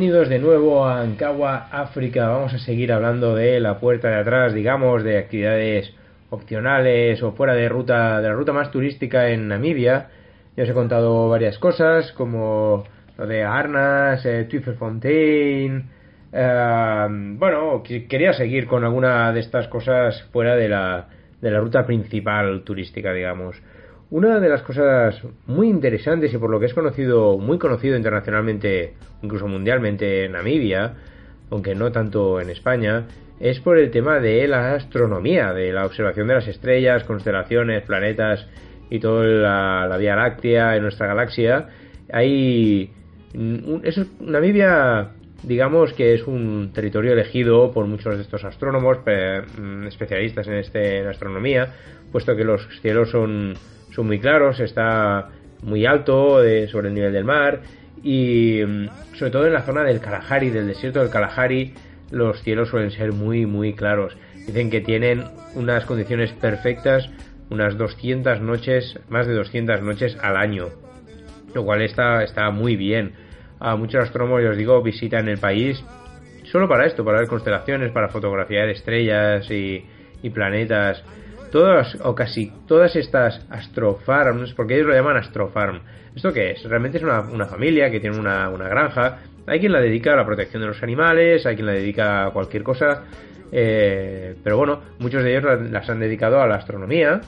Bienvenidos 0.00 0.30
de 0.30 0.38
nuevo 0.38 0.86
a 0.86 1.02
Ankawa, 1.02 1.68
África. 1.70 2.26
Vamos 2.30 2.54
a 2.54 2.58
seguir 2.58 2.90
hablando 2.90 3.34
de 3.34 3.60
la 3.60 3.78
puerta 3.78 4.08
de 4.08 4.14
atrás, 4.16 4.54
digamos, 4.54 5.04
de 5.04 5.18
actividades 5.18 5.92
opcionales 6.30 7.22
o 7.22 7.32
fuera 7.32 7.52
de 7.52 7.68
ruta, 7.68 8.18
de 8.22 8.28
la 8.28 8.32
ruta 8.32 8.54
más 8.54 8.70
turística 8.70 9.28
en 9.28 9.48
Namibia. 9.48 10.08
Ya 10.56 10.62
os 10.64 10.70
he 10.70 10.72
contado 10.72 11.28
varias 11.28 11.58
cosas, 11.58 12.12
como 12.12 12.84
lo 13.18 13.26
de 13.26 13.44
Arnas, 13.44 14.24
eh, 14.24 14.44
Twiffelfontein. 14.48 15.90
eh, 16.32 17.06
bueno, 17.36 17.82
que- 17.82 18.06
quería 18.08 18.32
seguir 18.32 18.66
con 18.66 18.84
alguna 18.84 19.30
de 19.34 19.40
estas 19.40 19.68
cosas 19.68 20.22
fuera 20.32 20.56
de 20.56 20.70
la, 20.70 21.08
de 21.42 21.50
la 21.50 21.60
ruta 21.60 21.84
principal 21.84 22.62
turística, 22.64 23.12
digamos. 23.12 23.60
Una 24.10 24.40
de 24.40 24.48
las 24.48 24.62
cosas 24.62 25.22
muy 25.46 25.68
interesantes 25.68 26.34
y 26.34 26.38
por 26.38 26.50
lo 26.50 26.58
que 26.58 26.66
es 26.66 26.74
conocido, 26.74 27.38
muy 27.38 27.58
conocido 27.58 27.96
internacionalmente, 27.96 28.94
incluso 29.22 29.46
mundialmente 29.46 30.24
en 30.24 30.32
Namibia, 30.32 30.94
aunque 31.50 31.76
no 31.76 31.92
tanto 31.92 32.40
en 32.40 32.50
España, 32.50 33.06
es 33.38 33.60
por 33.60 33.78
el 33.78 33.90
tema 33.92 34.18
de 34.18 34.46
la 34.48 34.74
astronomía, 34.74 35.52
de 35.52 35.72
la 35.72 35.86
observación 35.86 36.26
de 36.26 36.34
las 36.34 36.48
estrellas, 36.48 37.04
constelaciones, 37.04 37.82
planetas 37.84 38.46
y 38.90 38.98
toda 38.98 39.86
la, 39.86 39.96
Vía 39.96 40.16
Láctea 40.16 40.74
en 40.76 40.82
nuestra 40.82 41.06
galaxia. 41.06 41.68
Hay. 42.12 42.90
eso 43.84 44.02
es- 44.02 44.20
Namibia, 44.20 45.10
digamos 45.44 45.92
que 45.92 46.14
es 46.14 46.26
un 46.26 46.72
territorio 46.74 47.12
elegido 47.12 47.70
por 47.70 47.86
muchos 47.86 48.16
de 48.16 48.22
estos 48.22 48.42
astrónomos, 48.44 48.98
mm, 49.06 49.86
especialistas 49.86 50.48
en, 50.48 50.54
este, 50.54 50.98
en 50.98 51.06
astronomía, 51.06 51.68
puesto 52.10 52.34
que 52.34 52.42
los 52.44 52.66
cielos 52.82 53.10
son, 53.10 53.54
son 54.00 54.06
muy 54.06 54.18
claros, 54.18 54.58
está 54.60 55.28
muy 55.62 55.84
alto 55.84 56.42
eh, 56.42 56.68
sobre 56.68 56.88
el 56.88 56.94
nivel 56.94 57.12
del 57.12 57.26
mar 57.26 57.60
y 58.02 58.62
mm, 58.66 58.88
sobre 59.14 59.30
todo 59.30 59.46
en 59.46 59.52
la 59.52 59.60
zona 59.60 59.82
del 59.82 60.00
Kalahari, 60.00 60.48
del 60.48 60.68
desierto 60.68 61.00
del 61.00 61.10
Kalahari, 61.10 61.74
los 62.10 62.42
cielos 62.42 62.70
suelen 62.70 62.92
ser 62.92 63.12
muy 63.12 63.44
muy 63.44 63.74
claros. 63.74 64.16
Dicen 64.46 64.70
que 64.70 64.80
tienen 64.80 65.24
unas 65.54 65.84
condiciones 65.84 66.32
perfectas, 66.32 67.10
unas 67.50 67.76
200 67.76 68.40
noches, 68.40 68.98
más 69.10 69.26
de 69.26 69.34
200 69.34 69.82
noches 69.82 70.16
al 70.22 70.38
año, 70.38 70.68
lo 71.54 71.62
cual 71.62 71.82
está, 71.82 72.24
está 72.24 72.50
muy 72.50 72.76
bien. 72.76 73.12
Muchos 73.76 74.04
astrónomos, 74.04 74.42
ya 74.42 74.48
os 74.48 74.56
digo, 74.56 74.80
visitan 74.80 75.28
el 75.28 75.36
país 75.36 75.84
solo 76.44 76.66
para 76.66 76.86
esto, 76.86 77.04
para 77.04 77.18
ver 77.18 77.28
constelaciones, 77.28 77.92
para 77.92 78.08
fotografiar 78.08 78.70
estrellas 78.70 79.46
y 79.50 80.30
planetas. 80.32 81.04
Todas 81.50 81.96
o 82.04 82.14
casi 82.14 82.52
todas 82.68 82.94
estas 82.96 83.44
astrofarms, 83.50 84.54
porque 84.54 84.74
ellos 84.76 84.86
lo 84.86 84.94
llaman 84.94 85.16
astrofarm. 85.16 85.80
¿Esto 86.14 86.32
qué 86.32 86.52
es? 86.52 86.62
Realmente 86.64 86.98
es 86.98 87.04
una, 87.04 87.20
una 87.20 87.46
familia 87.46 87.90
que 87.90 87.98
tiene 88.00 88.18
una, 88.18 88.48
una 88.48 88.68
granja. 88.68 89.18
Hay 89.46 89.58
quien 89.58 89.72
la 89.72 89.80
dedica 89.80 90.12
a 90.12 90.16
la 90.16 90.24
protección 90.26 90.62
de 90.62 90.68
los 90.68 90.82
animales, 90.82 91.44
hay 91.46 91.54
quien 91.56 91.66
la 91.66 91.72
dedica 91.72 92.26
a 92.26 92.30
cualquier 92.30 92.62
cosa. 92.62 93.04
eh, 93.52 94.36
pero 94.44 94.56
bueno, 94.58 94.80
muchos 95.00 95.24
de 95.24 95.30
ellos 95.32 95.42
la- 95.42 95.56
las 95.56 95.90
han 95.90 95.98
dedicado 95.98 96.40
a 96.40 96.46
la 96.46 96.54
astronomía, 96.54 97.20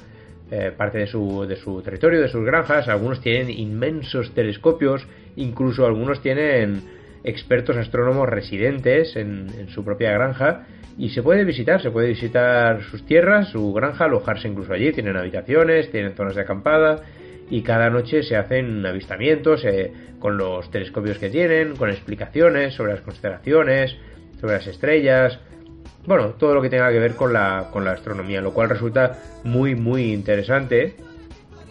eh, 0.53 0.71
parte 0.77 0.99
de 0.99 1.07
su, 1.09 1.45
de 1.49 1.57
su 1.57 1.83
territorio, 1.83 2.21
de 2.21 2.29
sus 2.29 2.45
granjas. 2.45 2.87
Algunos 2.89 3.21
tienen 3.21 3.51
inmensos 3.51 4.33
telescopios, 4.33 5.05
incluso 5.35 5.85
algunos 5.85 6.21
tienen 6.23 7.02
expertos 7.25 7.77
astrónomos 7.77 8.29
residentes 8.29 9.17
en, 9.17 9.49
en 9.59 9.69
su 9.69 9.85
propia 9.85 10.13
granja. 10.13 10.67
Y 10.99 11.11
se 11.11 11.23
puede 11.23 11.45
visitar, 11.45 11.81
se 11.81 11.91
puede 11.91 12.09
visitar 12.09 12.83
sus 12.83 13.05
tierras, 13.07 13.49
su 13.49 13.73
granja, 13.73 14.05
alojarse 14.05 14.49
incluso 14.49 14.73
allí. 14.73 14.93
Tienen 14.93 15.17
habitaciones, 15.17 15.91
tienen 15.91 16.15
zonas 16.15 16.35
de 16.35 16.43
acampada 16.43 17.03
y 17.51 17.63
cada 17.63 17.91
noche 17.91 18.23
se 18.23 18.37
hacen 18.37 18.85
avistamientos 18.85 19.65
eh, 19.65 19.93
con 20.19 20.37
los 20.37 20.71
telescopios 20.71 21.19
que 21.19 21.29
tienen, 21.29 21.77
con 21.77 21.91
explicaciones 21.91 22.75
sobre 22.75 22.93
las 22.93 23.03
constelaciones, 23.03 23.97
sobre 24.41 24.55
las 24.55 24.67
estrellas, 24.67 25.39
bueno, 26.07 26.31
todo 26.31 26.55
lo 26.55 26.63
que 26.63 26.69
tenga 26.69 26.91
que 26.91 26.99
ver 26.99 27.15
con 27.15 27.33
la, 27.33 27.69
con 27.73 27.85
la 27.85 27.93
astronomía, 27.93 28.41
lo 28.41 28.53
cual 28.53 28.69
resulta 28.69 29.19
muy, 29.45 29.75
muy 29.75 30.13
interesante. 30.13 30.97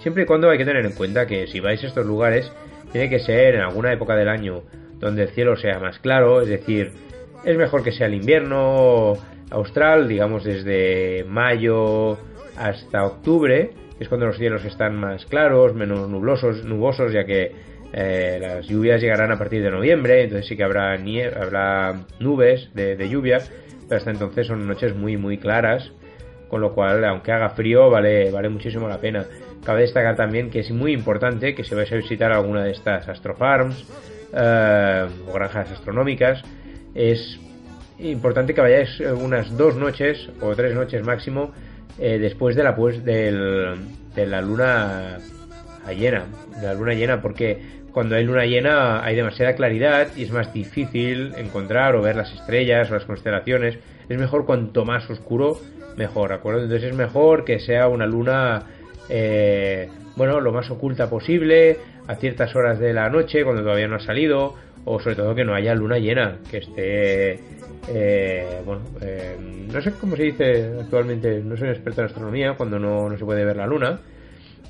Siempre 0.02 0.24
y 0.24 0.26
cuando 0.26 0.50
hay 0.50 0.58
que 0.58 0.66
tener 0.66 0.86
en 0.86 0.94
cuenta 0.94 1.28
que 1.28 1.48
si 1.48 1.60
vais 1.60 1.84
a 1.84 1.88
estos 1.88 2.06
lugares, 2.06 2.52
tiene 2.92 3.10
que 3.10 3.20
ser 3.20 3.56
en 3.56 3.62
alguna 3.62 3.92
época 3.92 4.16
del 4.16 4.30
año 4.30 4.64
donde 5.02 5.24
el 5.24 5.30
cielo 5.30 5.58
sea 5.58 5.80
más 5.80 6.00
claro, 6.00 6.42
es 6.42 6.48
decir, 6.48 6.92
es 7.44 7.58
mejor 7.58 7.84
que 7.84 7.92
sea 7.92 8.08
el 8.08 8.14
invierno 8.14 9.18
austral, 9.50 10.08
digamos 10.08 10.44
desde 10.44 11.26
mayo 11.28 12.18
hasta 12.58 13.04
octubre, 13.04 13.72
que 13.98 14.04
es 14.04 14.08
cuando 14.10 14.28
los 14.28 14.38
cielos 14.38 14.64
están 14.64 14.96
más 14.96 15.26
claros, 15.26 15.74
menos 15.74 16.08
nublosos, 16.08 16.64
nubosos, 16.64 17.12
ya 17.12 17.26
que 17.26 17.52
eh, 17.94 18.38
las 18.40 18.68
lluvias 18.68 19.02
llegarán 19.02 19.32
a 19.32 19.38
partir 19.38 19.62
de 19.64 19.72
noviembre, 19.72 20.24
entonces 20.24 20.48
sí 20.48 20.56
que 20.56 20.64
habrá, 20.64 20.96
nie- 20.98 21.36
habrá 21.36 22.06
nubes 22.20 22.70
de, 22.74 22.96
de 22.96 23.10
lluvia, 23.10 23.40
pero 23.90 23.98
hasta 23.98 24.12
entonces 24.12 24.48
son 24.48 24.66
noches 24.68 24.96
muy 24.96 25.18
muy 25.18 25.38
claras, 25.38 25.92
con 26.48 26.62
lo 26.62 26.74
cual 26.74 27.04
aunque 27.04 27.32
haga 27.32 27.50
frío 27.50 27.90
vale, 27.90 28.32
vale 28.32 28.48
muchísimo 28.50 28.88
la 28.88 29.00
pena. 29.00 29.26
Cabe 29.66 29.82
destacar 29.82 30.16
también 30.16 30.50
que 30.50 30.60
es 30.60 30.72
muy 30.72 30.92
importante 30.94 31.54
que 31.54 31.64
si 31.64 31.76
vais 31.76 31.92
a 31.92 31.96
visitar 31.96 32.32
alguna 32.32 32.64
de 32.64 32.72
estas 32.72 33.08
astrofarms, 33.10 33.86
eh, 34.34 35.08
o 35.28 35.34
granjas 35.34 35.72
astronómicas, 35.72 36.42
es 36.94 37.40
importante 38.00 38.54
que 38.54 38.62
vayáis 38.62 39.00
eh, 39.00 39.12
unas 39.12 39.56
dos 39.58 39.76
noches 39.76 40.30
o 40.42 40.56
tres 40.56 40.74
noches 40.74 41.04
máximo 41.04 41.52
eh, 42.00 42.18
después 42.18 42.56
de 42.56 42.64
la 42.64 42.76
pues 42.76 43.04
del, 43.04 43.76
de 44.16 44.26
la 44.26 44.42
luna 44.42 45.18
llena, 45.96 46.26
de 46.60 46.68
la 46.68 46.74
luna 46.74 46.94
llena, 46.94 47.22
porque 47.22 47.82
cuando 47.92 48.16
hay 48.16 48.24
luna 48.24 48.46
llena 48.46 49.04
hay 49.04 49.16
demasiada 49.16 49.54
claridad 49.54 50.08
y 50.16 50.24
es 50.24 50.32
más 50.32 50.54
difícil 50.54 51.34
encontrar 51.38 51.96
o 51.96 52.02
ver 52.02 52.16
las 52.16 52.34
estrellas 52.34 52.90
o 52.90 52.94
las 52.94 53.06
constelaciones. 53.06 53.78
Es 54.08 54.18
mejor 54.18 54.46
cuanto 54.46 54.86
más 54.86 55.10
oscuro, 55.10 55.58
mejor, 55.98 56.30
¿de 56.30 56.36
acuerdo? 56.36 56.64
Entonces 56.64 56.92
es 56.92 56.96
mejor 56.96 57.44
que 57.44 57.60
sea 57.60 57.88
una 57.88 58.06
luna, 58.06 58.64
eh, 59.10 59.90
bueno, 60.16 60.40
lo 60.40 60.52
más 60.52 60.70
oculta 60.70 61.10
posible, 61.10 61.78
a 62.08 62.16
ciertas 62.16 62.56
horas 62.56 62.80
de 62.80 62.94
la 62.94 63.10
noche, 63.10 63.44
cuando 63.44 63.62
todavía 63.62 63.88
no 63.88 63.96
ha 63.96 64.00
salido, 64.00 64.56
o 64.86 65.00
sobre 65.00 65.16
todo 65.16 65.36
que 65.36 65.44
no 65.44 65.54
haya 65.54 65.76
luna 65.76 65.98
llena, 65.98 66.40
que 66.50 66.58
esté, 66.58 67.40
eh, 67.90 68.62
bueno, 68.66 68.82
eh, 69.02 69.38
no 69.40 69.82
sé 69.82 69.94
cómo 69.94 70.16
se 70.16 70.24
dice 70.24 70.74
actualmente, 70.82 71.42
no 71.44 71.56
soy 71.58 71.70
experto 71.70 72.02
en 72.02 72.08
astronomía, 72.08 72.54
cuando 72.54 72.80
no, 72.80 73.10
no 73.10 73.18
se 73.18 73.26
puede 73.26 73.46
ver 73.46 73.58
la 73.58 73.68
luna, 73.68 74.00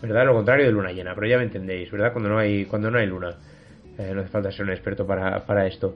¿verdad? 0.01 0.25
Lo 0.25 0.34
contrario 0.34 0.65
de 0.65 0.71
luna 0.71 0.91
llena, 0.91 1.13
pero 1.15 1.27
ya 1.27 1.38
me 1.38 1.43
entendéis, 1.43 1.91
¿verdad? 1.91 2.11
Cuando 2.11 2.29
no 2.29 2.39
hay, 2.39 2.65
cuando 2.65 2.91
no 2.91 2.97
hay 2.97 3.07
luna. 3.07 3.36
Eh, 3.97 4.11
no 4.13 4.21
hace 4.21 4.29
falta 4.29 4.51
ser 4.51 4.65
un 4.65 4.71
experto 4.71 5.05
para, 5.05 5.45
para 5.45 5.67
esto. 5.67 5.95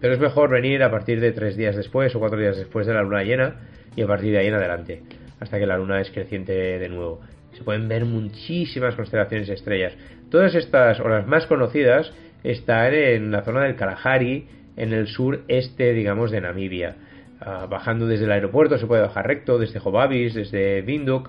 Pero 0.00 0.14
es 0.14 0.20
mejor 0.20 0.50
venir 0.50 0.82
a 0.82 0.90
partir 0.90 1.20
de 1.20 1.32
tres 1.32 1.56
días 1.56 1.76
después 1.76 2.14
o 2.14 2.20
cuatro 2.20 2.38
días 2.38 2.56
después 2.56 2.86
de 2.86 2.94
la 2.94 3.02
luna 3.02 3.22
llena 3.22 3.56
y 3.96 4.02
a 4.02 4.06
partir 4.06 4.32
de 4.32 4.38
ahí 4.38 4.46
en 4.46 4.54
adelante, 4.54 5.02
hasta 5.40 5.58
que 5.58 5.66
la 5.66 5.76
luna 5.76 6.00
es 6.00 6.10
creciente 6.10 6.52
de 6.52 6.88
nuevo. 6.88 7.20
Se 7.56 7.64
pueden 7.64 7.88
ver 7.88 8.04
muchísimas 8.04 8.94
constelaciones 8.94 9.48
estrellas. 9.48 9.92
Todas 10.30 10.54
estas, 10.54 11.00
o 11.00 11.08
las 11.08 11.26
más 11.26 11.46
conocidas, 11.46 12.12
están 12.44 12.94
en 12.94 13.30
la 13.32 13.42
zona 13.42 13.64
del 13.64 13.76
Kalahari, 13.76 14.46
en 14.76 14.92
el 14.92 15.06
sureste, 15.08 15.92
digamos, 15.92 16.30
de 16.30 16.40
Namibia. 16.40 16.96
Ah, 17.40 17.66
bajando 17.68 18.06
desde 18.06 18.24
el 18.26 18.32
aeropuerto 18.32 18.78
se 18.78 18.86
puede 18.86 19.02
bajar 19.02 19.26
recto, 19.26 19.58
desde 19.58 19.80
Jobabis, 19.80 20.34
desde 20.34 20.82
Windhoek, 20.86 21.28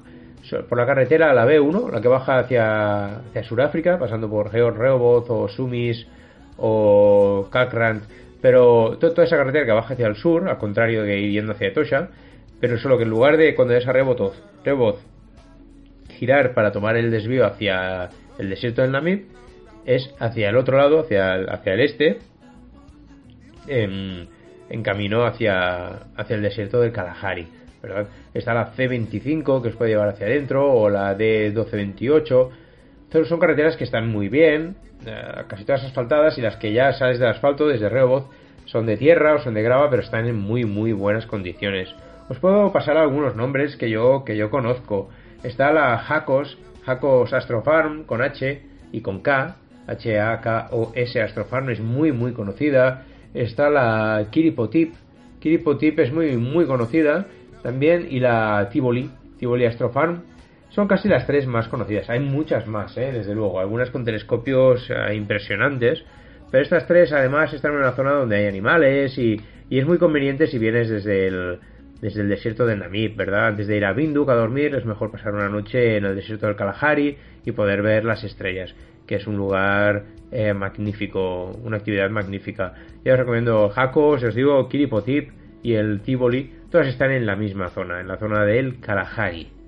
por 0.70 0.78
la 0.78 0.86
carretera 0.86 1.34
la 1.34 1.46
B1, 1.46 1.92
la 1.92 2.02
que 2.02 2.08
baja 2.08 2.40
hacia, 2.40 3.18
hacia 3.20 3.44
Sudáfrica, 3.44 3.98
pasando 4.00 4.30
por 4.30 4.52
Georg 4.52 4.78
Rehoboth 4.78 5.30
o 5.30 5.48
Sumis 5.48 6.06
o 6.58 7.48
Kalkrant, 7.52 8.04
pero 8.42 8.98
to- 9.00 9.12
toda 9.12 9.26
esa 9.26 9.38
carretera 9.38 9.66
que 9.66 9.72
baja 9.72 9.94
hacia 9.94 10.08
el 10.08 10.16
sur, 10.16 10.50
al 10.50 10.58
contrario 10.58 11.04
de 11.04 11.20
ir 11.20 11.32
yendo 11.32 11.54
hacia 11.54 11.68
Etosha, 11.68 12.10
pero 12.60 12.78
solo 12.78 12.98
que 12.98 13.04
en 13.04 13.10
lugar 13.10 13.38
de 13.38 13.56
cuando 13.56 13.74
es 13.76 13.88
a 13.88 13.92
Rehoboth, 13.94 14.34
Rehoboth 14.64 15.00
girar 16.22 16.54
para 16.54 16.72
tomar 16.72 16.98
el 16.98 17.10
desvío 17.10 17.48
hacia 17.48 18.12
el 18.38 18.52
desierto 18.52 18.84
del 18.84 18.92
Namib, 18.92 19.26
es 19.88 20.14
hacia 20.20 20.50
el 20.50 20.56
otro 20.56 20.78
lado, 20.78 21.00
hacia 21.00 21.34
el, 21.34 21.50
hacia 21.50 21.74
el 21.74 21.80
este, 21.80 22.20
en, 23.68 24.28
camino 24.84 25.26
hacia, 25.26 25.88
hacia 26.16 26.36
el 26.36 26.44
desierto 26.44 26.80
del 26.80 26.92
Kalahari. 26.92 27.48
¿verdad? 27.82 28.08
Está 28.36 28.54
la 28.54 28.72
C25 28.72 29.64
que 29.64 29.70
os 29.70 29.76
puede 29.76 29.90
llevar 29.90 30.10
hacia 30.10 30.28
adentro, 30.28 30.72
o 30.72 30.92
la 30.92 31.18
D1228. 31.18 32.50
Pero 33.12 33.26
son 33.26 33.40
carreteras 33.40 33.76
que 33.76 33.86
están 33.86 34.08
muy 34.08 34.30
bien, 34.30 34.76
eh, 35.04 35.44
casi 35.48 35.66
todas 35.66 35.84
asfaltadas, 35.84 36.38
y 36.38 36.42
las 36.42 36.58
que 36.58 36.72
ya 36.72 36.94
sales 36.94 37.18
del 37.18 37.30
asfalto 37.30 37.68
desde 37.68 37.90
Rehoboth 37.90 38.30
son 38.66 38.86
de 38.86 38.96
tierra 38.96 39.34
o 39.34 39.40
son 39.40 39.56
de 39.56 39.64
grava, 39.64 39.90
pero 39.90 40.04
están 40.04 40.28
en 40.28 40.36
muy 40.36 40.66
muy 40.66 40.94
buenas 40.94 41.26
condiciones. 41.26 41.90
Os 42.30 42.38
puedo 42.38 42.72
pasar 42.72 42.96
algunos 42.96 43.36
nombres 43.36 43.76
que 43.76 43.90
yo, 43.90 44.24
que 44.24 44.38
yo 44.38 44.52
conozco. 44.52 45.10
Está 45.44 45.72
la 45.72 45.98
Jacos, 45.98 46.58
Jacos 46.86 47.34
Astrofarm 47.34 48.04
con 48.04 48.22
H 48.22 48.62
y 48.92 49.02
con 49.02 49.22
K, 49.22 49.56
H-A-K-O-S 49.88 51.22
Astrofarm 51.22 51.70
es 51.72 51.80
muy 51.80 52.12
muy 52.12 52.34
conocida. 52.34 53.06
Está 53.34 53.70
la 53.70 54.28
Kiripotip, 54.30 54.94
Kiripotip 55.40 56.00
es 56.00 56.14
muy 56.14 56.38
muy 56.38 56.66
conocida 56.66 57.26
también, 57.64 58.08
y 58.10 58.20
la 58.20 58.70
Tivoli, 58.72 59.10
Tivoli 59.40 59.66
Astrofarm. 59.66 60.24
Son 60.70 60.88
casi 60.88 61.10
las 61.10 61.26
tres 61.28 61.48
más 61.48 61.68
conocidas. 61.68 62.10
Hay 62.10 62.20
muchas 62.20 62.66
más, 62.68 62.96
¿eh? 62.98 63.12
desde 63.12 63.36
luego. 63.36 63.60
Algunas 63.60 63.90
con 63.90 64.06
telescopios 64.06 64.90
eh, 64.90 65.16
impresionantes. 65.16 66.04
Pero 66.50 66.64
estas 66.64 66.88
tres 66.88 67.12
además 67.12 67.54
están 67.54 67.72
en 67.74 67.80
una 67.80 67.92
zona 67.92 68.12
donde 68.12 68.38
hay 68.38 68.46
animales 68.46 69.18
y, 69.18 69.42
y 69.70 69.80
es 69.80 69.86
muy 69.86 69.98
conveniente 69.98 70.48
si 70.48 70.58
vienes 70.58 70.90
desde 70.90 71.28
el, 71.28 71.60
desde 72.02 72.22
el 72.22 72.30
desierto 72.30 72.66
de 72.66 72.76
Namib, 72.76 73.16
¿verdad? 73.16 73.48
Antes 73.48 73.68
de 73.68 73.78
ir 73.78 73.86
a 73.86 73.94
Binduk 73.94 74.30
a 74.30 74.36
dormir 74.36 74.74
es 74.76 74.86
mejor 74.86 75.12
pasar 75.12 75.34
una 75.34 75.50
noche 75.50 75.98
en 75.98 76.06
el 76.06 76.16
desierto 76.16 76.48
del 76.48 76.56
Kalahari 76.56 77.18
y 77.46 77.52
poder 77.52 77.82
ver 77.82 78.04
las 78.04 78.24
estrellas, 78.24 78.76
que 79.06 79.16
es 79.16 79.28
un 79.28 79.38
lugar 79.38 80.06
eh, 80.32 80.54
magnífico, 80.54 81.52
una 81.64 81.78
actividad 81.78 82.10
magnífica. 82.10 82.74
Ya 83.06 83.14
os 83.14 83.20
recomiendo 83.20 83.70
Jacos, 83.70 84.24
os 84.24 84.36
digo 84.36 84.68
Kiripotip 84.68 85.30
y 85.64 85.74
el 85.74 86.02
Tivoli, 86.02 86.52
todas 86.72 86.88
están 86.88 87.12
en 87.12 87.26
la 87.26 87.36
misma 87.36 87.70
zona, 87.70 88.02
en 88.02 88.08
la 88.08 88.18
zona 88.18 88.46
del 88.46 88.80
Kalahari. 88.80 89.61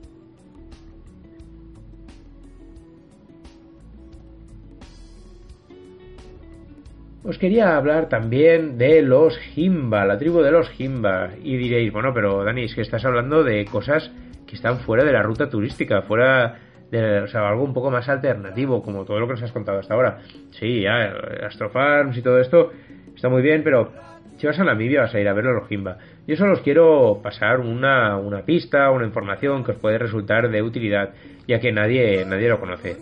Os 7.26 7.38
quería 7.38 7.78
hablar 7.78 8.10
también 8.10 8.78
de 8.78 9.02
los 9.02 9.38
Jimba, 9.38 10.04
la 10.04 10.18
tribu 10.18 10.42
de 10.42 10.52
los 10.52 10.70
Jimba. 10.72 11.30
Y 11.42 11.56
diréis, 11.56 11.94
bueno, 11.94 12.14
pero 12.14 12.44
Dani, 12.44 12.66
es 12.66 12.76
que 12.76 12.82
estás 12.82 13.06
hablando 13.06 13.46
de 13.46 13.64
cosas 13.64 14.12
que 14.46 14.56
están 14.56 14.80
fuera 14.80 15.06
de 15.06 15.14
la 15.14 15.24
ruta 15.24 15.50
turística, 15.50 16.02
fuera 16.02 16.60
de, 16.92 17.22
o 17.22 17.28
sea, 17.28 17.48
algo 17.48 17.64
un 17.64 17.74
poco 17.74 17.90
más 17.90 18.10
alternativo, 18.10 18.84
como 18.84 19.06
todo 19.06 19.22
lo 19.22 19.28
que 19.28 19.36
nos 19.36 19.44
has 19.44 19.54
contado 19.54 19.80
hasta 19.80 19.94
ahora. 19.94 20.20
Sí, 20.52 20.82
ya, 20.82 21.14
Astrofarms 21.48 22.18
y 22.18 22.22
todo 22.22 22.40
esto 22.40 22.72
está 23.16 23.30
muy 23.30 23.42
bien, 23.42 23.64
pero 23.64 23.94
si 24.36 24.46
vas 24.46 24.60
a 24.60 24.66
Namibia 24.66 25.04
vas 25.04 25.16
a 25.16 25.22
ir 25.22 25.30
a 25.30 25.34
ver 25.34 25.48
a 25.48 25.54
los 25.54 25.70
Jimba. 25.70 26.00
Yo 26.28 26.36
solo 26.36 26.52
os 26.52 26.60
quiero 26.60 27.22
pasar 27.24 27.62
una, 27.62 28.18
una 28.18 28.44
pista, 28.44 28.92
una 28.92 29.06
información 29.06 29.64
que 29.64 29.72
os 29.72 29.78
puede 29.78 29.98
resultar 29.98 30.52
de 30.52 30.62
utilidad, 30.62 31.14
ya 31.48 31.62
que 31.62 31.72
nadie, 31.72 32.26
nadie 32.26 32.50
lo 32.50 32.60
conoce 32.60 32.98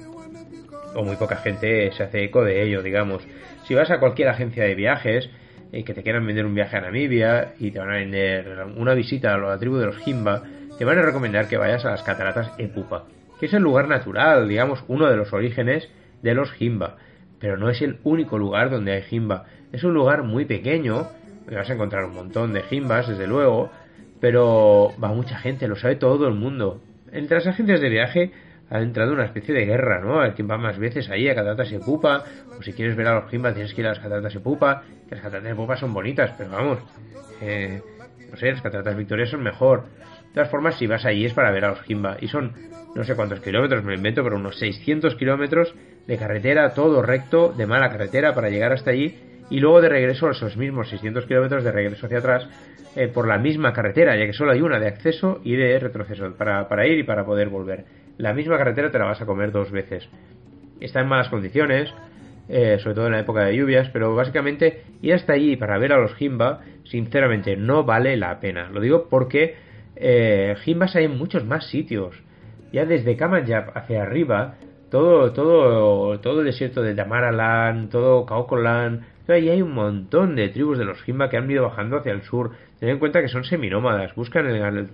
o 0.96 1.04
muy 1.04 1.16
poca 1.16 1.38
gente 1.38 1.92
se 1.92 2.04
hace 2.04 2.24
eco 2.24 2.44
de 2.44 2.64
ello, 2.64 2.82
digamos. 2.82 3.24
Si 3.64 3.76
vas 3.76 3.92
a 3.92 4.00
cualquier 4.00 4.30
agencia 4.30 4.64
de 4.64 4.76
viajes 4.76 5.30
eh, 5.72 5.84
que 5.84 5.94
te 5.94 6.04
quieran 6.04 6.26
vender 6.26 6.46
un 6.46 6.56
viaje 6.56 6.78
a 6.78 6.82
Namibia 6.82 7.54
y 7.60 7.72
te 7.72 7.80
van 7.80 7.90
a 7.90 7.96
vender 7.96 8.66
una 8.76 8.94
visita 8.94 9.34
a 9.34 9.38
la 9.38 9.58
tribu 9.58 9.78
de 9.78 9.86
los 9.86 9.98
Jimba, 9.98 10.44
te 10.78 10.86
van 10.86 10.98
a 10.98 11.02
recomendar 11.04 11.48
que 11.48 11.58
vayas 11.58 11.86
a 11.86 11.92
las 11.92 12.04
cataratas 12.04 12.52
Epupa, 12.58 13.06
que 13.40 13.46
es 13.46 13.54
el 13.54 13.62
lugar 13.62 13.88
natural, 13.88 14.48
digamos, 14.48 14.84
uno 14.88 15.10
de 15.10 15.16
los 15.16 15.32
orígenes 15.32 15.90
de 16.22 16.34
los 16.34 16.52
Jimba, 16.52 16.98
pero 17.40 17.58
no 17.58 17.70
es 17.70 17.82
el 17.82 18.00
único 18.04 18.38
lugar 18.38 18.70
donde 18.70 18.94
hay 18.94 19.02
Jimba. 19.04 19.46
Es 19.72 19.84
un 19.84 19.94
lugar 19.94 20.24
muy 20.24 20.46
pequeño, 20.46 21.08
donde 21.46 21.56
vas 21.56 21.70
a 21.70 21.74
encontrar 21.74 22.06
un 22.06 22.16
montón 22.16 22.54
de 22.54 22.64
Jimbas, 22.64 23.08
desde 23.08 23.28
luego, 23.28 23.72
pero 24.20 24.94
va 25.04 25.10
mucha 25.10 25.38
gente, 25.38 25.68
lo 25.68 25.76
sabe 25.76 25.96
todo 25.96 26.28
el 26.28 26.36
mundo. 26.36 26.82
Entre 27.12 27.38
las 27.38 27.48
agencias 27.48 27.82
de 27.82 27.90
viaje 27.90 28.32
ha 28.72 28.82
entrado 28.82 29.12
una 29.12 29.26
especie 29.26 29.54
de 29.54 29.66
guerra, 29.66 30.00
¿no? 30.00 30.20
A 30.20 30.24
ver 30.24 30.34
quién 30.34 30.50
va 30.50 30.58
más 30.58 30.80
veces 30.80 31.10
ahí 31.10 31.28
a 31.28 31.36
Cataratas 31.36 31.72
Epupa, 31.74 32.24
o 32.58 32.64
si 32.64 32.72
quieres 32.72 32.96
ver 32.96 33.08
a 33.08 33.16
los 33.20 33.30
Jimbas 33.30 33.54
tienes 33.54 33.74
que 33.74 33.82
ir 33.82 33.88
a 33.88 33.90
las 33.90 34.00
Cataratas 34.00 34.34
Epupa, 34.34 34.84
que 35.10 35.16
las 35.16 35.24
Cataratas 35.24 35.52
Epupa 35.52 35.76
son 35.76 35.94
bonitas, 35.94 36.34
pero 36.38 36.52
vamos, 36.52 36.80
eh, 37.42 37.82
no 38.32 38.38
sé, 38.38 38.50
las 38.50 38.62
Cataratas 38.62 38.96
Victoria 38.96 39.26
son 39.26 39.44
mejor. 39.44 39.84
De 40.30 40.36
todas 40.36 40.50
formas, 40.50 40.78
si 40.78 40.88
vas 40.88 41.04
allí 41.06 41.26
es 41.26 41.34
para 41.34 41.52
ver 41.52 41.66
a 41.66 41.70
los 41.72 41.82
Jimba, 41.82 42.16
y 42.22 42.30
son 42.30 42.54
no 42.96 43.04
sé 43.04 43.16
cuántos 43.16 43.42
kilómetros, 43.42 43.84
me 43.84 43.92
lo 43.92 43.98
invento, 43.98 44.24
pero 44.24 44.38
unos 44.38 44.58
600 44.58 45.16
kilómetros 45.16 45.76
de 46.08 46.18
carretera, 46.18 46.74
todo 46.74 47.02
recto, 47.02 47.54
de 47.56 47.68
mala 47.68 47.90
carretera 47.90 48.34
para 48.34 48.50
llegar 48.50 48.72
hasta 48.72 48.92
allí, 48.92 49.18
y 49.50 49.60
luego 49.60 49.82
de 49.82 49.90
regreso 49.90 50.30
esos 50.30 50.56
mismos 50.56 50.90
600 50.90 51.26
kilómetros 51.26 51.66
de 51.66 51.74
regreso 51.74 52.06
hacia 52.06 52.20
atrás 52.20 52.48
eh, 52.96 53.10
por 53.10 53.28
la 53.28 53.38
misma 53.38 53.74
carretera, 53.74 54.16
ya 54.16 54.26
que 54.26 54.34
solo 54.34 54.54
hay 54.54 54.62
una 54.62 54.80
de 54.80 54.88
acceso 54.88 55.42
y 55.44 55.58
de 55.58 55.78
retroceso 55.78 56.34
para, 56.38 56.70
para 56.70 56.88
ir 56.88 57.00
y 57.00 57.04
para 57.04 57.26
poder 57.26 57.50
volver. 57.50 57.84
La 58.18 58.34
misma 58.34 58.58
carretera 58.58 58.92
te 58.92 59.00
la 59.00 59.06
vas 59.06 59.22
a 59.22 59.26
comer 59.26 59.52
dos 59.52 59.72
veces. 59.72 60.08
Está 60.80 61.02
en 61.02 61.08
malas 61.08 61.30
condiciones, 61.30 61.94
eh, 62.50 62.78
sobre 62.80 62.96
todo 62.96 63.06
en 63.08 63.14
la 63.14 63.20
época 63.20 63.46
de 63.46 63.56
lluvias, 63.56 63.90
pero 63.90 64.16
básicamente 64.16 64.84
ir 65.02 65.14
hasta 65.14 65.34
allí 65.34 65.56
para 65.56 65.78
ver 65.78 65.94
a 65.94 65.98
los 65.98 66.14
Jimba, 66.16 66.62
sinceramente 66.84 67.56
no 67.56 67.84
vale 67.84 68.18
la 68.18 68.40
pena. 68.40 68.70
Lo 68.70 68.82
digo 68.82 69.08
porque 69.10 69.56
eh, 69.96 70.56
Jimbas 70.64 70.96
hay 70.96 71.06
en 71.06 71.18
muchos 71.18 71.46
más 71.46 71.68
sitios. 71.68 72.16
Ya 72.74 72.86
desde 72.86 73.18
Kamanjab 73.18 73.78
hacia 73.78 74.02
arriba, 74.04 74.56
todo, 74.90 75.34
todo, 75.34 76.20
todo 76.20 76.40
el 76.40 76.46
desierto 76.46 76.82
de 76.82 76.96
Damaraland, 76.96 77.90
todo 77.90 78.26
Kaokoland, 78.26 79.04
ahí 79.34 79.50
hay 79.50 79.62
un 79.62 79.74
montón 79.74 80.36
de 80.36 80.50
tribus 80.50 80.78
de 80.78 80.86
los 80.86 81.02
Jimba 81.04 81.30
que 81.30 81.38
han 81.38 81.50
ido 81.50 81.64
bajando 81.64 81.98
hacia 81.98 82.12
el 82.12 82.24
sur. 82.24 82.52
Ten 82.80 82.90
en 82.90 83.00
cuenta 83.00 83.22
que 83.22 83.28
son 83.28 83.44
seminómadas, 83.44 84.14
buscan 84.16 84.48
el 84.48 84.88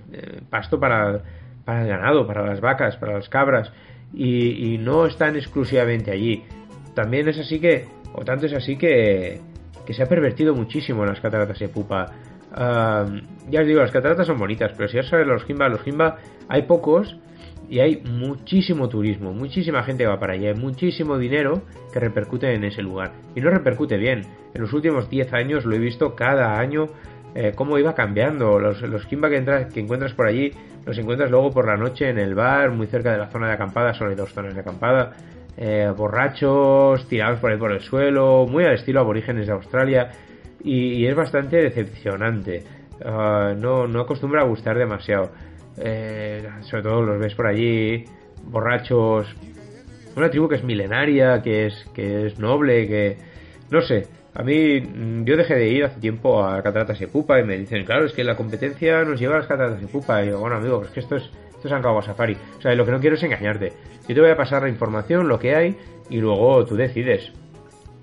pasto 0.50 0.80
para, 0.80 1.22
para 1.68 1.82
el 1.82 1.90
ganado, 1.90 2.26
para 2.26 2.46
las 2.46 2.62
vacas, 2.62 2.96
para 2.96 3.16
las 3.16 3.28
cabras, 3.28 3.74
y, 4.14 4.74
y, 4.74 4.78
no 4.78 5.06
están 5.06 5.36
exclusivamente 5.36 6.12
allí. 6.12 6.46
También 6.94 7.28
es 7.28 7.38
así 7.40 7.60
que, 7.60 7.84
o 8.14 8.24
tanto 8.24 8.46
es 8.46 8.54
así 8.54 8.78
que, 8.78 9.42
que 9.86 9.94
se 9.94 10.02
ha 10.02 10.06
pervertido 10.06 10.56
muchísimo 10.56 11.04
en 11.04 11.10
las 11.10 11.20
cataratas 11.20 11.60
de 11.60 11.68
Pupa. 11.68 12.06
Uh, 12.52 13.20
ya 13.50 13.60
os 13.60 13.68
digo, 13.68 13.82
las 13.82 13.92
cataratas 13.92 14.28
son 14.28 14.38
bonitas, 14.38 14.72
pero 14.78 14.88
si 14.88 14.96
ya 14.96 15.04
sabes 15.04 15.28
los 15.28 15.44
Jimba, 15.44 15.68
los 15.68 15.82
Jimba 15.82 16.20
hay 16.48 16.62
pocos 16.62 17.18
y 17.70 17.80
hay 17.80 17.98
muchísimo 17.98 18.88
turismo, 18.88 19.34
muchísima 19.34 19.84
gente 19.84 20.06
va 20.06 20.22
para 20.22 20.36
allá, 20.36 20.52
hay 20.52 20.56
muchísimo 20.56 21.18
dinero 21.18 21.64
que 21.92 22.00
repercute 22.00 22.54
en 22.54 22.64
ese 22.64 22.82
lugar. 22.82 23.12
Y 23.36 23.42
no 23.42 23.50
repercute 23.50 23.98
bien. 23.98 24.22
En 24.54 24.62
los 24.62 24.72
últimos 24.72 25.10
10 25.10 25.34
años 25.34 25.66
lo 25.66 25.76
he 25.76 25.80
visto 25.80 26.16
cada 26.16 26.58
año 26.58 26.88
eh, 27.36 27.52
cómo 27.54 27.78
iba 27.78 27.94
cambiando. 27.94 28.58
Los, 28.58 28.82
los 28.84 29.06
que, 29.06 29.16
entras, 29.16 29.74
que 29.74 29.82
encuentras 29.82 30.14
por 30.14 30.28
allí 30.28 30.54
los 30.88 30.98
encuentras 30.98 31.30
luego 31.30 31.52
por 31.52 31.68
la 31.68 31.76
noche 31.76 32.10
en 32.10 32.18
el 32.18 32.34
bar, 32.34 32.72
muy 32.72 32.88
cerca 32.88 33.12
de 33.12 33.18
la 33.18 33.28
zona 33.28 33.48
de 33.48 33.54
acampada, 33.56 33.94
solo 33.94 34.12
hay 34.12 34.16
dos 34.16 34.34
zonas 34.34 34.56
de 34.56 34.62
acampada. 34.62 35.12
eh, 35.58 35.92
borrachos, 35.96 37.08
tirados 37.10 37.40
por 37.40 37.52
ahí 37.52 37.58
por 37.58 37.72
el 37.72 37.82
suelo, 37.82 38.46
muy 38.48 38.64
al 38.64 38.76
estilo 38.76 39.02
aborígenes 39.02 39.48
de 39.48 39.54
Australia. 39.54 40.12
Y, 40.64 41.06
es 41.06 41.16
bastante 41.16 41.58
decepcionante. 41.58 42.64
Ah, 43.04 43.54
no, 43.58 43.86
no 43.86 44.02
acostumbra 44.02 44.44
a 44.44 44.46
gustar 44.46 44.78
demasiado. 44.78 45.32
Eh, 45.78 46.48
sobre 46.62 46.84
todo 46.84 47.02
los 47.02 47.20
ves 47.20 47.36
por 47.36 47.48
allí, 47.48 48.06
borrachos. 48.46 49.28
Una 50.16 50.30
tribu 50.30 50.48
que 50.48 50.56
es 50.56 50.64
milenaria, 50.64 51.42
que 51.42 51.66
es, 51.66 51.86
que 51.94 52.28
es 52.28 52.40
noble, 52.40 52.88
que... 52.88 53.18
No 53.72 53.82
sé, 53.82 54.08
a 54.38 54.44
mí 54.44 54.80
mm, 54.80 55.24
yo 55.24 55.36
dejé 55.36 55.56
de 55.56 55.68
ir 55.68 55.84
hace 55.84 56.00
tiempo 56.00 56.46
a 56.46 56.62
Cataratas 56.62 57.00
de 57.00 57.08
Pupa 57.08 57.40
y 57.40 57.44
me 57.44 57.58
dicen, 57.58 57.84
claro, 57.86 58.06
es 58.06 58.14
que 58.14 58.24
la 58.24 58.36
competencia 58.36 59.04
nos 59.04 59.20
lleva 59.20 59.34
a 59.34 59.40
las 59.40 59.48
Cataratas 59.48 59.82
de 59.82 59.88
Pupa. 59.88 60.22
Y 60.22 60.28
digo, 60.28 60.40
bueno, 60.40 60.58
amigo, 60.58 60.78
pues 60.80 60.92
que 60.92 61.00
esto 61.00 61.16
es, 61.16 61.24
esto 61.56 61.68
es 61.68 61.72
Ancawa 61.72 62.04
Safari. 62.04 62.38
O 62.60 62.62
sea, 62.62 62.76
lo 62.76 62.86
que 62.86 62.92
no 62.92 63.00
quiero 63.00 63.16
es 63.16 63.24
engañarte. 63.24 63.74
Yo 64.08 64.14
te 64.14 64.22
voy 64.22 64.30
a 64.30 64.38
pasar 64.38 64.62
la 64.62 64.70
información, 64.70 65.28
lo 65.28 65.40
que 65.40 65.56
hay, 65.56 65.76
y 66.12 66.18
luego 66.18 66.64
tú 66.68 66.76
decides. 66.76 67.32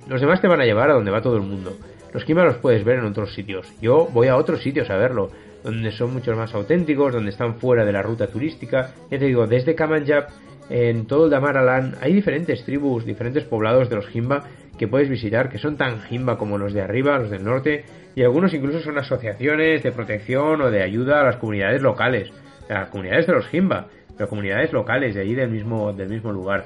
Los 0.08 0.20
demás 0.20 0.40
te 0.40 0.48
van 0.48 0.60
a 0.60 0.64
llevar 0.64 0.90
a 0.90 0.94
donde 0.94 1.12
va 1.12 1.22
todo 1.22 1.36
el 1.36 1.42
mundo. 1.42 1.76
Los 2.12 2.24
Kima 2.24 2.44
los 2.44 2.56
puedes 2.56 2.82
ver 2.82 2.98
en 2.98 3.04
otros 3.04 3.32
sitios. 3.32 3.72
Yo 3.80 4.08
voy 4.12 4.26
a 4.26 4.36
otros 4.36 4.60
sitios 4.60 4.90
a 4.90 4.96
verlo, 4.96 5.30
donde 5.62 5.92
son 5.92 6.12
mucho 6.12 6.34
más 6.34 6.52
auténticos, 6.52 7.12
donde 7.12 7.30
están 7.30 7.60
fuera 7.60 7.84
de 7.84 7.92
la 7.92 8.02
ruta 8.02 8.26
turística. 8.26 8.92
Ya 9.08 9.20
te 9.20 9.26
digo, 9.26 9.46
desde 9.46 9.76
Kamanjab, 9.76 10.26
en 10.68 11.06
todo 11.06 11.26
el 11.26 11.30
Damaraland, 11.30 11.96
hay 12.00 12.12
diferentes 12.12 12.64
tribus, 12.64 13.04
diferentes 13.04 13.44
poblados 13.44 13.88
de 13.88 13.96
los 13.96 14.12
Himba 14.12 14.44
que 14.78 14.88
puedes 14.88 15.08
visitar, 15.08 15.48
que 15.48 15.58
son 15.58 15.76
tan 15.76 16.00
Himba 16.10 16.38
como 16.38 16.58
los 16.58 16.72
de 16.72 16.82
arriba, 16.82 17.18
los 17.18 17.30
del 17.30 17.44
norte, 17.44 17.84
y 18.14 18.22
algunos 18.22 18.54
incluso 18.54 18.80
son 18.80 18.98
asociaciones 18.98 19.82
de 19.82 19.92
protección 19.92 20.60
o 20.60 20.70
de 20.70 20.82
ayuda 20.82 21.20
a 21.20 21.24
las 21.24 21.36
comunidades 21.36 21.82
locales, 21.82 22.30
a 22.68 22.80
las 22.80 22.88
comunidades 22.88 23.26
de 23.26 23.32
los 23.32 23.52
Himba, 23.52 23.88
pero 24.16 24.28
comunidades 24.28 24.72
locales 24.72 25.14
de 25.14 25.22
allí 25.22 25.34
del 25.34 25.50
mismo, 25.50 25.92
del 25.92 26.08
mismo 26.08 26.32
lugar. 26.32 26.64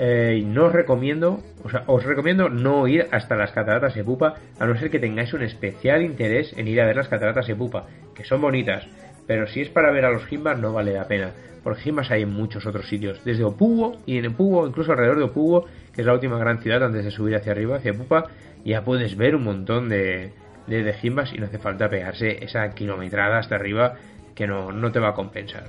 Eh, 0.00 0.44
no 0.46 0.66
os 0.66 0.72
recomiendo, 0.72 1.42
o 1.64 1.70
sea, 1.70 1.82
os 1.88 2.04
recomiendo 2.04 2.48
no 2.48 2.86
ir 2.86 3.08
hasta 3.10 3.34
las 3.34 3.50
cataratas 3.50 3.94
de 3.96 4.04
Pupa, 4.04 4.34
a 4.58 4.64
no 4.64 4.78
ser 4.78 4.90
que 4.90 5.00
tengáis 5.00 5.32
un 5.32 5.42
especial 5.42 6.02
interés 6.02 6.54
en 6.56 6.68
ir 6.68 6.80
a 6.80 6.86
ver 6.86 6.94
las 6.94 7.08
cataratas 7.08 7.48
de 7.48 7.56
Pupa, 7.56 7.86
que 8.14 8.24
son 8.24 8.40
bonitas, 8.40 8.86
pero 9.28 9.46
si 9.46 9.60
es 9.60 9.68
para 9.68 9.92
ver 9.92 10.06
a 10.06 10.10
los 10.10 10.24
Jimbas 10.24 10.58
no 10.58 10.72
vale 10.72 10.94
la 10.94 11.06
pena, 11.06 11.32
porque 11.62 11.82
Jimbas 11.82 12.10
hay 12.10 12.22
en 12.22 12.32
muchos 12.32 12.64
otros 12.64 12.88
sitios, 12.88 13.22
desde 13.24 13.44
Opugo 13.44 13.98
y 14.06 14.16
en 14.16 14.28
Opugo, 14.28 14.66
incluso 14.66 14.92
alrededor 14.92 15.18
de 15.18 15.24
Opugo, 15.24 15.66
que 15.94 16.00
es 16.00 16.06
la 16.06 16.14
última 16.14 16.38
gran 16.38 16.62
ciudad 16.62 16.82
antes 16.82 17.04
de 17.04 17.10
subir 17.10 17.36
hacia 17.36 17.52
arriba, 17.52 17.76
hacia 17.76 17.92
Pupa, 17.92 18.24
ya 18.64 18.82
puedes 18.82 19.18
ver 19.18 19.36
un 19.36 19.44
montón 19.44 19.90
de, 19.90 20.32
de, 20.66 20.92
Jimbas 20.94 21.34
y 21.34 21.38
no 21.38 21.44
hace 21.44 21.58
falta 21.58 21.90
pegarse 21.90 22.42
esa 22.42 22.70
kilometrada 22.70 23.38
hasta 23.38 23.56
arriba 23.56 23.96
que 24.34 24.46
no, 24.46 24.72
no 24.72 24.90
te 24.92 24.98
va 24.98 25.10
a 25.10 25.14
compensar. 25.14 25.64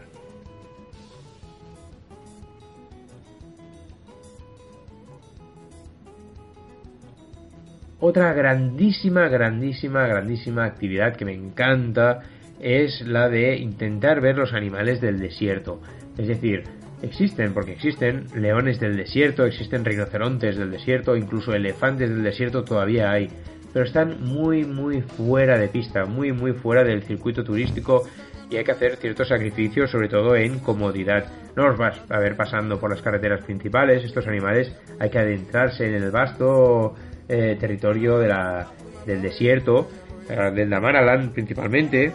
Otra 7.99 8.32
grandísima, 8.32 9.28
grandísima, 9.28 10.07
grandísima 10.07 10.64
actividad 10.64 11.18
que 11.18 11.26
me 11.26 11.34
encanta 11.34 12.22
es 12.60 13.01
la 13.01 13.30
de 13.30 13.57
intentar 13.57 14.22
ver 14.22 14.38
los 14.38 14.53
animales 14.53 15.01
del 15.01 15.20
desierto. 15.20 15.82
Es 16.18 16.28
decir, 16.28 16.64
existen, 17.01 17.53
porque 17.53 17.74
existen 17.74 18.26
leones 18.36 18.80
del 18.80 18.97
desierto, 18.97 19.45
existen 19.45 19.86
rinocerontes 19.86 20.57
del 20.57 20.72
desierto, 20.72 21.16
incluso 21.16 21.53
elefantes 21.53 22.10
del 22.10 22.24
desierto 22.24 22.64
todavía 22.64 23.12
hay, 23.12 23.30
pero 23.74 23.86
están 23.86 24.22
muy, 24.24 24.66
muy 24.66 25.01
fuera 25.01 25.57
de 25.57 25.68
pista, 25.68 26.05
muy, 26.05 26.32
muy 26.32 26.53
fuera 26.53 26.84
del 26.84 27.03
circuito 27.03 27.43
turístico 27.43 28.03
y 28.49 28.57
hay 28.57 28.64
que 28.64 28.72
hacer 28.72 28.95
ciertos 28.97 29.28
sacrificios, 29.28 29.91
sobre 29.91 30.10
todo 30.10 30.36
en 30.36 30.60
comodidad. 30.60 31.26
No 31.55 31.68
los 31.68 31.78
vas 31.78 32.01
a 32.10 32.20
ver 32.20 32.36
pasando 32.36 32.80
por 32.80 32.89
las 32.89 33.01
carreteras 33.01 33.43
principales, 33.45 34.03
estos 34.03 34.28
animales 34.28 34.74
hay 34.99 35.10
que 35.10 35.20
adentrarse 35.20 35.88
en 35.88 35.95
el 35.95 36.12
vasto 36.12 36.95
eh, 37.28 37.57
territorio 37.60 38.18
de 38.18 38.28
la, 38.28 38.68
del 39.05 39.22
desierto, 39.22 39.88
eh, 40.30 40.51
del 40.53 40.70
Damaraland 40.70 41.32
principalmente, 41.32 42.12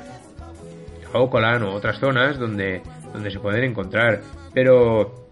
Ocolan 1.18 1.62
o 1.62 1.72
otras 1.72 1.98
zonas 1.98 2.38
donde, 2.38 2.82
donde 3.12 3.30
se 3.30 3.38
pueden 3.40 3.64
encontrar. 3.64 4.20
Pero 4.52 5.26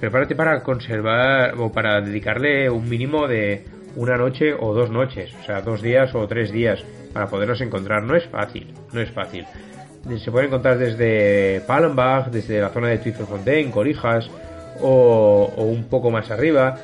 prepárate 0.00 0.34
para 0.34 0.62
conservar 0.62 1.54
o 1.58 1.70
para 1.70 2.00
dedicarle 2.00 2.70
un 2.70 2.88
mínimo 2.88 3.28
de 3.28 3.64
una 3.96 4.16
noche 4.16 4.54
o 4.58 4.72
dos 4.72 4.90
noches, 4.90 5.34
o 5.42 5.44
sea, 5.44 5.62
dos 5.62 5.82
días 5.82 6.14
o 6.14 6.26
tres 6.26 6.52
días 6.52 6.84
para 7.12 7.26
poderlos 7.26 7.60
encontrar. 7.60 8.02
No 8.02 8.16
es 8.16 8.26
fácil, 8.26 8.72
no 8.92 9.00
es 9.00 9.10
fácil. 9.10 9.44
Se 10.24 10.30
pueden 10.30 10.48
encontrar 10.48 10.78
desde 10.78 11.60
Palmbach, 11.66 12.28
desde 12.28 12.60
la 12.60 12.70
zona 12.70 12.88
de 12.88 12.98
Twiffelfontein, 12.98 13.70
Corijas 13.70 14.30
o, 14.80 15.52
o 15.56 15.64
un 15.64 15.84
poco 15.84 16.10
más 16.10 16.30
arriba 16.30 16.76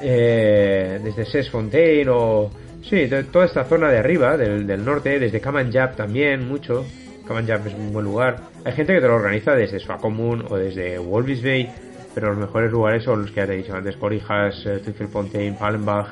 eh, 0.00 1.00
desde 1.02 1.24
Sesfontein 1.24 2.08
o... 2.10 2.50
Sí, 2.82 3.06
de 3.06 3.24
toda 3.24 3.44
esta 3.44 3.64
zona 3.64 3.90
de 3.90 3.98
arriba, 3.98 4.36
del, 4.36 4.66
del 4.66 4.84
norte, 4.84 5.18
desde 5.18 5.40
Kamanjab 5.40 5.96
también, 5.96 6.46
mucho. 6.46 6.86
Es 7.28 7.74
un 7.74 7.92
buen 7.92 8.06
lugar. 8.06 8.38
Hay 8.64 8.72
gente 8.72 8.94
que 8.94 9.02
te 9.02 9.06
lo 9.06 9.16
organiza 9.16 9.54
desde 9.54 9.78
Swakomun 9.78 10.46
o 10.48 10.56
desde 10.56 10.98
Walvis 10.98 11.42
Bay, 11.42 11.70
pero 12.14 12.28
los 12.28 12.38
mejores 12.38 12.72
lugares 12.72 13.04
son 13.04 13.20
los 13.20 13.30
que 13.30 13.36
ya 13.36 13.46
te 13.46 13.52
he 13.52 13.56
dicho 13.58 13.74
antes, 13.76 13.96
Corijas, 13.98 14.64
eh, 14.64 14.80
Twiffelfontein, 14.82 15.56
Palmbach, 15.56 16.06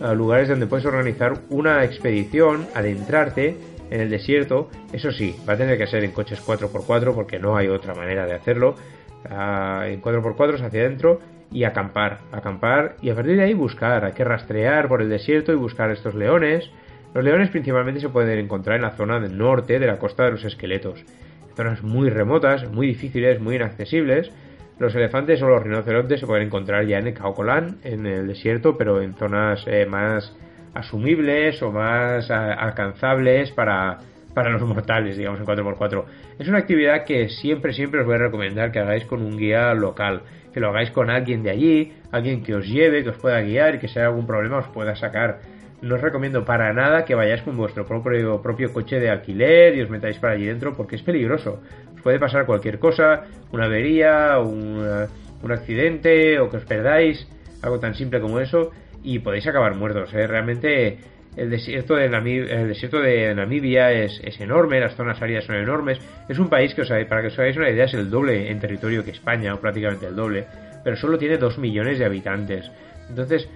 eh, 0.00 0.14
lugares 0.14 0.48
donde 0.48 0.66
puedes 0.66 0.86
organizar 0.86 1.34
una 1.50 1.84
expedición, 1.84 2.66
adentrarte 2.74 3.54
en 3.90 4.00
el 4.00 4.08
desierto. 4.08 4.70
Eso 4.94 5.12
sí, 5.12 5.36
va 5.46 5.52
a 5.52 5.56
tener 5.58 5.76
que 5.76 5.86
ser 5.86 6.02
en 6.04 6.12
coches 6.12 6.40
4x4 6.40 7.14
porque 7.14 7.38
no 7.38 7.54
hay 7.54 7.68
otra 7.68 7.94
manera 7.94 8.24
de 8.24 8.32
hacerlo. 8.32 8.76
Ah, 9.28 9.84
en 9.86 10.00
4x4 10.00 10.54
hacia 10.54 10.80
adentro 10.80 11.20
y 11.52 11.64
acampar, 11.64 12.20
acampar 12.32 12.96
y 13.02 13.10
a 13.10 13.14
partir 13.14 13.36
de 13.36 13.42
ahí 13.42 13.52
buscar, 13.52 14.06
hay 14.06 14.12
que 14.12 14.24
rastrear 14.24 14.88
por 14.88 15.02
el 15.02 15.10
desierto 15.10 15.52
y 15.52 15.56
buscar 15.56 15.90
estos 15.90 16.14
leones. 16.14 16.70
Los 17.14 17.24
leones 17.24 17.50
principalmente 17.50 18.00
se 18.00 18.08
pueden 18.08 18.38
encontrar 18.38 18.76
en 18.76 18.82
la 18.82 18.90
zona 18.90 19.20
del 19.20 19.38
norte 19.38 19.78
de 19.78 19.86
la 19.86 19.98
costa 19.98 20.24
de 20.24 20.32
los 20.32 20.44
esqueletos, 20.44 21.04
zonas 21.56 21.82
muy 21.82 22.10
remotas, 22.10 22.70
muy 22.70 22.88
difíciles, 22.88 23.40
muy 23.40 23.56
inaccesibles. 23.56 24.30
Los 24.78 24.94
elefantes 24.94 25.40
o 25.42 25.48
los 25.48 25.62
rinocerontes 25.62 26.20
se 26.20 26.26
pueden 26.26 26.46
encontrar 26.46 26.84
ya 26.86 26.98
en 26.98 27.06
el 27.06 27.14
Caucolán, 27.14 27.78
en 27.82 28.04
el 28.06 28.26
desierto, 28.26 28.76
pero 28.76 29.00
en 29.00 29.14
zonas 29.14 29.64
eh, 29.66 29.86
más 29.86 30.36
asumibles 30.74 31.62
o 31.62 31.72
más 31.72 32.30
a, 32.30 32.52
alcanzables 32.52 33.50
para, 33.52 33.98
para 34.34 34.50
los 34.50 34.60
mortales, 34.68 35.16
digamos, 35.16 35.40
en 35.40 35.46
4x4. 35.46 36.04
Es 36.38 36.48
una 36.48 36.58
actividad 36.58 37.04
que 37.04 37.30
siempre, 37.30 37.72
siempre 37.72 38.00
os 38.00 38.06
voy 38.06 38.16
a 38.16 38.18
recomendar 38.18 38.70
que 38.70 38.78
hagáis 38.78 39.06
con 39.06 39.22
un 39.22 39.38
guía 39.38 39.72
local, 39.72 40.22
que 40.52 40.60
lo 40.60 40.68
hagáis 40.68 40.90
con 40.90 41.08
alguien 41.08 41.42
de 41.42 41.50
allí, 41.50 41.92
alguien 42.12 42.42
que 42.42 42.54
os 42.54 42.66
lleve, 42.66 43.02
que 43.02 43.10
os 43.10 43.16
pueda 43.16 43.40
guiar 43.40 43.76
y 43.76 43.78
que 43.78 43.88
si 43.88 43.98
hay 43.98 44.04
algún 44.04 44.26
problema 44.26 44.58
os 44.58 44.68
pueda 44.68 44.94
sacar. 44.94 45.40
No 45.86 45.94
os 45.94 46.00
recomiendo 46.00 46.44
para 46.44 46.72
nada 46.72 47.04
que 47.04 47.14
vayáis 47.14 47.42
con 47.42 47.56
vuestro 47.56 47.86
propio, 47.86 48.42
propio 48.42 48.72
coche 48.72 48.98
de 48.98 49.08
alquiler 49.08 49.76
y 49.76 49.82
os 49.82 49.88
metáis 49.88 50.18
para 50.18 50.32
allí 50.32 50.46
dentro 50.46 50.74
porque 50.74 50.96
es 50.96 51.02
peligroso. 51.02 51.62
Os 51.94 52.02
puede 52.02 52.18
pasar 52.18 52.44
cualquier 52.44 52.80
cosa, 52.80 53.22
una 53.52 53.66
avería, 53.66 54.40
un, 54.40 54.84
un 55.42 55.52
accidente 55.52 56.40
o 56.40 56.50
que 56.50 56.56
os 56.56 56.64
perdáis, 56.64 57.28
algo 57.62 57.78
tan 57.78 57.94
simple 57.94 58.20
como 58.20 58.40
eso 58.40 58.72
y 59.04 59.20
podéis 59.20 59.46
acabar 59.46 59.76
muertos. 59.76 60.12
¿eh? 60.12 60.26
Realmente 60.26 60.98
el 61.36 61.50
desierto 61.50 61.94
de, 61.94 62.08
Namib 62.08 62.50
el 62.50 62.66
desierto 62.66 62.98
de 62.98 63.32
Namibia 63.32 63.92
es, 63.92 64.20
es, 64.24 64.40
enorme, 64.40 64.80
las 64.80 64.96
zonas 64.96 65.22
áridas 65.22 65.44
son 65.44 65.54
enormes. 65.54 66.00
Es 66.28 66.40
un 66.40 66.48
país 66.48 66.74
que, 66.74 66.82
os, 66.82 66.88
para 66.88 67.20
que 67.20 67.28
os 67.28 67.38
hagáis 67.38 67.56
una 67.56 67.70
idea, 67.70 67.84
es 67.84 67.94
el 67.94 68.10
doble 68.10 68.50
en 68.50 68.58
territorio 68.58 69.04
que 69.04 69.12
España, 69.12 69.54
o 69.54 69.60
prácticamente 69.60 70.06
el 70.06 70.16
doble, 70.16 70.46
pero 70.82 70.96
solo 70.96 71.16
tiene 71.16 71.38
2 71.38 71.58
millones 71.58 72.00
de 72.00 72.06
habitantes. 72.06 72.72
Entonces, 73.08 73.48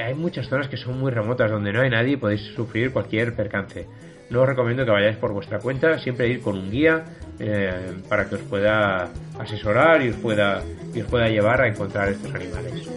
hay 0.00 0.14
muchas 0.14 0.48
zonas 0.48 0.68
que 0.68 0.76
son 0.76 0.98
muy 0.98 1.10
remotas, 1.10 1.50
donde 1.50 1.72
no 1.72 1.80
hay 1.80 1.90
nadie 1.90 2.12
y 2.12 2.16
podéis 2.16 2.42
sufrir 2.54 2.92
cualquier 2.92 3.34
percance. 3.34 3.86
No 4.30 4.42
os 4.42 4.48
recomiendo 4.48 4.84
que 4.84 4.90
vayáis 4.90 5.16
por 5.16 5.32
vuestra 5.32 5.58
cuenta, 5.58 5.98
siempre 5.98 6.28
ir 6.28 6.40
con 6.40 6.58
un 6.58 6.70
guía 6.70 7.04
eh, 7.38 7.94
para 8.08 8.28
que 8.28 8.34
os 8.34 8.42
pueda 8.42 9.08
asesorar 9.38 10.02
y 10.02 10.10
os 10.10 10.16
pueda, 10.16 10.62
y 10.94 11.00
os 11.00 11.06
pueda 11.08 11.28
llevar 11.28 11.62
a 11.62 11.68
encontrar 11.68 12.08
estos 12.08 12.34
animales. 12.34 12.88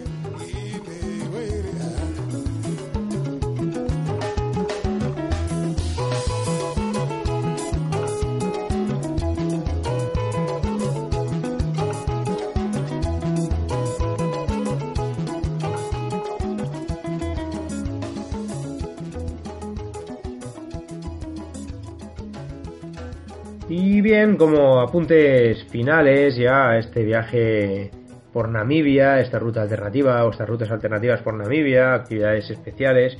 Como 24.42 24.80
apuntes 24.80 25.62
finales 25.70 26.34
ya 26.34 26.70
a 26.70 26.78
este 26.78 27.04
viaje 27.04 27.92
por 28.32 28.48
Namibia, 28.48 29.20
esta 29.20 29.38
ruta 29.38 29.62
alternativa 29.62 30.24
o 30.24 30.32
estas 30.32 30.48
rutas 30.48 30.68
alternativas 30.72 31.22
por 31.22 31.34
Namibia, 31.34 31.94
actividades 31.94 32.50
especiales, 32.50 33.16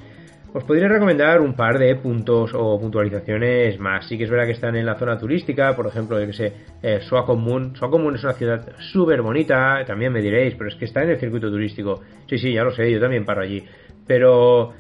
os 0.53 0.65
podría 0.65 0.89
recomendar 0.89 1.41
un 1.41 1.55
par 1.55 1.79
de 1.79 1.95
puntos 1.95 2.51
o 2.55 2.77
puntualizaciones 2.81 3.79
más. 3.79 4.09
Sí 4.09 4.19
que 4.19 4.25
es 4.25 4.31
verdad 4.31 4.47
que 4.47 4.53
están 4.55 4.75
en 4.75 4.85
la 4.85 4.97
zona 4.97 5.17
turística, 5.17 5.77
por 5.77 5.87
ejemplo, 5.87 6.19
yo 6.19 6.27
que 6.27 6.33
sé, 6.33 6.53
eh, 6.83 6.99
Swakopmund. 7.03 7.77
Swakopmund 7.77 8.17
es 8.17 8.25
una 8.25 8.33
ciudad 8.33 8.73
súper 8.81 9.23
bonita, 9.23 9.85
también 9.87 10.13
me 10.13 10.21
diréis, 10.21 10.57
pero 10.57 10.71
es 10.71 10.75
que 10.75 10.87
está 10.87 11.05
en 11.05 11.11
el 11.11 11.21
circuito 11.21 11.49
turístico. 11.49 12.01
Sí, 12.29 12.37
sí, 12.37 12.53
ya 12.53 12.65
lo 12.65 12.73
sé, 12.73 12.91
yo 12.91 12.99
también 12.99 13.25
paro 13.25 13.43
allí. 13.43 13.65
Pero 14.09 14.73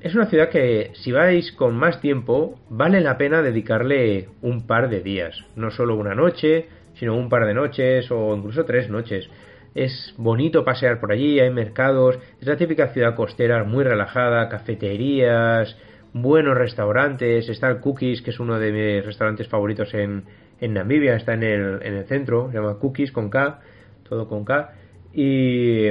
es 0.00 0.14
una 0.14 0.26
ciudad 0.26 0.48
que 0.48 0.92
si 0.94 1.12
vais 1.12 1.52
con 1.52 1.76
más 1.76 2.00
tiempo, 2.00 2.58
vale 2.70 3.00
la 3.00 3.18
pena 3.18 3.42
dedicarle 3.42 4.28
un 4.40 4.66
par 4.66 4.88
de 4.88 5.00
días. 5.00 5.44
No 5.56 5.70
solo 5.70 5.96
una 5.96 6.14
noche, 6.14 6.68
sino 6.94 7.16
un 7.16 7.28
par 7.28 7.46
de 7.46 7.54
noches 7.54 8.10
o 8.10 8.34
incluso 8.34 8.64
tres 8.64 8.88
noches. 8.88 9.28
Es 9.74 10.14
bonito 10.16 10.64
pasear 10.64 11.00
por 11.00 11.12
allí, 11.12 11.38
hay 11.38 11.50
mercados, 11.50 12.18
es 12.40 12.48
la 12.48 12.56
típica 12.56 12.88
ciudad 12.88 13.14
costera 13.14 13.62
muy 13.64 13.84
relajada, 13.84 14.48
cafeterías, 14.48 15.76
buenos 16.14 16.56
restaurantes, 16.56 17.48
está 17.48 17.68
el 17.68 17.80
Cookies, 17.80 18.22
que 18.22 18.30
es 18.30 18.40
uno 18.40 18.58
de 18.58 18.72
mis 18.72 19.04
restaurantes 19.04 19.46
favoritos 19.48 19.92
en, 19.92 20.24
en 20.60 20.72
Namibia, 20.72 21.14
está 21.16 21.34
en 21.34 21.42
el, 21.42 21.82
en 21.82 21.94
el 21.94 22.06
centro, 22.06 22.48
se 22.50 22.56
llama 22.56 22.78
Cookies 22.78 23.12
con 23.12 23.28
K, 23.28 23.60
todo 24.08 24.26
con 24.26 24.44
K, 24.44 24.72
y, 25.12 25.90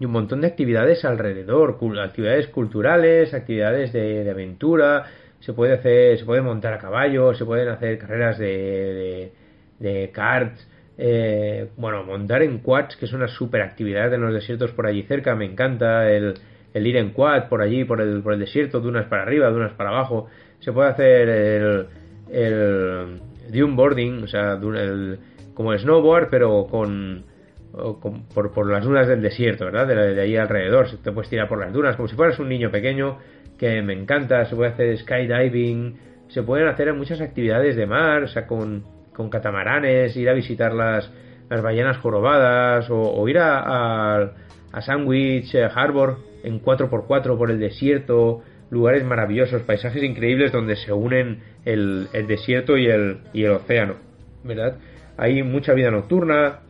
y 0.00 0.06
un 0.06 0.12
montón 0.12 0.40
de 0.40 0.48
actividades 0.48 1.04
alrededor, 1.04 1.78
actividades 2.02 2.48
culturales, 2.48 3.32
actividades 3.34 3.92
de, 3.92 4.28
aventura, 4.28 5.04
se 5.38 5.52
puede 5.52 5.74
hacer, 5.74 6.18
se 6.18 6.24
puede 6.24 6.40
montar 6.42 6.72
a 6.72 6.78
caballo, 6.78 7.34
se 7.34 7.44
pueden 7.44 7.68
hacer 7.68 7.98
carreras 7.98 8.38
de, 8.38 9.32
de, 9.78 9.90
de 9.90 10.10
karts, 10.10 10.66
eh, 10.98 11.68
bueno, 11.76 12.02
montar 12.04 12.42
en 12.42 12.58
quads, 12.58 12.96
que 12.96 13.04
es 13.04 13.12
una 13.12 13.28
super 13.28 13.62
actividad 13.62 14.12
en 14.12 14.22
los 14.22 14.34
desiertos 14.34 14.72
por 14.72 14.86
allí 14.86 15.02
cerca, 15.04 15.34
me 15.34 15.44
encanta. 15.44 16.10
El, 16.10 16.34
el 16.72 16.86
ir 16.86 16.96
en 16.96 17.10
quad 17.10 17.48
por 17.48 17.62
allí, 17.62 17.84
por 17.84 18.00
el, 18.00 18.22
por 18.22 18.32
el 18.34 18.40
desierto, 18.40 18.80
de 18.80 18.88
unas 18.88 19.06
para 19.06 19.22
arriba, 19.22 19.50
de 19.50 19.56
unas 19.56 19.72
para 19.72 19.90
abajo. 19.90 20.28
Se 20.60 20.72
puede 20.72 20.90
hacer 20.90 21.28
el, 21.28 21.86
el 22.30 23.20
dune 23.50 23.74
boarding, 23.74 24.22
o 24.24 24.28
sea, 24.28 24.52
el- 24.54 25.18
como 25.54 25.72
el 25.72 25.80
snowboard, 25.80 26.28
pero 26.30 26.66
con, 26.70 27.24
con- 27.72 28.24
por, 28.34 28.52
por 28.52 28.70
las 28.70 28.84
dunas 28.84 29.06
del 29.08 29.22
desierto, 29.22 29.64
¿verdad? 29.66 29.86
De, 29.86 30.14
de 30.14 30.20
ahí 30.20 30.36
alrededor, 30.36 30.86
te 31.02 31.12
puedes 31.12 31.30
tirar 31.30 31.48
por 31.48 31.58
las 31.60 31.72
dunas, 31.72 31.96
como 31.96 32.08
si 32.08 32.16
fueras 32.16 32.38
un 32.38 32.48
niño 32.48 32.70
pequeño, 32.70 33.18
que 33.58 33.82
me 33.82 33.92
encanta, 33.92 34.44
se 34.46 34.56
puede 34.56 34.70
hacer 34.70 34.96
skydiving, 34.98 35.96
se 36.28 36.42
pueden 36.42 36.68
hacer 36.68 36.92
muchas 36.94 37.20
actividades 37.20 37.76
de 37.76 37.86
mar, 37.86 38.22
o 38.22 38.28
sea, 38.28 38.46
con, 38.46 38.84
con 39.14 39.28
catamaranes, 39.30 40.16
ir 40.16 40.28
a 40.30 40.32
visitar 40.32 40.72
las, 40.72 41.10
las 41.48 41.62
ballenas 41.62 41.98
jorobadas, 41.98 42.88
o, 42.90 43.00
o 43.00 43.28
ir 43.28 43.38
a, 43.38 44.32
a, 44.72 44.80
Sandwich 44.80 45.54
eh, 45.54 45.68
Harbor 45.74 46.18
en 46.44 46.62
4x4 46.62 47.36
por 47.36 47.50
el 47.50 47.58
desierto, 47.58 48.42
lugares 48.70 49.04
maravillosos, 49.04 49.62
paisajes 49.62 50.02
increíbles 50.02 50.52
donde 50.52 50.76
se 50.76 50.92
unen 50.92 51.40
el, 51.64 52.06
el 52.12 52.26
desierto 52.26 52.76
y 52.78 52.86
el, 52.86 53.18
y 53.32 53.44
el 53.44 53.50
océano, 53.50 53.96
¿verdad? 54.44 54.76
Hay 55.18 55.42
mucha 55.42 55.74
vida 55.74 55.90
nocturna, 55.90 56.60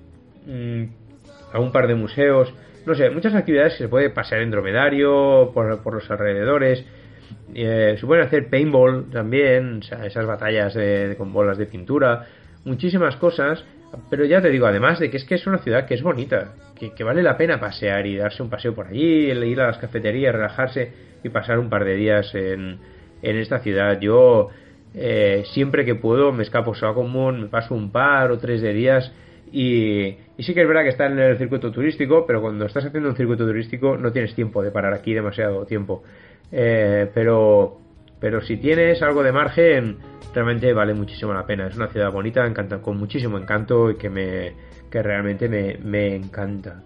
a 1.53 1.59
un 1.59 1.73
par 1.73 1.87
de 1.87 1.95
museos, 1.95 2.53
no 2.87 2.95
sé, 2.95 3.11
muchas 3.11 3.35
actividades 3.35 3.75
que 3.75 3.85
se 3.85 3.89
puede 3.89 4.11
pasear 4.11 4.43
en 4.43 4.51
dromedario, 4.51 5.51
por, 5.53 5.95
los 5.95 6.11
alrededores. 6.11 6.85
Eh, 7.55 7.97
se 7.99 8.07
pueden 8.07 8.25
hacer 8.25 8.49
paintball 8.49 9.11
también, 9.11 9.81
esas 10.05 10.27
batallas 10.27 10.75
de- 10.75 11.15
con 11.17 11.33
bolas 11.33 11.59
de 11.59 11.67
pintura, 11.67 12.27
muchísimas 12.65 13.17
cosas. 13.17 13.65
Pero 14.09 14.25
ya 14.25 14.41
te 14.41 14.51
digo, 14.51 14.67
además 14.67 15.01
de 15.01 15.11
que 15.11 15.17
es 15.17 15.25
que 15.25 15.35
es 15.35 15.47
una 15.49 15.59
ciudad 15.59 15.85
que 15.87 15.95
es 15.95 16.03
bonita, 16.03 16.55
que, 16.79 17.03
vale 17.03 17.23
la 17.25 17.37
pena 17.37 17.59
pasear 17.59 18.07
y 18.07 18.17
darse 18.17 18.41
un 18.43 18.49
paseo 18.49 18.73
por 18.73 18.87
allí, 18.87 19.31
ir 19.33 19.61
a 19.61 19.67
las 19.67 19.79
cafeterías, 19.79 20.33
relajarse 20.33 20.93
y 21.25 21.29
pasar 21.29 21.59
un 21.59 21.69
par 21.69 21.85
de 21.85 21.97
días 21.97 22.33
en, 22.35 22.79
en 23.21 23.37
esta 23.37 23.59
ciudad. 23.59 23.99
Yo 24.01 24.49
eh, 24.95 25.43
siempre 25.53 25.85
que 25.85 25.97
puedo 25.97 26.33
me 26.33 26.45
escapo 26.45 26.73
a 26.81 26.95
común, 26.95 27.43
me 27.43 27.47
paso 27.49 27.75
un 27.75 27.91
par 27.91 28.31
o 28.31 28.39
tres 28.39 28.61
de 28.63 28.73
días 28.73 29.13
y, 29.53 30.17
y 30.41 30.43
sí 30.43 30.55
que 30.55 30.63
es 30.63 30.67
verdad 30.67 30.85
que 30.85 30.89
está 30.89 31.05
en 31.05 31.19
el 31.19 31.37
circuito 31.37 31.71
turístico, 31.71 32.25
pero 32.27 32.41
cuando 32.41 32.65
estás 32.65 32.87
haciendo 32.87 33.11
un 33.11 33.15
circuito 33.15 33.45
turístico 33.45 33.99
no 33.99 34.11
tienes 34.11 34.35
tiempo 34.35 34.63
de 34.63 34.71
parar 34.71 34.95
aquí 34.95 35.13
demasiado 35.13 35.67
tiempo. 35.67 36.03
Eh, 36.51 37.11
pero, 37.13 37.79
pero 38.19 38.41
si 38.41 38.57
tienes 38.57 39.03
algo 39.03 39.23
de 39.23 39.33
margen, 39.33 39.99
realmente 40.35 40.73
vale 40.73 40.95
muchísimo 40.95 41.35
la 41.35 41.45
pena. 41.45 41.67
Es 41.67 41.77
una 41.77 41.89
ciudad 41.89 42.11
bonita, 42.11 42.47
encanta, 42.47 42.81
con 42.81 42.97
muchísimo 42.97 43.37
encanto 43.37 43.91
y 43.91 43.97
que, 43.97 44.09
me, 44.09 44.55
que 44.91 45.03
realmente 45.03 45.47
me, 45.47 45.77
me 45.77 46.17
encanta. 46.17 46.85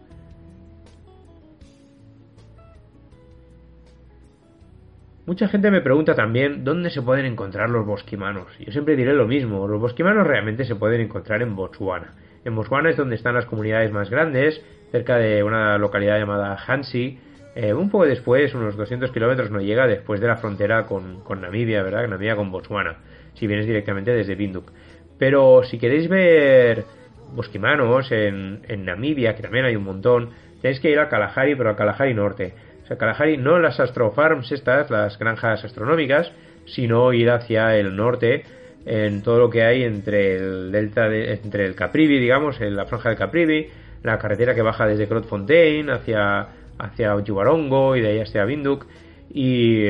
Mucha 5.26 5.46
gente 5.46 5.70
me 5.70 5.80
pregunta 5.80 6.16
también 6.16 6.64
dónde 6.64 6.90
se 6.90 7.02
pueden 7.02 7.24
encontrar 7.24 7.70
los 7.70 7.86
bosquimanos. 7.86 8.48
Yo 8.58 8.72
siempre 8.72 8.96
diré 8.96 9.12
lo 9.14 9.28
mismo, 9.28 9.68
los 9.68 9.80
bosquimanos 9.80 10.26
realmente 10.26 10.64
se 10.64 10.74
pueden 10.74 11.02
encontrar 11.02 11.40
en 11.40 11.54
Botswana. 11.54 12.14
En 12.44 12.54
Botswana 12.54 12.90
es 12.90 12.96
donde 12.96 13.16
están 13.16 13.34
las 13.34 13.46
comunidades 13.46 13.90
más 13.90 14.10
grandes, 14.10 14.62
cerca 14.92 15.16
de 15.16 15.42
una 15.42 15.78
localidad 15.78 16.18
llamada 16.18 16.56
Hansi. 16.66 17.18
Eh, 17.56 17.72
un 17.72 17.90
poco 17.90 18.04
después, 18.04 18.54
unos 18.54 18.76
200 18.76 19.10
kilómetros 19.12 19.50
no 19.50 19.60
llega 19.60 19.86
después 19.86 20.20
de 20.20 20.26
la 20.26 20.36
frontera 20.36 20.84
con, 20.86 21.20
con 21.22 21.40
Namibia, 21.40 21.82
¿verdad? 21.82 22.06
Namibia 22.08 22.36
con 22.36 22.50
Botswana, 22.50 22.98
si 23.34 23.46
vienes 23.46 23.66
directamente 23.66 24.12
desde 24.12 24.34
Windhoek. 24.34 24.72
Pero 25.18 25.62
si 25.64 25.78
queréis 25.78 26.08
ver 26.08 26.84
bosquimanos 27.32 28.12
en, 28.12 28.60
en 28.68 28.84
Namibia, 28.84 29.34
que 29.34 29.42
también 29.42 29.64
hay 29.64 29.76
un 29.76 29.84
montón, 29.84 30.30
tenéis 30.60 30.80
que 30.80 30.90
ir 30.90 30.98
a 30.98 31.08
Kalahari, 31.08 31.54
pero 31.54 31.70
a 31.70 31.76
Kalahari 31.76 32.12
Norte. 32.12 32.54
O 32.82 32.86
sea, 32.86 32.98
Kalahari 32.98 33.38
no 33.38 33.58
las 33.58 33.80
astrofarms 33.80 34.52
estas, 34.52 34.90
las 34.90 35.18
granjas 35.18 35.64
astronómicas, 35.64 36.30
sino 36.66 37.12
ir 37.12 37.30
hacia 37.30 37.76
el 37.76 37.96
norte, 37.96 38.44
en 38.86 39.22
todo 39.22 39.38
lo 39.38 39.50
que 39.50 39.62
hay 39.62 39.82
entre 39.82 40.36
el 40.36 40.72
delta 40.72 41.08
de, 41.08 41.32
entre 41.32 41.66
el 41.66 41.74
Caprivi, 41.74 42.18
digamos, 42.18 42.60
en 42.60 42.76
la 42.76 42.86
franja 42.86 43.08
del 43.08 43.18
Caprivi, 43.18 43.68
la 44.02 44.18
carretera 44.18 44.54
que 44.54 44.62
baja 44.62 44.86
desde 44.86 45.06
Grootfontein 45.06 45.90
hacia 45.90 46.48
hacia 46.78 47.14
Ojiwarongo 47.14 47.96
y 47.96 48.00
de 48.00 48.08
ahí 48.08 48.20
hacia 48.20 48.44
Windhoek 48.44 48.86
y, 49.30 49.86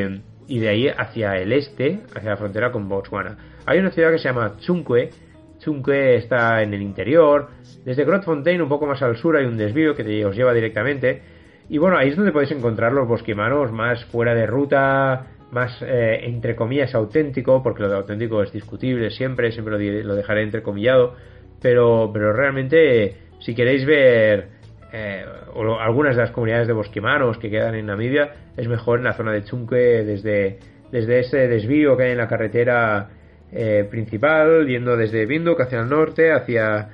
y 0.47 0.59
de 0.59 0.69
ahí 0.69 0.89
hacia 0.89 1.37
el 1.37 1.53
este, 1.53 2.01
hacia 2.15 2.31
la 2.31 2.37
frontera 2.37 2.71
con 2.71 2.89
Botswana. 2.89 3.37
Hay 3.67 3.79
una 3.79 3.91
ciudad 3.91 4.11
que 4.11 4.19
se 4.19 4.29
llama 4.29 4.57
Tsunkwe, 4.59 5.11
Tsunkwe 5.59 6.17
está 6.17 6.63
en 6.63 6.75
el 6.75 6.83
interior, 6.83 7.49
desde 7.85 8.05
Grootfontein 8.05 8.61
un 8.61 8.69
poco 8.69 8.87
más 8.87 9.03
al 9.03 9.17
sur 9.17 9.37
hay 9.37 9.47
un 9.47 9.57
desvío 9.57 9.95
que 9.95 10.05
te, 10.05 10.25
os 10.25 10.37
lleva 10.37 10.53
directamente. 10.53 11.23
Y 11.69 11.79
bueno, 11.79 11.97
ahí 11.97 12.11
es 12.11 12.17
donde 12.17 12.33
podéis 12.33 12.51
encontrar 12.53 12.93
los 12.93 13.09
bosquimanos 13.09 13.73
más 13.73 14.05
fuera 14.07 14.35
de 14.35 14.47
ruta, 14.47 15.29
más 15.55 15.81
eh, 15.81 16.21
entre 16.25 16.55
comillas 16.55 16.95
auténtico, 16.95 17.63
porque 17.63 17.83
lo 17.83 17.89
de 17.89 17.97
auténtico 17.97 18.43
es 18.43 18.53
discutible 18.53 19.11
siempre, 19.11 19.53
siempre 19.53 19.79
lo, 19.79 20.03
lo 20.03 20.15
dejaré 20.15 20.43
entrecomillado, 20.43 21.15
pero, 21.63 22.11
pero 22.13 22.33
realmente 22.33 23.17
si 23.39 23.55
queréis 23.55 23.87
ver 23.87 24.49
eh, 24.93 25.25
o 25.55 25.79
algunas 25.79 26.17
de 26.17 26.23
las 26.23 26.31
comunidades 26.33 26.67
de 26.67 26.73
bosquimanos 26.73 27.39
que 27.39 27.51
quedan 27.51 27.75
en 27.75 27.87
Namibia, 27.87 28.35
es 28.57 28.69
mejor 28.69 28.99
en 28.99 29.05
la 29.05 29.15
zona 29.15 29.33
de 29.33 29.45
Chunque, 29.45 30.05
desde, 30.05 30.59
desde 30.91 31.21
ese 31.21 31.49
desvío 31.49 31.97
que 31.97 32.05
hay 32.05 32.13
en 32.13 32.19
la 32.19 32.29
carretera 32.29 33.09
eh, 33.53 33.87
principal, 33.89 34.67
yendo 34.67 34.97
desde 34.97 35.27
Windhoek 35.27 35.61
hacia 35.61 35.81
el 35.81 35.89
norte, 35.89 36.33
hacia, 36.33 36.91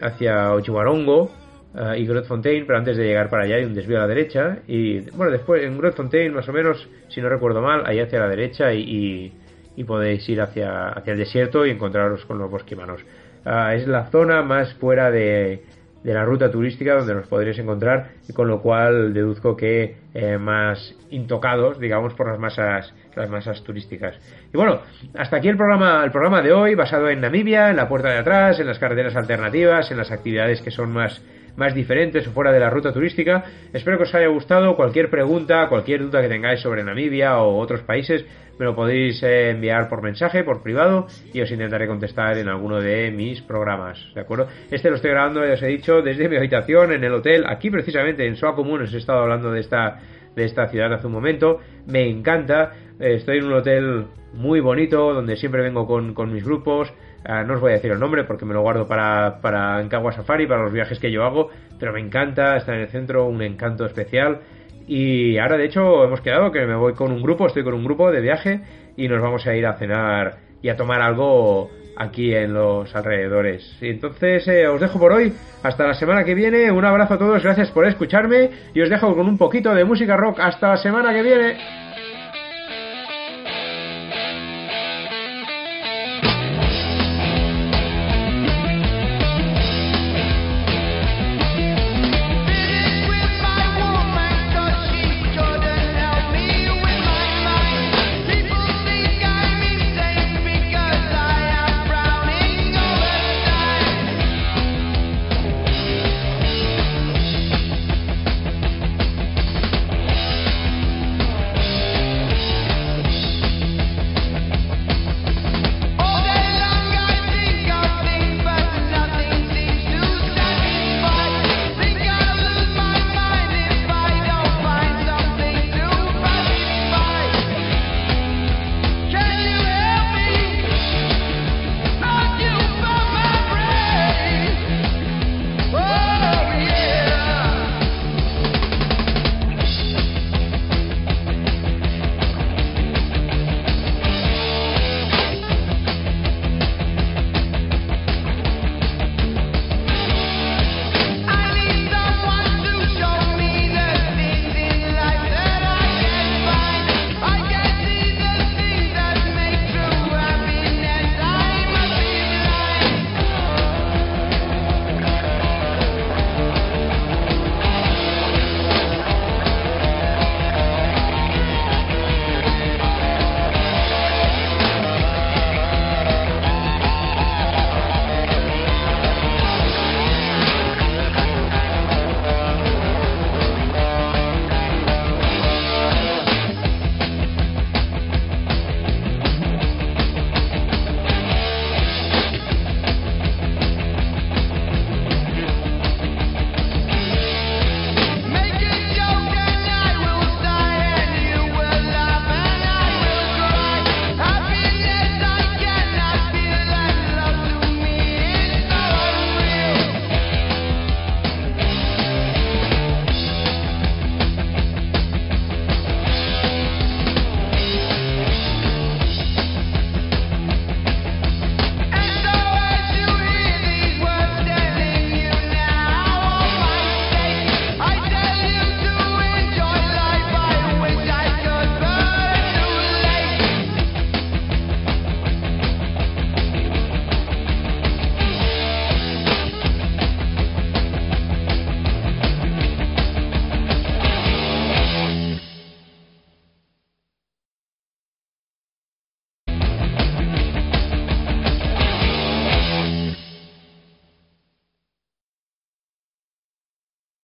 hacia 0.00 0.54
Ojiwarongo 0.54 1.45
eh, 1.76 1.98
y 1.98 2.06
Grootfontein, 2.06 2.66
pero 2.66 2.78
antes 2.78 2.96
de 2.96 3.04
llegar 3.04 3.28
para 3.28 3.44
allá 3.44 3.56
hay 3.56 3.64
un 3.64 3.74
desvío 3.74 3.98
a 3.98 4.00
la 4.00 4.06
derecha, 4.06 4.58
y 4.66 5.00
bueno, 5.10 5.30
después 5.32 5.62
en 5.62 5.76
Grootfontein, 5.78 6.32
más 6.34 6.48
o 6.48 6.52
menos, 6.52 6.88
si 7.08 7.20
no 7.20 7.28
recuerdo 7.28 7.60
mal, 7.62 7.82
ahí 7.86 8.00
hacia 8.00 8.18
la 8.20 8.28
derecha 8.28 8.72
y, 8.72 9.32
y- 9.76 9.84
podéis 9.84 10.26
ir 10.28 10.40
hacia, 10.40 10.88
hacia 10.88 11.12
el 11.12 11.18
desierto 11.18 11.66
y 11.66 11.70
encontraros 11.70 12.24
con 12.24 12.38
los 12.38 12.50
bosquimanos. 12.50 13.00
Ah, 13.44 13.74
es 13.74 13.86
la 13.86 14.06
zona 14.10 14.42
más 14.42 14.72
fuera 14.74 15.10
de, 15.10 15.62
de 16.02 16.14
la 16.14 16.24
ruta 16.24 16.50
turística 16.50 16.94
donde 16.94 17.14
nos 17.14 17.26
podréis 17.26 17.58
encontrar 17.58 18.08
y 18.28 18.32
con 18.32 18.48
lo 18.48 18.62
cual 18.62 19.12
deduzco 19.12 19.54
que 19.56 19.96
eh, 20.14 20.38
más 20.38 20.94
intocados 21.10 21.78
digamos 21.78 22.14
por 22.14 22.28
las 22.28 22.38
masas 22.38 22.94
las 23.14 23.28
masas 23.28 23.62
turísticas 23.64 24.14
y 24.52 24.56
bueno 24.56 24.80
hasta 25.14 25.36
aquí 25.36 25.48
el 25.48 25.56
programa 25.56 26.02
el 26.04 26.10
programa 26.10 26.42
de 26.42 26.52
hoy 26.52 26.74
basado 26.74 27.08
en 27.08 27.20
Namibia 27.20 27.70
en 27.70 27.76
la 27.76 27.88
puerta 27.88 28.08
de 28.10 28.18
atrás 28.18 28.58
en 28.60 28.66
las 28.66 28.78
carreteras 28.78 29.14
alternativas 29.16 29.90
en 29.90 29.98
las 29.98 30.10
actividades 30.10 30.60
que 30.62 30.70
son 30.70 30.92
más 30.92 31.20
más 31.56 31.74
diferentes 31.74 32.26
o 32.26 32.32
fuera 32.32 32.52
de 32.52 32.60
la 32.60 32.70
ruta 32.70 32.92
turística. 32.92 33.44
Espero 33.72 33.96
que 33.96 34.04
os 34.04 34.14
haya 34.14 34.28
gustado. 34.28 34.76
Cualquier 34.76 35.10
pregunta 35.10 35.68
cualquier 35.68 36.02
duda 36.02 36.22
que 36.22 36.28
tengáis 36.28 36.60
sobre 36.60 36.84
Namibia 36.84 37.38
o 37.38 37.58
otros 37.58 37.80
países 37.82 38.24
me 38.58 38.64
lo 38.64 38.74
podéis 38.74 39.22
eh, 39.22 39.50
enviar 39.50 39.88
por 39.88 40.02
mensaje, 40.02 40.44
por 40.44 40.62
privado, 40.62 41.06
y 41.32 41.40
os 41.40 41.50
intentaré 41.50 41.86
contestar 41.86 42.38
en 42.38 42.48
alguno 42.48 42.80
de 42.80 43.10
mis 43.10 43.42
programas, 43.42 43.98
¿de 44.14 44.20
acuerdo? 44.20 44.48
Este 44.70 44.88
lo 44.88 44.96
estoy 44.96 45.10
grabando, 45.10 45.44
ya 45.44 45.54
os 45.54 45.62
he 45.62 45.66
dicho, 45.66 46.00
desde 46.02 46.28
mi 46.28 46.36
habitación, 46.36 46.92
en 46.92 47.04
el 47.04 47.12
hotel, 47.12 47.44
aquí 47.46 47.70
precisamente 47.70 48.26
en 48.26 48.36
Soa 48.36 48.54
Común, 48.54 48.82
os 48.82 48.94
he 48.94 48.98
estado 48.98 49.20
hablando 49.20 49.50
de 49.50 49.60
esta, 49.60 50.00
de 50.34 50.44
esta 50.44 50.68
ciudad 50.68 50.92
hace 50.92 51.06
un 51.06 51.12
momento, 51.12 51.60
me 51.86 52.08
encanta, 52.08 52.72
estoy 52.98 53.38
en 53.38 53.44
un 53.44 53.52
hotel 53.52 54.06
muy 54.32 54.60
bonito, 54.60 55.12
donde 55.12 55.36
siempre 55.36 55.62
vengo 55.62 55.86
con, 55.86 56.14
con 56.14 56.32
mis 56.32 56.44
grupos, 56.44 56.92
Ah, 57.28 57.42
no 57.42 57.54
os 57.54 57.60
voy 57.60 57.72
a 57.72 57.74
decir 57.74 57.90
el 57.90 57.98
nombre 57.98 58.22
porque 58.22 58.44
me 58.44 58.54
lo 58.54 58.62
guardo 58.62 58.86
para, 58.86 59.40
para 59.40 59.76
Ancagua 59.76 60.12
Safari, 60.12 60.46
para 60.46 60.62
los 60.62 60.72
viajes 60.72 61.00
que 61.00 61.10
yo 61.10 61.24
hago, 61.24 61.50
pero 61.78 61.92
me 61.92 62.00
encanta, 62.00 62.56
está 62.56 62.74
en 62.74 62.82
el 62.82 62.88
centro, 62.88 63.26
un 63.26 63.42
encanto 63.42 63.84
especial. 63.84 64.40
Y 64.86 65.36
ahora, 65.38 65.56
de 65.56 65.64
hecho, 65.64 66.04
hemos 66.04 66.20
quedado 66.20 66.52
que 66.52 66.64
me 66.66 66.76
voy 66.76 66.94
con 66.94 67.10
un 67.10 67.20
grupo, 67.20 67.48
estoy 67.48 67.64
con 67.64 67.74
un 67.74 67.84
grupo 67.84 68.12
de 68.12 68.20
viaje 68.20 68.60
y 68.96 69.08
nos 69.08 69.20
vamos 69.20 69.44
a 69.44 69.56
ir 69.56 69.66
a 69.66 69.72
cenar 69.74 70.36
y 70.62 70.68
a 70.68 70.76
tomar 70.76 71.02
algo 71.02 71.68
aquí 71.96 72.32
en 72.32 72.54
los 72.54 72.94
alrededores. 72.94 73.76
Y 73.80 73.88
entonces 73.88 74.46
eh, 74.46 74.68
os 74.68 74.80
dejo 74.80 75.00
por 75.00 75.12
hoy, 75.12 75.32
hasta 75.64 75.84
la 75.84 75.94
semana 75.94 76.22
que 76.22 76.34
viene, 76.34 76.70
un 76.70 76.84
abrazo 76.84 77.14
a 77.14 77.18
todos, 77.18 77.42
gracias 77.42 77.72
por 77.72 77.86
escucharme 77.86 78.50
y 78.72 78.80
os 78.82 78.88
dejo 78.88 79.16
con 79.16 79.26
un 79.26 79.36
poquito 79.36 79.74
de 79.74 79.84
música 79.84 80.16
rock, 80.16 80.38
hasta 80.40 80.68
la 80.68 80.76
semana 80.76 81.12
que 81.12 81.22
viene. 81.22 81.85